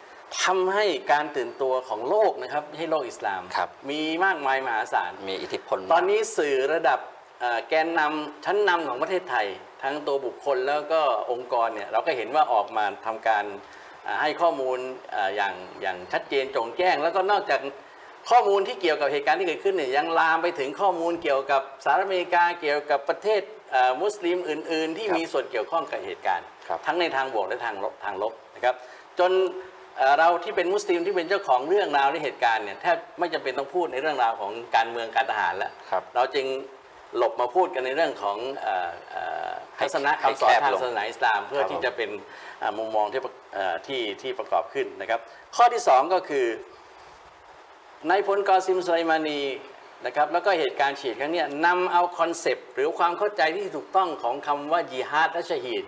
[0.43, 6.99] ทำให้การตื่นตัวของโลกนะครับไม่ให้โลกอิสลามครับมีมากมายมหาศาล มีอิทธิพล ตอนนี้สื่อระดับ
[7.41, 9.47] เอ่อแกนนำชั้นนำของประเทศไทย
[9.83, 13.45] ทั้งตัวบุคคลแล้วก็องค์กรเนี่ยเราก็เห็นว่าออกมาทำการ
[14.05, 14.79] เอ่อให้ข้อมูล
[15.11, 17.61] เอ่ออย่างอย่างชัดเจนโจงแจ้ง แล้วก็นอกจาก
[18.31, 28.75] ข้อมูลที่เกี่ยวกับเหตุการณ์ที่เกิดขึ้นเนี่ยยังลามไปถึงข้อมูลเกี่ยวกับสหรัฐอเมริกาเกี่ยวกับประเทศเอ่อมุสลิมอื่น ๆ ที่ครับมีส่วนเกี่ยวข้องกับเหตุการณ์ครับทั้งในทางบวกและทางลบทางลบนะครับ
[29.19, 29.33] จน
[29.97, 36.47] เอ่อเราที่เป็นมุสลิมที่เป็นเจ้าของเรื่องราวในเหตุการณ์เนี่ยแทบไม่จำเป็นต้องพูดในเรื่องราวของการเมืองการทหารแล้วครับเราจึง
[37.17, 42.11] หลบมาพูดกันในเรื่องของเอ่อเอ่อให้ทัศนะให้คำสอนแคบทางลงศาสนาอิสลาม เพื่อครับที่ผมจะเป็น
[42.59, 45.21] เอ่อมุมมองที่ประเอ่อที่ที่ประกอบขึ้นนะครับ
[45.57, 46.47] ข้อที่สองก็คือ
[48.11, 49.41] นายพลกอซิมสุไลมานี
[50.07, 55.85] นะครับแล้วก็เหตุการณ์ชะฮีดครั้งเนี้ยนำเอา concept หรือความเข้าใจที่ถูกต้องของคำว่ายิฮาดและชหีด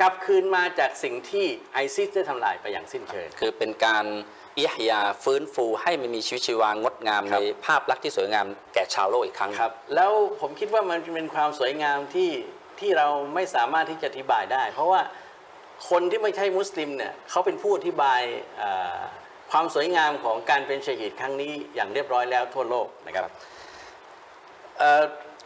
[0.00, 4.04] กลับคืนมาจากสิ่งที่ไอซิสได้ทำลายไปอย่างสิ้นเชิง คือเป็นการ
[4.56, 12.30] อิยยาฟื้นฟูให้มันมีชีวิตชีวางดงามครัในบภาพลักษณ์ที่สวยงามแก่ชาวโลกอีกครั้งครับ แล้วผมคิดว่ามันเป็นความสวยงามที่
[12.80, 15.00] ที่เราไม่สามารถที่จะอธิบายได้ เพราะว่า
[15.90, 18.20] คนที่ไม่ใช่มุสลิมเนี่ยเขาเป็นผู้อธิบาย
[18.58, 19.00] เอ่อ
[19.52, 23.24] ความสวยงามของการเป็นชหีดครั้งนี้อย่างเรียบร้อยแล้วทั่วโลกนะครับ
[24.78, 24.82] เ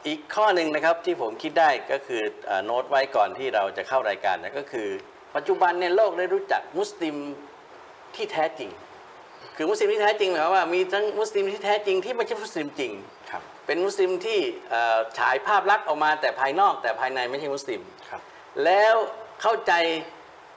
[0.01, 4.89] อ่ออีกข้อหนึ่งนะครับที่ผมคิดได้ก็คือเอ่อโน้ตไว้ก่อนที่เราจะเข้ารายการนะก็คือ
[5.37, 7.17] ปัจจุบันเนี่ยโลกได้รู้จักมุสลิม
[8.17, 8.71] ที่แท้จริง
[9.57, 12.93] คือมุสลิมที่แท้จริงหมายความว่ามีทั้งมุสลิมที่แท้จริงที่ไม่ใช่มุสลิมจริง
[13.31, 14.39] ครับเป็นมุสลิมที่
[14.71, 18.21] เอ่อฉายภาพลักษณ์ออกมาแต่ภายนอกแต่ภายในไม่ใช่มุสลิมครับ
[18.65, 18.95] แล้ว
[19.43, 19.73] เข้าใจ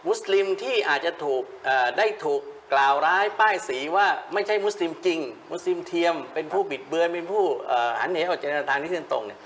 [0.07, 2.41] มุสลิมที่อาจจะถูกเอ่อได้ถูก
[2.73, 5.19] กล่าวร้ายป้ายสีว่าไม่ใช่มุสลิมจริง
[5.51, 9.39] มุสลิมเทียม เป็นผู้บิดเบือนเป็นผู้เอ่อหันเหออกจากแนวทางที่เส้นตรงเนี่ย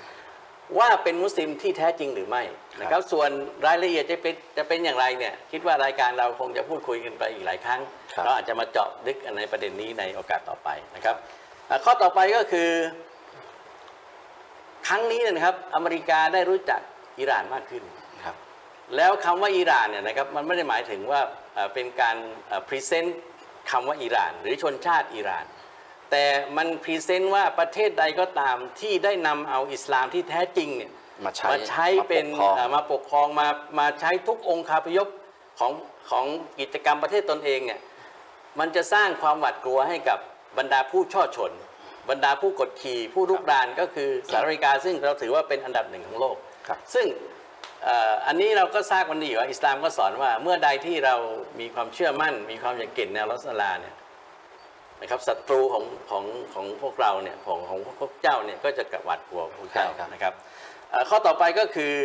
[0.80, 2.44] ว่าเป็นมุสลิมที่แท้จริงหรือไม่
[2.82, 3.30] นะครับส่วน
[3.66, 7.82] รายละเอียดจะเป็นจะเป็นอย่างไรเนี่ยคิดว่ารายการเราคงจะพูดคุยกันไปอีกหลายครั้ง
[8.16, 11.16] ครับเราอาจจะมาเจาะลึกในประเด็นนี้ในโอกาสต่อไปนะครับ
[11.68, 12.70] เอ่อข้อต่อไปก็คือ
[14.88, 16.82] ครั้งนี้เนยนะครับ อเมริกาได้รู้จัก
[17.20, 17.84] อิหร่านมากขึ้น
[18.26, 18.36] ครับ
[18.96, 21.22] แล้วคำว่าอิหร่านเนี่ยนะครับมันไม่ได้หมายถึงว่า
[21.58, 22.18] เอ่อเป็นการ
[22.68, 23.18] present
[23.72, 25.46] คำว่าอิหร่าน หรือชนชาติอิหร่าน
[26.12, 26.26] แต่
[26.58, 30.92] มัน present ว่าประเทศใดก็ตามที่ได้นำเอาอิสลามที่แท้จริงเนี่ย
[31.26, 33.48] มาใช้มาใช้เป็นมาปกครองเอ่อมาปกครองมา
[33.80, 35.08] มาใช้ทุกองค์คาพยพ
[35.60, 35.72] ของ
[36.10, 36.26] ของ
[36.60, 37.80] กิจกรรมประเทศตนเองเนี่ย
[38.60, 40.20] มันจะสร้างความหวาดกลัวให้กับ
[40.58, 41.52] บรรดาผู้ฉ้อฉล
[42.10, 46.36] บรรดาผู้กดขี่ผู้รุกรานก็คือสหรัฐอเมริกาซึ่งเราถือว่าเป็นอันดับหนึ่งของโลก
[46.68, 47.06] ครับซึ่ง
[47.37, 51.16] เอ่ออันนี้เราก็ทราบกันดีอยู่ว่าอิสลามก็สอนว่าเมื่อใดที่เรา
[51.60, 53.96] มีความเชื่อมั่น มีความอยากเก่งแนวรัสลาเนี่ย
[55.02, 56.24] นะครับศัตรูของของ
[56.54, 60.34] ของพวกเราเนี่ยของของพวกเจ้าเนี่ยก็จะกระหวาดกลัวพวกเจ้าใช่ครับนะครับ
[60.92, 61.96] เอ่อข้อต่อไปก็คือ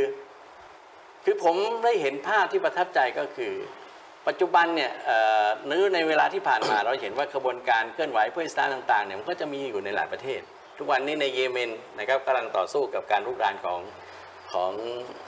[1.24, 1.55] คือผม
[1.85, 3.53] ได้เห็นภาพที่ประทับใจก็คือ
[4.28, 10.41] ปัจจุบันเนี่ยเอ่อหรือในเวลาที่ผ่านมา เราเห็นว่าขบวนการเคลื่อนไหวเพื่ออิสลามต่างๆเนี่ยมันก็จะมีอยู่ในหลายประเทศ
[10.78, 13.78] ทุกวันนี้ในเยเมนนะครับกำลังต่อสู้กับการรุกรานของ
[14.55, 14.72] ของ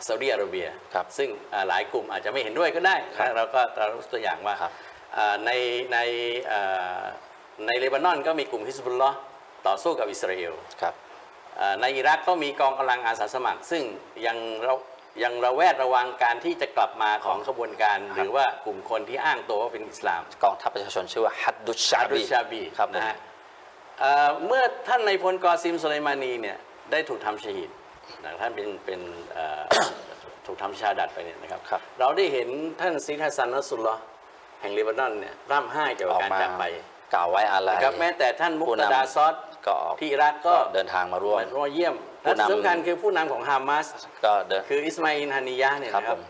[0.06, 4.72] ซาอุดิอาระเบียครับซึ่งอ่าหลายกลุ่มอาจจะไม่เห็นด้วยก็ได้ครับเราก็เรารู้ตัวอย่างว่าครับ
[5.16, 5.50] อ่าใน
[5.92, 5.98] ใน
[6.52, 7.00] อ่า
[7.66, 9.18] ในเลบานอนก็มีกลุ่มฮิสบุลลอฮ์
[9.66, 10.94] ต่อสู้กับอิสราเอลครับ
[11.60, 13.82] อ่าในอิรักก็มีกองกำลังอาสาสมัคร ซึ่ง
[14.26, 14.74] ยังเรา
[15.24, 23.16] ยังระแวดระวังการที่จะกลับมาของขบวนการ หรือว่ากลุ่มคนที่อ้างตัวว่าเป็นอิสลามกองทัพประชาชนชื่อว่าฮัดดุชชาชาดุบีชาบีครับผมนะฮะ
[24.00, 26.56] เอ่อเมื่อท่านในายพลกอซิมสุไลมานีเนี่ย
[26.92, 27.70] ได้ถูกทำชฮีด
[28.24, 29.00] นะท่านเป็นเป็น
[29.32, 29.62] เอ่อ
[30.46, 32.48] ถูกทำชาดัดไปเนี่ยนะครับครับเราได้เห็น
[32.80, 34.00] ท่านซีดฮัสซันนัสสุลลอฮ์
[34.60, 36.64] แห่งเลบานอนเนี่ยร่ำไห้เกี่ยวอกับอกการมาจากไป
[37.14, 39.34] กล่าวไว้อะไรนะครับแม้แต่ท่านมุกผู้ตนำดาซอด
[39.66, 41.94] ก็ออกที่อิรักก็เดินทางมาร่วมมาเยี่ยม
[42.24, 43.86] ผู้และนำสำคัญคือผู้นำของฮามาส
[44.24, 46.22] ก็เดินคืออิสมาอินฮานิยะห์เนี่ยครับนะครัผบม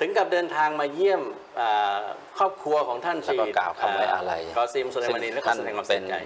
[0.00, 1.22] ถึงกับเดินทางมาเยี่ยม
[1.60, 1.98] อ่า
[2.38, 6.16] ครอบครัวของท่านแล้วชีก็กล่าวคำไว้อะไรกอซิมสุไลมานีและก็ท่านแสดงความเป็เสีนยใจ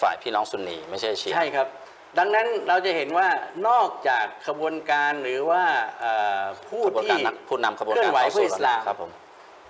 [0.00, 1.66] ฝ่ายพี่น้องซุนนีไม่ใช่ชีอะใช่ครับ
[2.18, 3.28] ดังนั้นเราจะเห็นว่า
[3.68, 5.64] นอกจากขบวนการหรือว่า
[6.00, 9.10] เอ่อผู้ขบวนการที่นักผู้นำขบวนเคลื่กาอรนไหวต่อเพื่สู้ออิสลามครับผม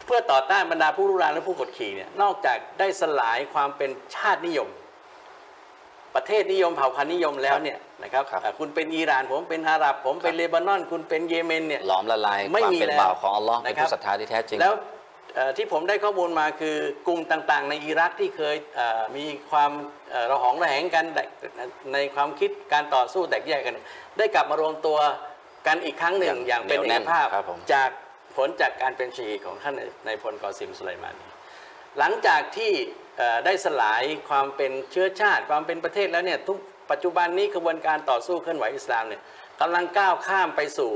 [0.06, 4.68] เพื่อต่อต้านบรรดาผู้รุกรานและผู้กดขี่เนี่ยนอกจากได้สลายความเป็นชาตินิยม
[6.14, 14.93] ประเทศนิยมเผ่าพันธุ์นิยมแล้วเนี่ยนะครับครับอ่าคุณเป็นอิหร่านผมเป็นอาหรับ ผมเป็นเลบานอน คุณเป็นเยเมนเนี่ยหลอมละลายไม่ความมีเป็นแล้วบ่าวของอัลลอฮ์เป็นนะครับผู้ศรัทธาที่แท้จริงแล้วเอ่อ
[15.56, 16.76] ที่ผมได้ข้อมูลมาคือ
[17.06, 19.70] กลุ่มต่างๆ ในอิรักที่เคยเอ่อมีความ
[20.10, 21.04] เอ่อระหองระแหงกัน
[21.92, 23.74] ในความคิดการต่อสู้แตกแยกกัน
[24.18, 24.98] ได้กลับมารวมตัว
[25.66, 27.90] กันอีกครั้งหนึ่งอย่อาย่างงเป็นเหนีเอยวแน่กนภาพครับผมจาก
[28.36, 29.74] ผลจากการเป็นชีของท่าน
[30.04, 31.26] ในายพลกอซิมสุไลมานี
[31.98, 32.72] หลังจากที่
[33.18, 36.58] เอ่อได้สลายความเป็นเชื้อชาติ ความเป็นประเทศแล้วเนี่ยทุก
[36.90, 39.22] ปัจจุบันนี้กระบวนการต่อสู้เคลื่อนไหวอิสลามเนี่ย
[39.60, 40.92] กำลังก้าวข้ามไปสู่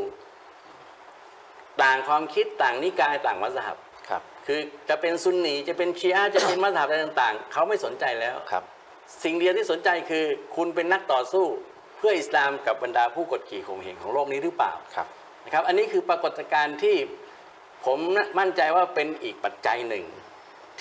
[1.82, 3.87] ต่างความคิดต่างนิกายต่างมัสฮับครับ
[4.50, 8.62] คือจะเป็นซุนนีจะเป็นชีอะห์จะเป็นมัสฮับอะไรต่างๆ เขาไม่สนใจแล้วครับ
[9.24, 10.24] สิ่งเดียวที่สนใจคือ
[10.56, 11.46] คุณเป็นนักต่อสู้
[11.96, 15.06] เพื่ออิสลามกับบรรดาผู้กดขี่ข่มเหงของโลกนี้หรือเปล่าครับ
[15.44, 16.96] นะครับ อันนี้คือปรากฏการณ์ที่
[17.86, 17.98] ผม
[18.38, 20.04] มั่นใจว่าเป็นอีกปัจจัยหนึ่ง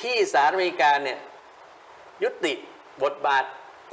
[0.02, 1.20] ที่สหรัฐอเมริกาเนี่ย
[2.24, 2.54] ยุติ
[3.04, 3.44] บทบาท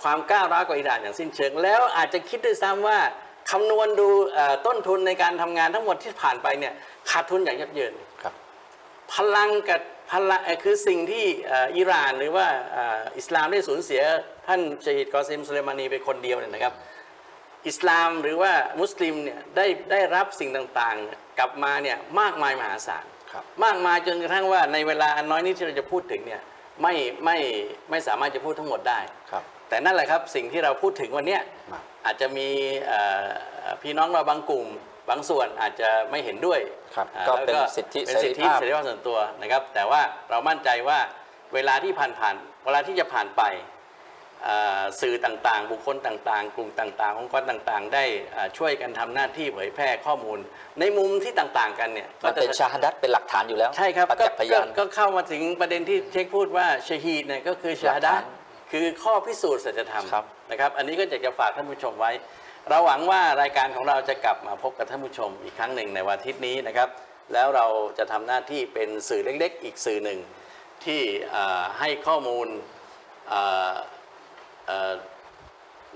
[0.02, 2.98] ความก้าวร้าวกับอิหร่านอย่างสิ้นเชิง แล้วอาจจะคิดด้วยซ้ำว่า
[3.50, 6.72] คำนวณดูเอ่อต้นทุนในการทำงานทั้งหมดที่ผ่านไปเนี่ย
[7.10, 8.13] ขาดทุนอย่างยับเยินครับ
[9.12, 9.80] พลังกับ
[10.12, 14.02] พลังเอ่อคือสิ่งที่เอ่ออิหร่านหรือว่าเอ่ออิสลามได้สูญเสีย
[14.46, 16.74] ท่านชฮีดกอซิมสุเลมานีไปคนเดียวเนี่ยนะครับ
[17.68, 26.42] อิสลามหรือว่ามุสลิมเนี่ยได้ได้รับสิ่งต่างๆเนี่ยกลับมาเนี่ยมากมายมหาศาลครับมากมายจนกระทั่งว่าในเวลาอันน้อยนิดที่เราจะพูดถึงเนี่ย
[26.82, 26.94] ไม่
[27.24, 27.38] ไม่
[27.90, 29.00] ไม่สามารถจะพูดทั้งหมดได้
[29.30, 32.48] ครับแต่นั่นแหละครับสิ่งที่เราพูดถึงวันเนี้ยครับอาจจะมี
[32.86, 34.66] เอ่อพี่น้องเราบางกลุ่ม
[35.10, 36.60] บางส่วนอาจจะไม่เห็นด้วย
[36.94, 40.98] ครับอ่าก็แล้วเป็นสิทธิเป็นสิทธิเสรีภาพเสรีภาพส่วนตัวนะครับ แต่ว่าเรามั่นใจว่า
[41.54, 43.42] เวลาที่ผ่านผ่านๆเวลาที่จะผ่านไป
[44.46, 50.38] อ่าสื่อต่างๆ บุคคลต่างๆ กลุ่มต่างๆองค์กรต่างๆ ได้อ่าช่วยกันทำหน้าที่เผยแพร่ข้อมูล
[50.80, 58.24] ในมุมที่ต่างๆ กันเนี่ยมันเป็นจะชาฮัดัตเป็นหลักฐานอยู่แล้วใช่ครับประก็จักษ์พยานก็ก็เข้ามาถึงประเด็นที่เช็คพูดว่าชะฮีดเนี่ยก็คือชาดะหลักฐาน
[58.72, 62.12] คือข้อพิสูจน์สัจธรรมครับนะครับ อันนี้ก็อยากจะฝากท่านผู้ชมไว้
[62.70, 66.88] เราหวังว่ารายการของเราจะกลับมาพบกับท่านผู้ชมอีกครั้งหนึ่งในวันอาทิตย์นี้นะครับ
[67.32, 67.66] แล้วเรา
[67.98, 70.18] จะทำหน้าที่เป็นสื่อเล็กๆ อีกสื่อหนึ่ง
[70.84, 71.00] ที่
[71.78, 72.48] ให้ข้อมูล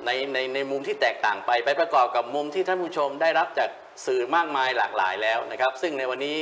[0.04, 3.70] ในในในมุมที่แตกต่างไปไปประกอบกับมุมที่ท่านผู้ชมได้รับจาก
[4.06, 6.36] สื่อมากมายหลากหลายแล้วนะครับ ซึ่งในวันนี้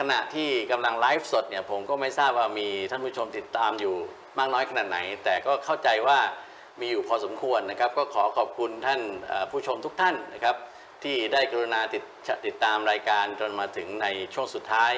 [0.00, 3.94] ขณะที่กำลังไลฟ์สดเนี่ยผมก็ไม่ทราบว่ามีท่านผู้ชมติดตามอยู่
[4.38, 6.18] มากน้อยขนาดไหน แต่ก็เข้าใจว่า
[6.80, 10.56] มีอยู่พอสมควรนะครับ ก็ขอขอบคุณท่านเอ่อผู้ชมทุกท่านนะครับ
[11.02, 12.02] ที่ได้กรุณาติด
[12.46, 14.92] ติดตามรายการจนมาถึงในช่วงสุดท้าย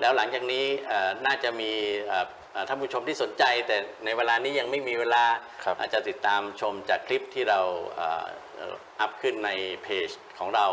[0.00, 1.72] แล้วหลังจากนี้เอ่อน่าจะมี
[2.06, 5.24] เอ่อเอ่อท่านผู้ชมที่สนใจ แต่ในเวลานี้ยังไม่มีเวลา
[5.64, 7.60] ครับอาจจะติดตามชมจากคลิปที่เรา
[7.96, 8.26] เอ่อ
[8.56, 9.50] เอ่ออัพขึ้นใน
[9.82, 10.08] เพจ
[10.38, 10.66] ของเรา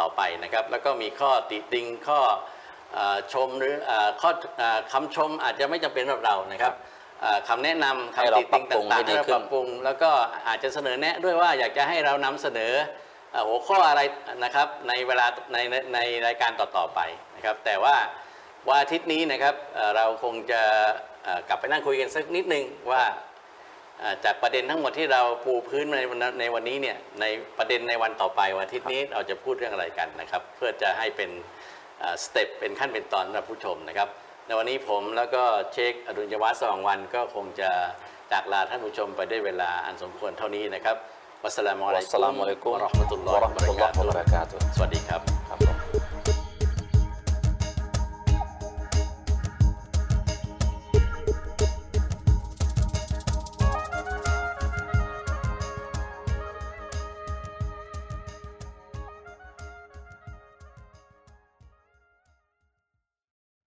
[0.00, 2.20] ต่อไปนะครับ แล้วก็มีข้อติติงข้อ
[2.94, 6.91] เอ่อชมหรือเอ่อข้อเอ่อคำชมอาจจะไม่จำเป็นสำหรับเรานะครับเอ่อ
[7.48, 10.10] คำแนะนำให้คำเราติติงปรับปรุงต่างให้ๆดีให้เราขึ้นปรับปรุง แล้วก็
[10.48, 12.72] อาจจะเสนอแนะด้วยว่าอยากจะให้เรานำเสนอ
[13.32, 14.00] เอ่อหัวข้ออะไร
[14.44, 17.00] นะครับในเวลาในในในรายการต่อๆไป
[17.36, 17.96] นะครับ แต่ว่า
[18.68, 20.62] วันอาทิตย์นี้นะครับเอ่อเราคงจะ
[21.24, 23.02] เอ่อกลับไปนั่งคุยกันสักนิดนึงว่า
[24.02, 27.24] อ่าจากประเด็นทั้งหมดที่เราปูพื้นในวันในวันนี้เนี่ยใน
[27.58, 31.30] ประเด็นในวันต่อไปวันอาทิตย์นี้เราจะพูดเรื่องอะไรกันนะครับ เพื่อจะให้เป็น
[32.24, 34.08] สเต็ปเป็นขั้นเป็นตอนสำหรับผู้ชมนะครับ
[34.46, 35.42] ในวันนี้ผมแล้วก็
[35.72, 37.70] เชคอดุลยวัฒน์สว่างวันก็คงจะ
[38.32, 40.96] จากลาท่านผู้ชมไปด้วยเวลาอันสมควรเท่านี้นะครับ
[41.44, 46.11] วัสสลามุอะลัยวัสสลามุอะลัยกุมวะเราะห์มะตุลลอฮิวะเราะห์มะตุลลอฮิวะบะเราะกาตุฮ์สวัสดีครับครับผม